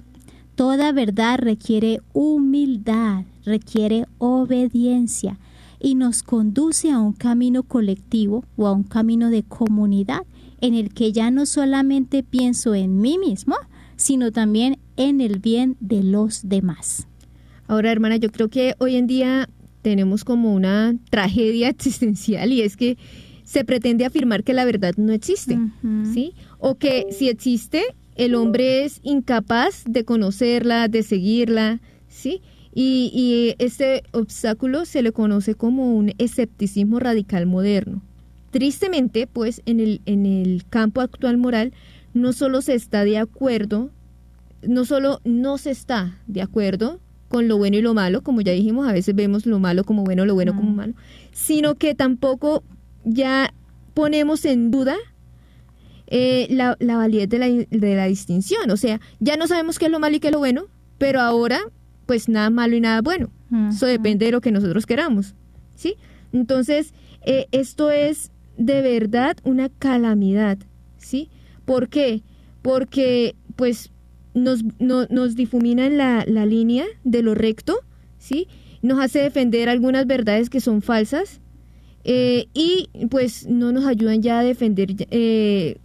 Toda 0.54 0.92
verdad 0.92 1.40
requiere 1.40 2.02
humildad, 2.12 3.24
requiere 3.44 4.06
obediencia, 4.18 5.40
y 5.80 5.96
nos 5.96 6.22
conduce 6.22 6.92
a 6.92 7.00
un 7.00 7.14
camino 7.14 7.64
colectivo 7.64 8.44
o 8.56 8.68
a 8.68 8.72
un 8.72 8.84
camino 8.84 9.28
de 9.28 9.42
comunidad 9.42 10.22
en 10.60 10.74
el 10.74 10.94
que 10.94 11.10
ya 11.10 11.32
no 11.32 11.46
solamente 11.46 12.22
pienso 12.22 12.76
en 12.76 13.00
mí 13.00 13.18
mismo, 13.18 13.56
sino 13.96 14.30
también 14.30 14.78
en 14.96 15.20
el 15.20 15.38
bien 15.38 15.76
de 15.80 16.02
los 16.02 16.48
demás. 16.48 17.06
Ahora, 17.68 17.90
hermana, 17.90 18.16
yo 18.16 18.30
creo 18.30 18.48
que 18.48 18.74
hoy 18.78 18.96
en 18.96 19.06
día 19.06 19.48
tenemos 19.82 20.24
como 20.24 20.54
una 20.54 20.96
tragedia 21.10 21.68
existencial 21.70 22.52
y 22.52 22.62
es 22.62 22.76
que 22.76 22.96
se 23.44 23.64
pretende 23.64 24.04
afirmar 24.04 24.42
que 24.42 24.52
la 24.52 24.64
verdad 24.64 24.94
no 24.96 25.12
existe, 25.12 25.56
¿sí? 26.12 26.34
O 26.58 26.74
que 26.74 27.06
si 27.12 27.28
existe, 27.28 27.82
el 28.16 28.34
hombre 28.34 28.84
es 28.84 28.98
incapaz 29.04 29.84
de 29.86 30.04
conocerla, 30.04 30.88
de 30.88 31.04
seguirla, 31.04 31.80
¿sí? 32.08 32.42
Y, 32.74 33.54
este 33.58 34.02
obstáculo 34.12 34.84
se 34.84 35.02
le 35.02 35.12
conoce 35.12 35.54
como 35.54 35.94
un 35.94 36.12
escepticismo 36.18 36.98
radical 36.98 37.46
moderno. 37.46 38.02
Tristemente, 38.50 39.26
pues 39.26 39.62
en 39.64 39.80
el, 39.80 40.00
en 40.06 40.26
el 40.26 40.64
campo 40.68 41.00
actual 41.00 41.38
moral 41.38 41.72
no 42.12 42.32
solo 42.32 42.62
se 42.62 42.74
está 42.74 43.04
de 43.04 43.16
acuerdo, 43.16 43.90
no 44.62 44.84
solo 44.84 45.20
no 45.24 45.58
se 45.58 45.70
está 45.70 46.18
de 46.26 46.42
acuerdo 46.42 47.00
con 47.28 47.48
lo 47.48 47.58
bueno 47.58 47.76
y 47.76 47.82
lo 47.82 47.94
malo, 47.94 48.22
como 48.22 48.40
ya 48.40 48.52
dijimos, 48.52 48.88
a 48.88 48.92
veces 48.92 49.14
vemos 49.14 49.46
lo 49.46 49.58
malo 49.58 49.84
como 49.84 50.04
bueno, 50.04 50.24
lo 50.26 50.34
bueno 50.34 50.54
como 50.54 50.70
malo, 50.70 50.94
sino 51.32 51.74
que 51.74 51.94
tampoco 51.94 52.62
ya 53.04 53.52
ponemos 53.94 54.44
en 54.44 54.70
duda 54.70 54.96
eh, 56.06 56.46
la, 56.50 56.76
la, 56.78 56.96
validez 56.96 57.28
de 57.28 57.38
la, 57.38 57.48
de 57.48 57.96
la 57.96 58.06
distinción. 58.06 58.70
O 58.70 58.76
sea, 58.76 59.00
ya 59.18 59.36
no 59.36 59.48
sabemos 59.48 59.78
qué 59.78 59.86
es 59.86 59.90
lo 59.90 59.98
malo 59.98 60.16
y 60.16 60.20
qué 60.20 60.28
es 60.28 60.32
lo 60.32 60.38
bueno, 60.38 60.66
pero 60.98 61.20
ahora 61.20 61.60
pues 62.06 62.28
nada 62.28 62.50
malo 62.50 62.76
y 62.76 62.80
nada 62.80 63.02
bueno. 63.02 63.30
Eso 63.68 63.86
depende 63.86 64.26
de 64.26 64.32
lo 64.32 64.40
que 64.40 64.50
nosotros 64.50 64.86
queramos, 64.86 65.34
¿sí? 65.76 65.94
Entonces, 66.32 66.94
eh, 67.24 67.46
esto 67.52 67.92
es 67.92 68.32
de 68.56 68.82
verdad 68.82 69.36
una 69.44 69.68
calamidad, 69.68 70.58
¿sí? 70.98 71.30
¿Por 71.64 71.88
qué? 71.88 72.22
Porque, 72.62 73.36
pues, 73.54 73.92
nos, 74.36 74.62
nos 74.78 75.34
difumina 75.34 75.86
en 75.86 75.96
la, 75.96 76.24
la, 76.26 76.46
línea 76.46 76.84
de 77.04 77.22
lo 77.22 77.34
recto, 77.34 77.78
¿sí? 78.18 78.46
Nos 78.82 79.00
hace 79.00 79.20
defender 79.20 79.68
algunas 79.68 80.06
verdades 80.06 80.50
que 80.50 80.60
son 80.60 80.82
falsas 80.82 81.40
eh, 82.04 82.46
y, 82.54 82.88
pues, 83.10 83.46
no 83.46 83.72
nos 83.72 83.86
ayudan 83.86 84.22
ya 84.22 84.38
a 84.38 84.44
defender 84.44 84.94
eh, 85.10 85.78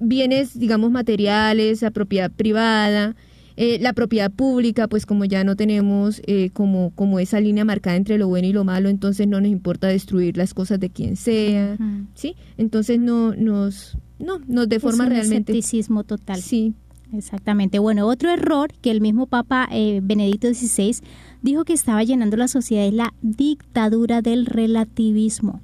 bienes, 0.00 0.58
digamos, 0.58 0.90
materiales, 0.90 1.82
a 1.82 1.90
propiedad 1.90 2.30
privada, 2.30 3.14
eh, 3.56 3.78
la 3.80 3.92
propiedad 3.92 4.32
pública, 4.32 4.88
pues 4.88 5.06
como 5.06 5.24
ya 5.24 5.44
no 5.44 5.54
tenemos 5.54 6.20
eh, 6.26 6.50
como, 6.52 6.90
como 6.96 7.20
esa 7.20 7.38
línea 7.38 7.64
marcada 7.64 7.94
entre 7.94 8.18
lo 8.18 8.26
bueno 8.26 8.48
y 8.48 8.52
lo 8.52 8.64
malo, 8.64 8.88
entonces 8.88 9.28
no 9.28 9.40
nos 9.40 9.48
importa 9.48 9.86
destruir 9.86 10.36
las 10.36 10.54
cosas 10.54 10.80
de 10.80 10.90
quien 10.90 11.14
sea, 11.14 11.76
¿sí? 12.14 12.34
Entonces 12.58 12.98
no 12.98 13.32
nos, 13.36 13.96
no, 14.18 14.40
nos 14.48 14.68
deforma 14.68 15.04
es 15.04 15.08
un 15.08 15.14
realmente. 15.14 15.52
escepticismo 15.52 16.02
total. 16.02 16.40
Sí. 16.42 16.74
Exactamente. 17.16 17.78
Bueno, 17.78 18.06
otro 18.06 18.30
error 18.30 18.72
que 18.80 18.90
el 18.90 19.00
mismo 19.00 19.26
Papa 19.26 19.68
eh, 19.70 20.00
Benedicto 20.02 20.48
XVI 20.48 20.96
dijo 21.42 21.64
que 21.64 21.72
estaba 21.72 22.02
llenando 22.02 22.36
la 22.36 22.48
sociedad 22.48 22.86
es 22.86 22.94
la 22.94 23.14
dictadura 23.22 24.22
del 24.22 24.46
relativismo. 24.46 25.60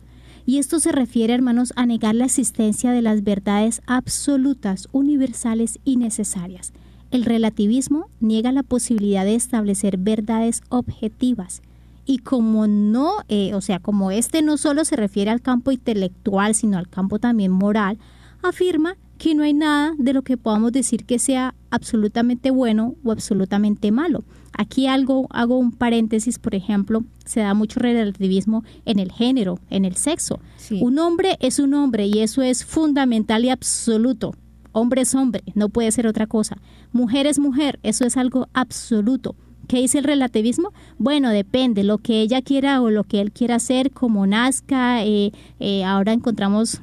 Y 0.46 0.58
esto 0.58 0.80
se 0.80 0.92
refiere, 0.92 1.34
hermanos, 1.34 1.72
a 1.76 1.86
negar 1.86 2.14
la 2.14 2.24
existencia 2.24 2.92
de 2.92 3.02
las 3.02 3.22
verdades 3.22 3.82
absolutas, 3.86 4.88
universales 4.92 5.78
y 5.84 5.96
necesarias. 5.96 6.72
El 7.10 7.24
relativismo 7.24 8.08
niega 8.20 8.52
la 8.52 8.62
posibilidad 8.62 9.24
de 9.24 9.34
establecer 9.34 9.96
verdades 9.96 10.62
objetivas. 10.68 11.62
Y 12.06 12.18
como 12.18 12.66
no, 12.66 13.12
eh, 13.28 13.54
o 13.54 13.60
sea, 13.60 13.78
como 13.78 14.10
este 14.10 14.42
no 14.42 14.56
solo 14.56 14.84
se 14.84 14.96
refiere 14.96 15.30
al 15.30 15.42
campo 15.42 15.70
intelectual, 15.70 16.54
sino 16.54 16.78
al 16.78 16.88
campo 16.88 17.18
también 17.18 17.52
moral, 17.52 17.98
afirma 18.42 18.96
que 19.20 19.34
no 19.34 19.42
hay 19.42 19.52
nada 19.52 19.92
de 19.98 20.14
lo 20.14 20.22
que 20.22 20.38
podamos 20.38 20.72
decir 20.72 21.04
que 21.04 21.18
sea 21.18 21.54
absolutamente 21.68 22.50
bueno 22.50 22.94
o 23.04 23.12
absolutamente 23.12 23.92
malo. 23.92 24.24
Aquí 24.56 24.86
algo, 24.86 25.26
hago 25.28 25.58
un 25.58 25.72
paréntesis, 25.72 26.38
por 26.38 26.54
ejemplo, 26.54 27.04
se 27.26 27.40
da 27.40 27.52
mucho 27.52 27.80
relativismo 27.80 28.64
en 28.86 28.98
el 28.98 29.12
género, 29.12 29.58
en 29.68 29.84
el 29.84 29.96
sexo. 29.96 30.40
Un 30.80 30.98
hombre 30.98 31.36
es 31.40 31.58
un 31.58 31.74
hombre 31.74 32.06
y 32.06 32.20
eso 32.20 32.40
es 32.40 32.64
fundamental 32.64 33.44
y 33.44 33.50
absoluto. 33.50 34.34
Hombre 34.72 35.02
es 35.02 35.14
hombre, 35.14 35.42
no 35.54 35.68
puede 35.68 35.92
ser 35.92 36.06
otra 36.06 36.26
cosa. 36.26 36.56
Mujer 36.90 37.26
es 37.26 37.38
mujer, 37.38 37.78
eso 37.82 38.06
es 38.06 38.16
algo 38.16 38.48
absoluto. 38.54 39.36
¿Qué 39.68 39.80
dice 39.80 39.98
el 39.98 40.04
relativismo? 40.04 40.72
Bueno, 40.96 41.28
depende, 41.28 41.84
lo 41.84 41.98
que 41.98 42.22
ella 42.22 42.40
quiera 42.40 42.80
o 42.80 42.88
lo 42.88 43.04
que 43.04 43.20
él 43.20 43.32
quiera 43.32 43.56
hacer, 43.56 43.90
como 43.90 44.26
nazca. 44.26 45.04
Eh, 45.04 45.32
eh, 45.58 45.84
ahora 45.84 46.14
encontramos 46.14 46.80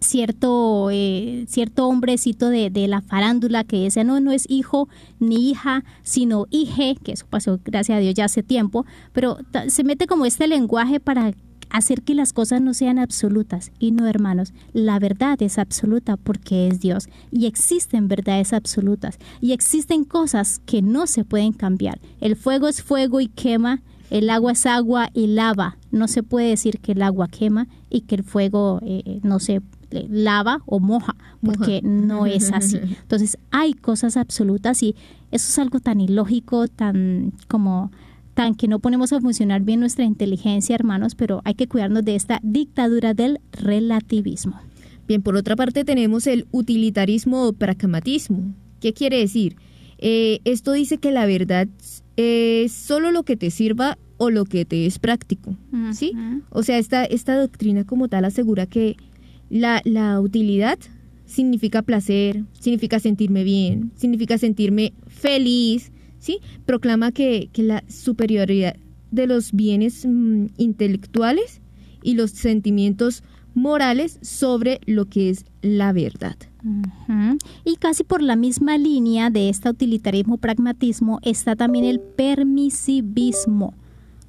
cierto, 0.00 0.90
eh, 0.90 1.44
cierto 1.48 1.86
hombrecito 1.88 2.50
de, 2.50 2.70
de, 2.70 2.88
la 2.88 3.00
farándula 3.00 3.64
que 3.64 3.84
dice, 3.84 4.04
no, 4.04 4.20
no 4.20 4.32
es 4.32 4.44
hijo 4.48 4.88
ni 5.18 5.50
hija, 5.50 5.84
sino 6.02 6.46
hije, 6.50 6.96
que 7.02 7.12
eso 7.12 7.26
pasó, 7.28 7.60
gracias 7.64 7.96
a 7.96 8.00
Dios, 8.00 8.14
ya 8.14 8.26
hace 8.26 8.42
tiempo, 8.42 8.86
pero 9.12 9.38
se 9.68 9.84
mete 9.84 10.06
como 10.06 10.26
este 10.26 10.46
lenguaje 10.46 11.00
para 11.00 11.32
hacer 11.70 12.02
que 12.02 12.14
las 12.14 12.32
cosas 12.32 12.60
no 12.60 12.74
sean 12.74 12.98
absolutas. 12.98 13.72
Y 13.78 13.92
no, 13.92 14.06
hermanos, 14.06 14.52
la 14.72 14.98
verdad 14.98 15.40
es 15.42 15.58
absoluta 15.58 16.16
porque 16.16 16.68
es 16.68 16.80
Dios. 16.80 17.08
Y 17.30 17.46
existen 17.46 18.08
verdades 18.08 18.52
absolutas. 18.52 19.18
Y 19.40 19.52
existen 19.52 20.04
cosas 20.04 20.60
que 20.64 20.82
no 20.82 21.06
se 21.06 21.24
pueden 21.24 21.52
cambiar. 21.52 22.00
El 22.20 22.36
fuego 22.36 22.68
es 22.68 22.82
fuego 22.82 23.20
y 23.20 23.28
quema. 23.28 23.82
El 24.10 24.30
agua 24.30 24.52
es 24.52 24.64
agua 24.64 25.10
y 25.12 25.26
lava. 25.26 25.76
No 25.90 26.08
se 26.08 26.22
puede 26.22 26.48
decir 26.48 26.80
que 26.80 26.92
el 26.92 27.02
agua 27.02 27.28
quema 27.28 27.68
y 27.90 28.02
que 28.02 28.14
el 28.14 28.22
fuego 28.22 28.80
eh, 28.82 29.02
eh, 29.04 29.20
no 29.22 29.38
se 29.38 29.60
lava 29.90 30.62
o 30.66 30.80
moja, 30.80 31.16
porque 31.42 31.80
no 31.82 32.26
es 32.26 32.52
así. 32.52 32.78
Entonces 33.02 33.38
hay 33.50 33.74
cosas 33.74 34.16
absolutas 34.16 34.82
y 34.82 34.94
eso 35.30 35.48
es 35.48 35.58
algo 35.58 35.80
tan 35.80 36.00
ilógico, 36.00 36.68
tan 36.68 37.32
como 37.48 37.90
que 38.56 38.68
no 38.68 38.78
ponemos 38.78 39.12
a 39.12 39.20
funcionar 39.20 39.62
bien 39.62 39.80
nuestra 39.80 40.04
inteligencia, 40.04 40.76
hermanos, 40.76 41.16
pero 41.16 41.42
hay 41.44 41.54
que 41.54 41.66
cuidarnos 41.66 42.04
de 42.04 42.14
esta 42.14 42.38
dictadura 42.44 43.12
del 43.12 43.40
relativismo. 43.50 44.60
Bien, 45.08 45.22
por 45.22 45.34
otra 45.34 45.56
parte 45.56 45.84
tenemos 45.84 46.26
el 46.28 46.46
utilitarismo 46.52 47.48
o 47.48 47.52
pragmatismo. 47.52 48.54
¿Qué 48.80 48.92
quiere 48.92 49.18
decir? 49.18 49.56
Eh, 49.98 50.38
esto 50.44 50.70
dice 50.72 50.98
que 50.98 51.10
la 51.10 51.26
verdad 51.26 51.66
es 52.16 52.72
solo 52.72 53.10
lo 53.10 53.24
que 53.24 53.36
te 53.36 53.50
sirva 53.50 53.98
o 54.18 54.30
lo 54.30 54.44
que 54.44 54.64
te 54.64 54.86
es 54.86 54.98
práctico, 54.98 55.56
¿sí? 55.92 56.12
O 56.50 56.62
sea, 56.62 56.78
esta, 56.78 57.04
esta 57.04 57.36
doctrina 57.36 57.84
como 57.84 58.08
tal 58.08 58.24
asegura 58.24 58.66
que 58.66 58.96
la, 59.50 59.80
la 59.84 60.20
utilidad 60.20 60.78
significa 61.26 61.82
placer, 61.82 62.44
significa 62.58 62.98
sentirme 62.98 63.44
bien, 63.44 63.92
significa 63.96 64.38
sentirme 64.38 64.92
feliz, 65.06 65.92
¿sí? 66.18 66.40
Proclama 66.64 67.12
que, 67.12 67.50
que 67.52 67.62
la 67.62 67.84
superioridad 67.88 68.76
de 69.10 69.26
los 69.26 69.52
bienes 69.52 70.06
mm, 70.06 70.46
intelectuales 70.56 71.60
y 72.02 72.14
los 72.14 72.30
sentimientos 72.30 73.22
morales 73.54 74.18
sobre 74.22 74.80
lo 74.86 75.06
que 75.06 75.30
es 75.30 75.44
la 75.62 75.92
verdad. 75.92 76.36
Y 77.64 77.76
casi 77.76 78.04
por 78.04 78.22
la 78.22 78.36
misma 78.36 78.78
línea 78.78 79.30
de 79.30 79.48
este 79.48 79.70
utilitarismo 79.70 80.38
pragmatismo 80.38 81.18
está 81.22 81.56
también 81.56 81.84
el 81.84 82.00
permisivismo, 82.00 83.74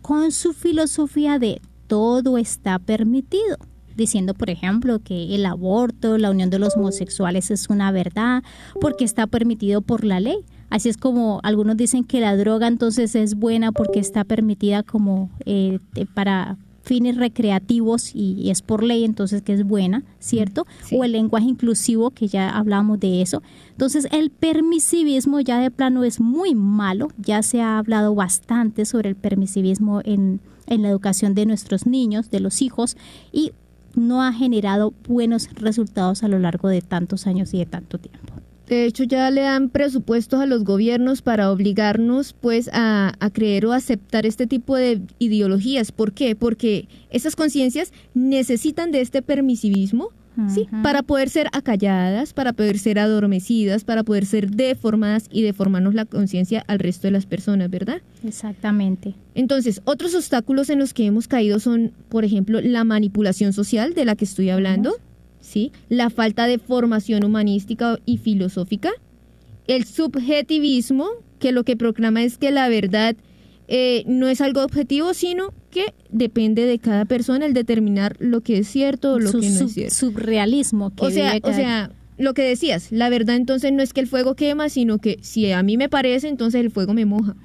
con 0.01 0.31
su 0.31 0.53
filosofía 0.53 1.39
de 1.39 1.61
todo 1.87 2.37
está 2.37 2.79
permitido, 2.79 3.57
diciendo, 3.99 4.33
por 4.33 4.49
ejemplo, 4.49 4.99
que 4.99 5.35
el 5.35 5.45
aborto, 5.45 6.17
la 6.17 6.31
unión 6.31 6.49
de 6.49 6.57
los 6.57 6.75
homosexuales 6.75 7.51
es 7.51 7.69
una 7.69 7.91
verdad 7.91 8.43
porque 8.81 9.05
está 9.05 9.27
permitido 9.27 9.81
por 9.81 10.03
la 10.03 10.19
ley. 10.19 10.39
Así 10.69 10.89
es 10.89 10.97
como 10.97 11.39
algunos 11.43 11.77
dicen 11.77 12.03
que 12.03 12.19
la 12.19 12.35
droga 12.35 12.67
entonces 12.67 13.15
es 13.15 13.35
buena 13.35 13.71
porque 13.71 13.99
está 13.99 14.23
permitida 14.23 14.83
como 14.83 15.29
eh, 15.45 15.79
para 16.13 16.57
fines 16.83 17.17
recreativos 17.17 18.15
y, 18.15 18.33
y 18.33 18.49
es 18.49 18.61
por 18.61 18.83
ley, 18.83 19.03
entonces 19.03 19.43
que 19.43 19.53
es 19.53 19.63
buena, 19.63 20.03
¿cierto? 20.19 20.65
Sí. 20.83 20.97
O 20.97 21.03
el 21.03 21.11
lenguaje 21.11 21.45
inclusivo, 21.45 22.09
que 22.09 22.27
ya 22.27 22.49
hablamos 22.49 22.99
de 22.99 23.21
eso. 23.21 23.43
Entonces 23.71 24.07
el 24.11 24.31
permisivismo 24.31 25.39
ya 25.39 25.59
de 25.59 25.69
plano 25.69 26.03
es 26.03 26.19
muy 26.19 26.55
malo, 26.55 27.09
ya 27.17 27.43
se 27.43 27.61
ha 27.61 27.77
hablado 27.77 28.15
bastante 28.15 28.85
sobre 28.85 29.09
el 29.09 29.15
permisivismo 29.15 30.01
en, 30.03 30.39
en 30.65 30.81
la 30.81 30.89
educación 30.89 31.35
de 31.35 31.45
nuestros 31.45 31.85
niños, 31.85 32.31
de 32.31 32.39
los 32.39 32.61
hijos, 32.61 32.97
y 33.31 33.51
no 33.99 34.23
ha 34.23 34.33
generado 34.33 34.93
buenos 35.07 35.49
resultados 35.53 36.23
a 36.23 36.27
lo 36.27 36.39
largo 36.39 36.69
de 36.69 36.81
tantos 36.81 37.27
años 37.27 37.53
y 37.53 37.59
de 37.59 37.65
tanto 37.65 37.97
tiempo. 37.97 38.33
De 38.67 38.85
hecho, 38.85 39.03
ya 39.03 39.31
le 39.31 39.41
dan 39.41 39.69
presupuestos 39.69 40.39
a 40.39 40.45
los 40.45 40.63
gobiernos 40.63 41.23
para 41.23 41.51
obligarnos 41.51 42.33
pues 42.33 42.69
a, 42.71 43.13
a 43.19 43.29
creer 43.31 43.65
o 43.65 43.73
aceptar 43.73 44.27
este 44.27 44.45
tipo 44.45 44.75
de 44.75 45.01
ideologías. 45.17 45.91
¿Por 45.91 46.13
qué? 46.13 46.35
Porque 46.35 46.87
esas 47.09 47.35
conciencias 47.35 47.91
necesitan 48.13 48.91
de 48.91 49.01
este 49.01 49.23
permisivismo, 49.23 50.09
¿sí? 50.47 50.67
Para 50.83 51.03
poder 51.03 51.29
ser 51.29 51.47
acalladas, 51.51 52.33
para 52.33 52.53
poder 52.53 52.79
ser 52.79 52.99
adormecidas, 52.99 53.83
para 53.83 54.03
poder 54.03 54.25
ser 54.25 54.51
deformadas 54.51 55.27
y 55.31 55.41
deformarnos 55.41 55.93
la 55.93 56.05
conciencia 56.05 56.63
al 56.67 56.79
resto 56.79 57.07
de 57.07 57.11
las 57.11 57.25
personas, 57.25 57.69
¿verdad? 57.69 58.01
Exactamente. 58.23 59.15
Entonces, 59.35 59.81
otros 59.85 60.15
obstáculos 60.15 60.69
en 60.69 60.79
los 60.79 60.93
que 60.93 61.05
hemos 61.05 61.27
caído 61.27 61.59
son, 61.59 61.91
por 62.09 62.25
ejemplo, 62.25 62.61
la 62.61 62.83
manipulación 62.83 63.53
social 63.53 63.93
de 63.93 64.05
la 64.05 64.15
que 64.15 64.25
estoy 64.25 64.49
hablando, 64.49 64.95
¿sí? 65.41 65.71
La 65.89 66.09
falta 66.09 66.47
de 66.47 66.59
formación 66.59 67.23
humanística 67.23 67.99
y 68.05 68.17
filosófica, 68.17 68.91
el 69.67 69.85
subjetivismo, 69.85 71.07
que 71.39 71.51
lo 71.51 71.63
que 71.63 71.77
proclama 71.77 72.23
es 72.23 72.37
que 72.37 72.51
la 72.51 72.69
verdad 72.69 73.15
eh, 73.67 74.03
no 74.07 74.27
es 74.27 74.41
algo 74.41 74.63
objetivo, 74.63 75.13
sino 75.13 75.53
que 75.69 75.93
depende 76.11 76.65
de 76.65 76.79
cada 76.79 77.05
persona 77.05 77.45
el 77.45 77.53
determinar 77.53 78.15
lo 78.19 78.41
que 78.41 78.59
es 78.59 78.67
cierto 78.67 79.13
o 79.13 79.19
lo 79.19 79.31
Su 79.31 79.39
que 79.39 79.49
no 79.49 79.57
sub- 79.59 79.67
es 79.67 79.73
cierto. 79.73 79.95
Subrealismo. 79.95 80.89
Que 80.95 81.05
O 81.05 81.09
sea, 81.11 81.33
vive 81.33 81.49
o 81.49 81.53
sea, 81.53 81.91
lo 82.17 82.33
que 82.33 82.41
decías, 82.43 82.91
la 82.91 83.09
verdad 83.09 83.35
entonces 83.37 83.71
no 83.71 83.81
es 83.81 83.93
que 83.93 84.01
el 84.01 84.07
fuego 84.07 84.35
quema, 84.35 84.67
sino 84.69 84.97
que 84.97 85.19
si 85.21 85.51
a 85.51 85.63
mí 85.63 85.77
me 85.77 85.87
parece, 85.89 86.27
entonces 86.27 86.59
el 86.61 86.69
fuego 86.71 86.93
me 86.93 87.05
moja. 87.05 87.35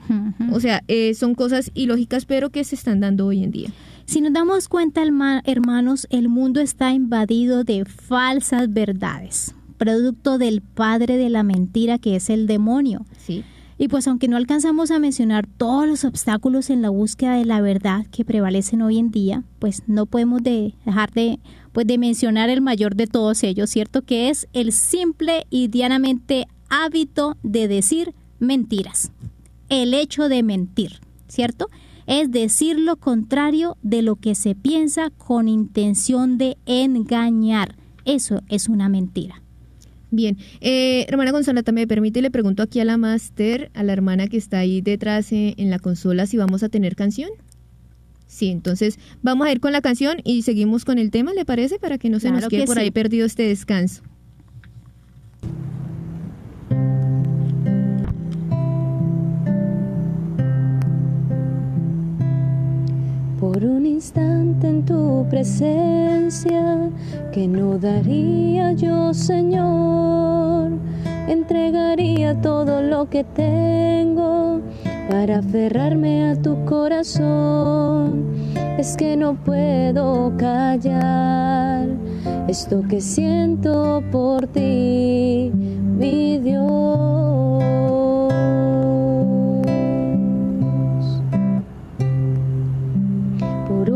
O 0.52 0.58
sea, 0.60 0.82
eh, 0.88 1.14
son 1.14 1.34
cosas 1.34 1.70
ilógicas, 1.74 2.24
pero 2.26 2.50
que 2.50 2.64
se 2.64 2.74
están 2.74 3.00
dando 3.00 3.26
hoy 3.26 3.44
en 3.44 3.50
día. 3.52 3.70
Si 4.06 4.20
nos 4.20 4.32
damos 4.32 4.68
cuenta, 4.68 5.02
herma- 5.02 5.42
hermanos, 5.46 6.06
el 6.10 6.28
mundo 6.28 6.60
está 6.60 6.92
invadido 6.92 7.62
de 7.64 7.84
falsas 7.84 8.72
verdades, 8.72 9.54
producto 9.78 10.38
del 10.38 10.60
padre 10.60 11.16
de 11.16 11.30
la 11.30 11.42
mentira 11.42 11.98
que 11.98 12.16
es 12.16 12.28
el 12.28 12.46
demonio. 12.46 13.06
Sí. 13.18 13.44
Y 13.76 13.88
pues 13.88 14.06
aunque 14.06 14.28
no 14.28 14.36
alcanzamos 14.36 14.90
a 14.90 14.98
mencionar 14.98 15.46
todos 15.46 15.86
los 15.88 16.04
obstáculos 16.04 16.70
en 16.70 16.80
la 16.80 16.90
búsqueda 16.90 17.34
de 17.36 17.44
la 17.44 17.60
verdad 17.60 18.06
que 18.10 18.24
prevalecen 18.24 18.82
hoy 18.82 18.98
en 18.98 19.10
día, 19.10 19.42
pues 19.58 19.82
no 19.86 20.06
podemos 20.06 20.42
de- 20.42 20.74
dejar 20.86 21.12
de, 21.12 21.40
pues 21.72 21.86
de 21.86 21.98
mencionar 21.98 22.50
el 22.50 22.60
mayor 22.60 22.94
de 22.94 23.06
todos 23.08 23.42
ellos, 23.42 23.70
¿cierto? 23.70 24.02
Que 24.02 24.30
es 24.30 24.46
el 24.52 24.70
simple 24.72 25.46
y 25.50 25.68
dianamente 25.68 26.46
hábito 26.68 27.36
de 27.42 27.66
decir 27.68 28.14
mentiras. 28.38 29.10
El 29.68 29.92
hecho 29.94 30.28
de 30.28 30.42
mentir, 30.42 31.00
¿cierto? 31.26 31.68
Es 32.06 32.30
decir 32.30 32.78
lo 32.78 32.96
contrario 32.96 33.76
de 33.82 34.02
lo 34.02 34.16
que 34.16 34.34
se 34.34 34.54
piensa 34.54 35.10
con 35.10 35.48
intención 35.48 36.38
de 36.38 36.58
engañar. 36.66 37.76
Eso 38.04 38.40
es 38.48 38.68
una 38.68 38.88
mentira. 38.88 39.40
Bien, 40.14 40.38
eh, 40.60 41.06
hermana 41.08 41.32
Gonzalata, 41.32 41.72
me 41.72 41.86
permite, 41.86 42.22
le 42.22 42.30
pregunto 42.30 42.62
aquí 42.62 42.78
a 42.78 42.84
la 42.84 42.96
máster, 42.96 43.70
a 43.74 43.82
la 43.82 43.92
hermana 43.92 44.28
que 44.28 44.36
está 44.36 44.58
ahí 44.58 44.80
detrás 44.80 45.32
eh, 45.32 45.54
en 45.56 45.70
la 45.70 45.78
consola, 45.78 46.26
si 46.26 46.36
vamos 46.36 46.62
a 46.62 46.68
tener 46.68 46.94
canción. 46.94 47.30
Sí, 48.26 48.48
entonces 48.48 48.98
vamos 49.22 49.46
a 49.46 49.52
ir 49.52 49.60
con 49.60 49.72
la 49.72 49.80
canción 49.80 50.18
y 50.24 50.42
seguimos 50.42 50.84
con 50.84 50.98
el 50.98 51.10
tema, 51.10 51.32
¿le 51.34 51.44
parece? 51.44 51.78
Para 51.78 51.98
que 51.98 52.10
no 52.10 52.20
se 52.20 52.28
Claro 52.28 52.42
nos 52.42 52.48
quede 52.48 52.60
que 52.62 52.66
por 52.66 52.76
sí. 52.76 52.82
ahí 52.82 52.90
perdido 52.90 53.26
este 53.26 53.44
descanso. 53.44 54.02
Por 63.44 63.62
un 63.62 63.84
instante 63.84 64.68
en 64.68 64.86
tu 64.86 65.26
presencia, 65.28 66.90
que 67.30 67.46
no 67.46 67.78
daría 67.78 68.72
yo, 68.72 69.12
Señor. 69.12 70.70
Entregaría 71.28 72.40
todo 72.40 72.80
lo 72.80 73.10
que 73.10 73.22
tengo 73.22 74.62
para 75.10 75.40
aferrarme 75.40 76.30
a 76.30 76.36
tu 76.40 76.64
corazón. 76.64 78.32
Es 78.78 78.96
que 78.96 79.14
no 79.14 79.34
puedo 79.34 80.34
callar 80.38 81.86
esto 82.48 82.82
que 82.88 83.02
siento 83.02 84.02
por 84.10 84.46
ti, 84.46 85.52
mi 85.54 86.38
Dios. 86.38 87.44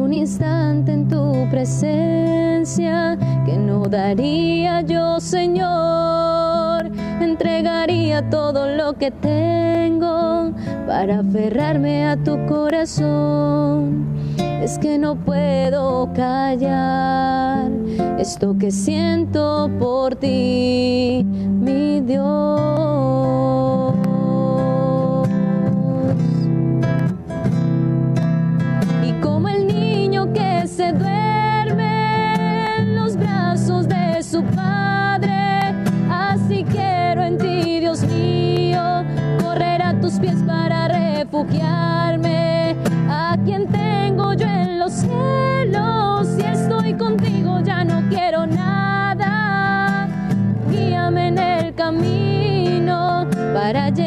Un 0.08 0.14
instante 0.14 0.90
en 0.90 1.06
tu 1.06 1.46
presencia 1.50 3.18
que 3.44 3.58
no 3.58 3.82
daría 3.82 4.80
yo, 4.80 5.20
Señor. 5.20 6.90
Entregaría 7.20 8.22
todo 8.30 8.66
lo 8.74 8.94
que 8.94 9.10
tengo 9.10 10.52
para 10.86 11.18
aferrarme 11.18 12.06
a 12.06 12.16
tu 12.16 12.38
corazón. 12.46 14.06
Es 14.62 14.78
que 14.78 14.96
no 14.96 15.14
puedo 15.14 16.10
callar 16.14 17.70
esto 18.18 18.56
que 18.58 18.70
siento 18.70 19.70
por 19.78 20.16
ti, 20.16 21.22
mi 21.60 22.00
Dios. 22.00 23.67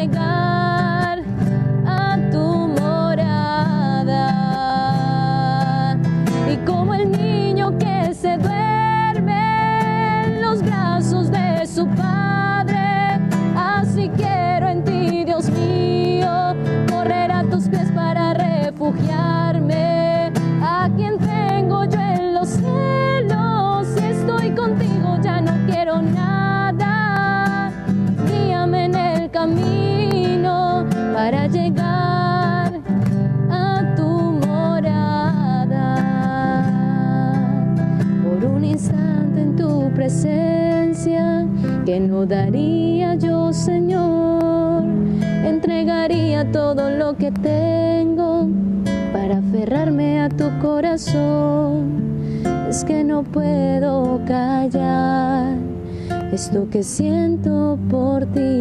Para 0.08 0.61
que 41.84 41.98
no 42.00 42.26
daría 42.26 43.14
yo, 43.16 43.52
Señor. 43.52 44.84
Entregaría 45.44 46.50
todo 46.50 46.90
lo 46.90 47.16
que 47.16 47.30
tengo 47.30 48.48
para 49.12 49.38
aferrarme 49.38 50.20
a 50.20 50.28
tu 50.28 50.48
corazón. 50.60 52.42
Es 52.68 52.84
que 52.84 53.04
no 53.04 53.22
puedo 53.22 54.20
callar 54.26 55.56
esto 56.32 56.68
que 56.70 56.82
siento 56.82 57.78
por 57.90 58.24
ti, 58.26 58.51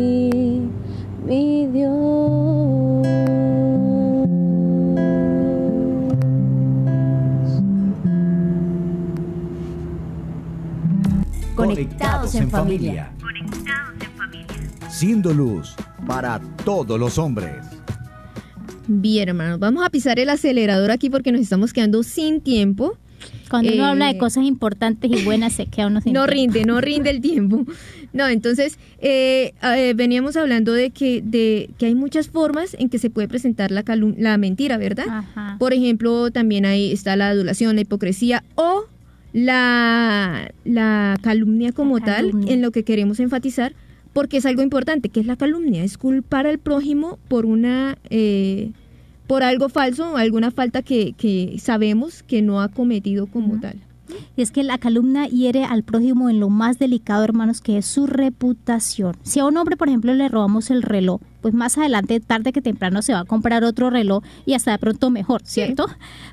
Conectados 12.50 13.94
en 14.02 14.12
familia. 14.18 14.90
Siendo 14.90 15.34
luz 15.34 15.76
para 16.08 16.40
todos 16.66 17.00
los 17.00 17.18
hombres. 17.18 17.56
Bien, 18.88 19.30
hermanos, 19.30 19.60
vamos 19.60 19.86
a 19.86 19.90
pisar 19.90 20.20
el 20.20 20.30
acelerador 20.30 20.92
aquí 20.92 21.10
porque 21.10 21.32
nos 21.32 21.42
estamos 21.42 21.72
quedando 21.72 22.04
sin 22.04 22.42
tiempo. 22.42 22.98
Cuando 23.50 23.72
uno 23.74 23.84
Eh, 23.84 23.88
habla 23.90 24.08
de 24.08 24.18
cosas 24.18 24.44
importantes 24.46 25.12
y 25.12 25.24
buenas, 25.24 25.54
se 25.54 25.68
queda 25.68 25.88
uno 25.88 26.02
sin 26.02 26.14
No 26.14 26.26
tiempo. 26.26 26.34
rinde, 26.54 26.66
no 26.66 26.82
rinde 26.82 27.10
el 27.12 27.22
tiempo. 27.22 27.66
No, 28.14 28.28
entonces 28.28 28.78
eh, 29.00 29.54
eh, 29.62 29.94
veníamos 29.96 30.36
hablando 30.36 30.74
de 30.74 30.90
que, 30.90 31.22
de 31.24 31.70
que 31.78 31.86
hay 31.86 31.96
muchas 31.96 32.28
formas 32.30 32.76
en 32.80 32.90
que 32.90 32.98
se 32.98 33.10
puede 33.10 33.28
presentar 33.28 33.72
la, 33.72 33.84
la 34.18 34.38
mentira, 34.38 34.78
¿verdad? 34.78 35.06
Ajá. 35.08 35.56
Por 35.60 35.74
ejemplo, 35.74 36.32
también 36.32 36.66
ahí 36.66 36.92
está 36.92 37.16
la 37.16 37.30
adulación, 37.30 37.76
la 37.76 37.82
hipocresía 37.82 38.44
o 38.56 38.86
la, 39.34 40.52
la 40.66 41.18
calumnia 41.22 41.72
como 41.72 42.00
La 42.00 42.06
tal, 42.06 42.26
calumnia. 42.28 42.54
en 42.54 42.62
lo 42.62 42.72
que 42.72 42.84
queremos 42.84 43.20
enfatizar, 43.20 43.74
porque 44.14 44.38
es 44.38 44.46
algo 44.46 44.62
importante, 44.62 45.10
que 45.10 45.20
es 45.22 45.26
la 45.26 45.36
calumnia, 45.38 45.84
es 45.84 45.98
culpar 45.98 46.48
al 46.48 46.60
prójimo 46.60 47.18
por 47.28 47.46
una... 47.46 47.98
eh, 48.10 48.72
por 49.28 49.44
algo 49.44 49.70
falso 49.70 50.12
o 50.12 50.18
alguna 50.18 50.52
falta 50.52 50.82
que, 50.82 51.14
que 51.14 51.56
sabemos 51.58 52.22
que 52.22 52.42
no 52.42 52.60
ha 52.60 52.68
cometido 52.68 53.28
como 53.28 53.62
tal. 53.62 53.78
Y 54.36 54.42
es 54.42 54.52
que 54.52 54.62
la 54.62 54.78
calumnia 54.78 55.26
hiere 55.28 55.64
al 55.64 55.84
prójimo 55.84 56.30
en 56.30 56.42
lo 56.42 56.50
más 56.50 56.80
delicado, 56.80 57.24
hermanos, 57.24 57.62
que 57.62 57.78
es 57.78 57.86
su 57.86 58.08
reputación. 58.08 59.16
Si 59.24 59.40
a 59.40 59.46
un 59.46 59.56
hombre, 59.56 59.78
por 59.78 59.88
ejemplo, 59.88 60.14
le 60.14 60.28
robamos 60.28 60.70
el 60.70 60.82
reloj, 60.82 61.22
pues 61.42 61.54
más 61.54 61.78
adelante, 61.78 62.20
tarde 62.20 62.54
que 62.54 62.62
temprano, 62.62 63.02
se 63.02 63.14
va 63.14 63.20
a 63.20 63.26
comprar 63.26 63.64
otro 63.64 63.90
reloj 63.90 64.24
y 64.46 64.54
hasta 64.54 64.72
de 64.72 64.78
pronto 64.78 65.10
mejor, 65.10 65.42
¿cierto? 65.44 65.88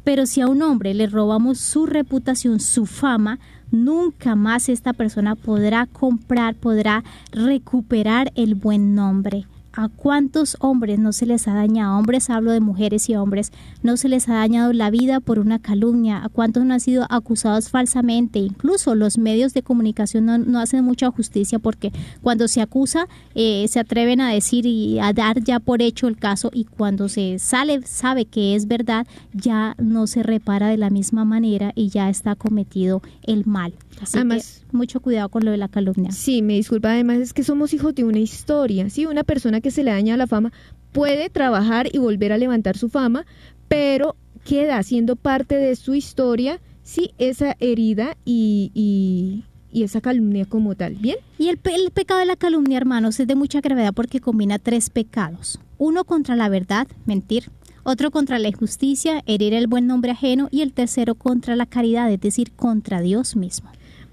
Pero 0.04 0.26
si 0.26 0.40
a 0.40 0.46
un 0.46 0.62
hombre 0.62 0.94
le 0.94 1.06
robamos 1.06 1.58
su 1.58 1.86
reputación, 1.86 2.60
su 2.60 2.86
fama, 2.86 3.38
nunca 3.70 4.34
más 4.34 4.68
esta 4.68 4.92
persona 4.92 5.34
podrá 5.34 5.86
comprar, 5.86 6.54
podrá 6.54 7.04
recuperar 7.32 8.32
el 8.34 8.54
buen 8.54 8.94
nombre. 8.94 9.46
¿A 9.80 9.88
cuántos 9.88 10.56
hombres 10.58 10.98
no 10.98 11.12
se 11.12 11.24
les 11.24 11.46
ha 11.46 11.54
dañado? 11.54 11.96
Hombres, 11.96 12.30
hablo 12.30 12.50
de 12.50 12.58
mujeres 12.58 13.08
y 13.08 13.14
hombres, 13.14 13.52
no 13.80 13.96
se 13.96 14.08
les 14.08 14.28
ha 14.28 14.34
dañado 14.34 14.72
la 14.72 14.90
vida 14.90 15.20
por 15.20 15.38
una 15.38 15.60
calumnia. 15.60 16.24
¿A 16.24 16.28
cuántos 16.28 16.64
no 16.64 16.74
han 16.74 16.80
sido 16.80 17.06
acusados 17.08 17.70
falsamente? 17.70 18.40
Incluso 18.40 18.96
los 18.96 19.18
medios 19.18 19.54
de 19.54 19.62
comunicación 19.62 20.26
no, 20.26 20.36
no 20.36 20.58
hacen 20.58 20.82
mucha 20.84 21.12
justicia 21.12 21.60
porque 21.60 21.92
cuando 22.22 22.48
se 22.48 22.60
acusa 22.60 23.06
eh, 23.36 23.66
se 23.68 23.78
atreven 23.78 24.20
a 24.20 24.32
decir 24.32 24.66
y 24.66 24.98
a 24.98 25.12
dar 25.12 25.44
ya 25.44 25.60
por 25.60 25.80
hecho 25.80 26.08
el 26.08 26.16
caso 26.16 26.50
y 26.52 26.64
cuando 26.64 27.08
se 27.08 27.38
sale, 27.38 27.80
sabe 27.86 28.24
que 28.24 28.56
es 28.56 28.66
verdad, 28.66 29.06
ya 29.32 29.76
no 29.78 30.08
se 30.08 30.24
repara 30.24 30.66
de 30.66 30.76
la 30.76 30.90
misma 30.90 31.24
manera 31.24 31.70
y 31.76 31.90
ya 31.90 32.10
está 32.10 32.34
cometido 32.34 33.00
el 33.22 33.46
mal. 33.46 33.74
Así 34.00 34.16
Además- 34.18 34.64
que 34.70 34.76
mucho 34.76 35.00
cuidado 35.00 35.28
con 35.28 35.44
lo 35.44 35.50
de 35.50 35.56
la 35.56 35.68
calumnia. 35.68 36.12
Sí, 36.12 36.42
me 36.42 36.54
disculpa, 36.54 36.90
además 36.92 37.18
es 37.18 37.32
que 37.32 37.42
somos 37.42 37.72
hijos 37.74 37.94
de 37.94 38.04
una 38.04 38.18
historia, 38.18 38.88
¿sí? 38.90 39.06
Una 39.06 39.24
persona 39.24 39.60
que 39.60 39.70
se 39.70 39.82
le 39.82 39.90
daña 39.90 40.16
la 40.16 40.26
fama 40.26 40.52
puede 40.92 41.30
trabajar 41.30 41.88
y 41.92 41.98
volver 41.98 42.32
a 42.32 42.38
levantar 42.38 42.76
su 42.76 42.88
fama, 42.88 43.26
pero 43.68 44.16
queda 44.44 44.82
siendo 44.82 45.16
parte 45.16 45.56
de 45.56 45.74
su 45.76 45.94
historia, 45.94 46.60
sí, 46.82 47.10
esa 47.18 47.56
herida 47.60 48.16
y, 48.24 48.70
y, 48.74 49.44
y 49.70 49.82
esa 49.82 50.00
calumnia 50.00 50.46
como 50.46 50.74
tal, 50.74 50.94
¿bien? 50.94 51.16
Y 51.38 51.48
el, 51.48 51.60
el 51.64 51.90
pecado 51.90 52.20
de 52.20 52.26
la 52.26 52.36
calumnia, 52.36 52.78
hermanos, 52.78 53.20
es 53.20 53.26
de 53.26 53.34
mucha 53.34 53.60
gravedad 53.60 53.92
porque 53.92 54.20
combina 54.20 54.58
tres 54.58 54.88
pecados. 54.90 55.60
Uno 55.76 56.04
contra 56.04 56.34
la 56.36 56.48
verdad, 56.48 56.88
mentir. 57.04 57.50
Otro 57.84 58.10
contra 58.10 58.38
la 58.38 58.48
injusticia, 58.48 59.22
herir 59.26 59.54
el 59.54 59.66
buen 59.66 59.86
nombre 59.86 60.10
ajeno. 60.10 60.48
Y 60.50 60.60
el 60.62 60.72
tercero 60.72 61.14
contra 61.14 61.56
la 61.56 61.64
caridad, 61.64 62.10
es 62.12 62.20
decir, 62.20 62.52
contra 62.52 63.00
Dios 63.00 63.34
mismo. 63.36 63.70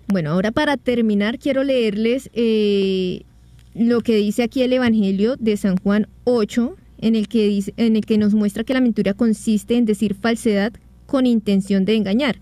Bueno, 0.08 0.32
ahora 0.32 0.52
para 0.52 0.78
terminar 0.78 1.40
quiero 1.40 1.64
leerles 1.64 2.30
eh, 2.34 3.24
lo 3.74 4.02
que 4.02 4.18
dice 4.18 4.44
aquí 4.44 4.62
el 4.62 4.74
Evangelio 4.74 5.36
de 5.38 5.58
San 5.58 5.78
Juan 5.78 6.08
8, 6.26 6.76
en 7.00 7.16
el, 7.16 7.28
que 7.28 7.48
dice, 7.48 7.74
en 7.78 7.96
el 7.96 8.06
que 8.06 8.18
nos 8.18 8.34
muestra 8.34 8.64
que 8.64 8.74
la 8.74 8.82
mentira 8.82 9.14
consiste 9.14 9.76
en 9.76 9.86
decir 9.86 10.16
falsedad 10.16 10.74
con 11.08 11.26
intención 11.26 11.86
de 11.86 11.96
engañar. 11.96 12.38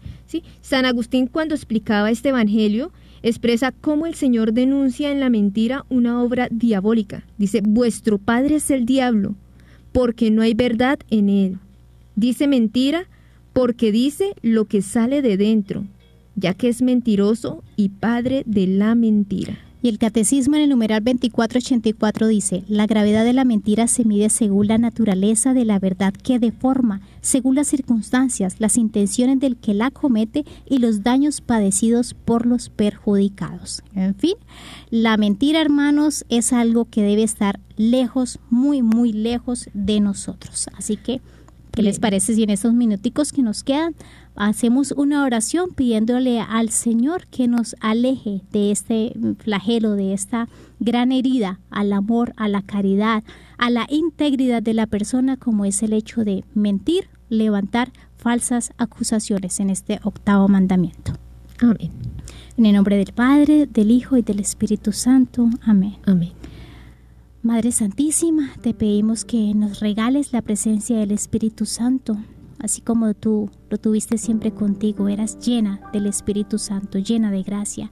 San 0.62 0.86
Agustín 0.86 1.28
cuando 1.28 1.54
explicaba 1.54 2.10
este 2.10 2.30
Evangelio 2.30 2.92
expresa 3.22 3.72
cómo 3.72 4.06
el 4.06 4.16
Señor 4.16 4.54
denuncia 4.54 5.12
en 5.12 5.20
la 5.20 5.30
mentira 5.30 5.86
una 5.90 6.22
obra 6.22 6.48
diabólica. 6.50 7.24
Dice, 7.38 7.62
vuestro 7.62 8.18
Padre 8.18 8.56
es 8.56 8.72
el 8.72 8.86
diablo, 8.86 9.36
porque 9.92 10.32
no 10.32 10.42
hay 10.42 10.54
verdad 10.54 11.00
en 11.10 11.30
él. 11.30 11.60
Dice 12.16 12.48
mentira 12.48 13.08
porque 13.54 13.92
dice 13.92 14.34
lo 14.42 14.66
que 14.66 14.82
sale 14.82 15.22
de 15.22 15.38
dentro, 15.38 15.86
ya 16.36 16.54
que 16.54 16.70
es 16.70 16.82
mentiroso 16.82 17.64
y 17.76 17.90
padre 17.90 18.44
de 18.46 18.68
la 18.68 18.96
mentira. 18.96 19.58
Y 19.84 19.90
el 19.90 19.98
catecismo 19.98 20.56
en 20.56 20.62
el 20.62 20.70
numeral 20.70 21.04
2484 21.04 22.28
dice, 22.28 22.64
la 22.70 22.88
gravedad 22.88 23.26
de 23.26 23.34
la 23.34 23.44
mentira 23.44 23.88
se 23.88 24.06
mide 24.06 24.30
según 24.30 24.68
la 24.68 24.78
naturaleza 24.78 25.54
de 25.54 25.66
la 25.66 25.78
verdad 25.78 26.14
que 26.14 26.40
deforma, 26.40 27.02
según 27.20 27.56
las 27.56 27.68
circunstancias, 27.68 28.56
las 28.60 28.78
intenciones 28.78 29.42
del 29.42 29.58
que 29.58 29.74
la 29.74 29.92
comete 29.92 30.46
y 30.70 30.78
los 30.78 31.04
daños 31.04 31.42
padecidos 31.42 32.14
por 32.14 32.46
los 32.46 32.70
perjudicados. 32.70 33.84
En 33.94 34.16
fin, 34.16 34.36
la 34.90 35.18
mentira, 35.18 35.60
hermanos, 35.60 36.24
es 36.30 36.54
algo 36.54 36.86
que 36.86 37.04
debe 37.04 37.24
estar 37.24 37.60
lejos, 37.76 38.40
muy, 38.50 38.82
muy 38.82 39.12
lejos 39.12 39.70
de 39.74 40.00
nosotros. 40.00 40.70
Así 40.78 40.96
que, 40.96 41.20
¿qué 41.74 41.82
les 41.82 42.00
parece 42.00 42.36
si 42.36 42.44
en 42.44 42.52
estos 42.52 42.74
minuticos 42.74 43.34
que 43.34 43.42
nos 43.42 43.66
quedan 43.66 43.96
hacemos 44.36 44.92
una 44.92 45.24
oración 45.24 45.72
pidiéndole 45.76 46.40
al 46.40 46.70
Señor 46.70 47.28
que 47.28 47.48
nos 47.48 47.76
aleje 47.80 48.42
de 48.52 48.72
este 48.72 49.14
flagelo, 49.40 49.94
de 49.94 50.14
esta 50.14 50.48
gran 50.80 51.12
herida 51.12 51.60
al 51.70 51.94
amor, 51.94 52.34
a 52.38 52.48
la 52.48 52.62
caridad, 52.62 53.24
a 53.58 53.70
la 53.70 53.86
integridad 53.90 54.62
de 54.62 54.74
la 54.74 54.88
persona, 54.88 55.38
como 55.38 55.66
es 55.66 55.84
el 55.84 55.94
hecho 55.94 56.24
de 56.24 56.44
mentir, 56.54 57.10
levantar 57.30 57.92
falsas 58.18 58.74
acusaciones 58.78 59.60
en 59.60 59.70
este 59.70 60.00
octavo 60.04 60.48
mandamiento. 60.48 61.14
Amén. 61.60 61.92
En 62.58 62.66
el 62.66 62.76
nombre 62.76 62.98
del 62.98 63.14
Padre, 63.14 63.68
del 63.68 63.92
Hijo 63.92 64.18
y 64.18 64.22
del 64.22 64.40
Espíritu 64.40 64.92
Santo. 64.92 65.50
Amén. 65.62 65.98
Amén. 66.06 66.32
Madre 67.42 67.72
Santísima, 67.72 68.52
te 68.62 68.74
pedimos 68.74 69.26
que 69.26 69.54
nos 69.54 69.82
regales 69.82 70.32
la 70.32 70.42
presencia 70.42 70.98
del 70.98 71.12
Espíritu 71.12 71.66
Santo, 71.66 72.18
así 72.64 72.82
como 72.82 73.14
tú 73.14 73.50
lo 73.70 73.78
tuviste 73.78 74.18
siempre 74.18 74.52
contigo, 74.52 75.10
eras 75.10 75.38
llena 75.38 75.82
del 75.92 76.08
Espíritu 76.08 76.58
Santo, 76.58 76.98
llena 76.98 77.30
de 77.30 77.44
gracia. 77.44 77.92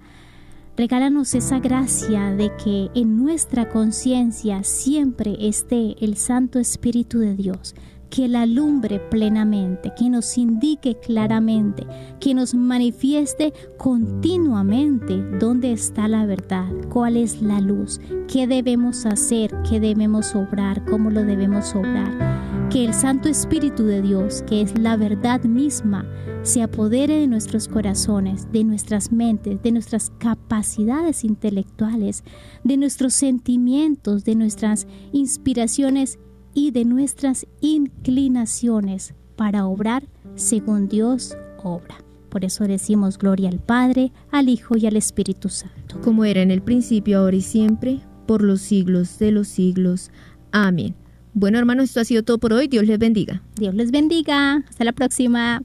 Regálanos 0.78 1.36
esa 1.36 1.60
gracia 1.60 2.32
de 2.32 2.56
que 2.56 2.90
en 2.96 3.18
nuestra 3.18 3.70
conciencia 3.70 4.64
siempre 4.64 5.36
esté 5.40 5.96
el 6.04 6.16
Santo 6.16 6.60
Espíritu 6.60 7.20
de 7.20 7.36
Dios, 7.36 7.76
que 8.10 8.28
la 8.28 8.44
alumbre 8.44 9.00
plenamente, 9.00 9.92
que 9.98 10.10
nos 10.10 10.38
indique 10.38 10.98
claramente, 11.00 11.86
que 12.20 12.34
nos 12.34 12.54
manifieste 12.54 13.54
continuamente 13.78 15.22
dónde 15.40 15.74
está 15.74 16.08
la 16.08 16.26
verdad, 16.26 16.70
cuál 16.90 17.18
es 17.18 17.42
la 17.42 17.60
luz, 17.60 18.00
qué 18.28 18.48
debemos 18.48 19.06
hacer, 19.06 19.54
qué 19.70 19.80
debemos 19.80 20.36
obrar, 20.36 20.86
cómo 20.86 21.10
lo 21.10 21.24
debemos 21.24 21.76
obrar. 21.76 22.51
Que 22.72 22.86
el 22.86 22.94
Santo 22.94 23.28
Espíritu 23.28 23.84
de 23.84 24.02
Dios, 24.02 24.46
que 24.48 24.62
es 24.62 24.80
la 24.80 24.96
verdad 24.96 25.44
misma, 25.44 26.06
se 26.42 26.62
apodere 26.62 27.20
de 27.20 27.28
nuestros 27.28 27.68
corazones, 27.68 28.50
de 28.54 28.64
nuestras 28.64 29.12
mentes, 29.12 29.62
de 29.62 29.74
nuestras 29.74 30.10
capacidades 30.20 31.26
intelectuales, 31.26 32.24
de 32.64 32.78
nuestros 32.78 33.14
sentimientos, 33.14 34.24
de 34.24 34.36
nuestras 34.36 34.88
inspiraciones 35.12 36.18
y 36.54 36.72
de 36.72 36.86
nuestras 36.86 37.46
inclinaciones 37.60 39.16
para 39.36 39.66
obrar 39.66 40.08
según 40.36 40.88
Dios 40.88 41.36
obra. 41.62 41.98
Por 42.30 42.46
eso 42.46 42.64
decimos 42.64 43.18
gloria 43.18 43.50
al 43.50 43.60
Padre, 43.60 44.14
al 44.32 44.48
Hijo 44.48 44.78
y 44.78 44.86
al 44.88 44.96
Espíritu 44.96 45.50
Santo. 45.50 46.00
Como 46.02 46.24
era 46.24 46.42
en 46.42 46.52
el 46.52 46.62
principio, 46.62 47.20
ahora 47.20 47.36
y 47.36 47.42
siempre, 47.42 48.00
por 48.26 48.42
los 48.42 48.62
siglos 48.62 49.20
de 49.20 49.34
los 49.34 49.50
siglos. 49.50 50.10
Amén. 50.54 51.01
Bueno, 51.34 51.58
hermanos, 51.60 51.86
esto 51.86 52.02
ha 52.02 52.06
sido 52.06 52.24
todo 52.24 52.38
por 52.38 52.54
hoy. 52.54 52.68
Dios 52.68 52.86
les 52.86 53.00
bendiga. 53.00 53.42
Dios 53.56 53.74
les 53.74 53.92
bendiga. 53.92 54.64
Hasta 54.70 54.84
la 54.84 54.92
próxima. 54.92 55.62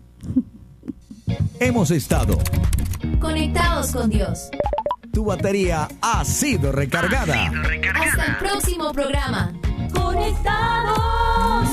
Hemos 1.61 1.91
estado 1.91 2.39
Conectados 3.21 3.91
con 3.93 4.09
Dios. 4.11 4.49
tu 5.13 5.25
batería 5.25 5.89
ha 6.03 6.25
sido 6.25 6.71
recargada. 6.73 7.51
Hasta 7.95 8.25
el 8.27 8.37
próximo 8.39 8.93
programa. 8.93 9.53
Conectados. 9.93 11.69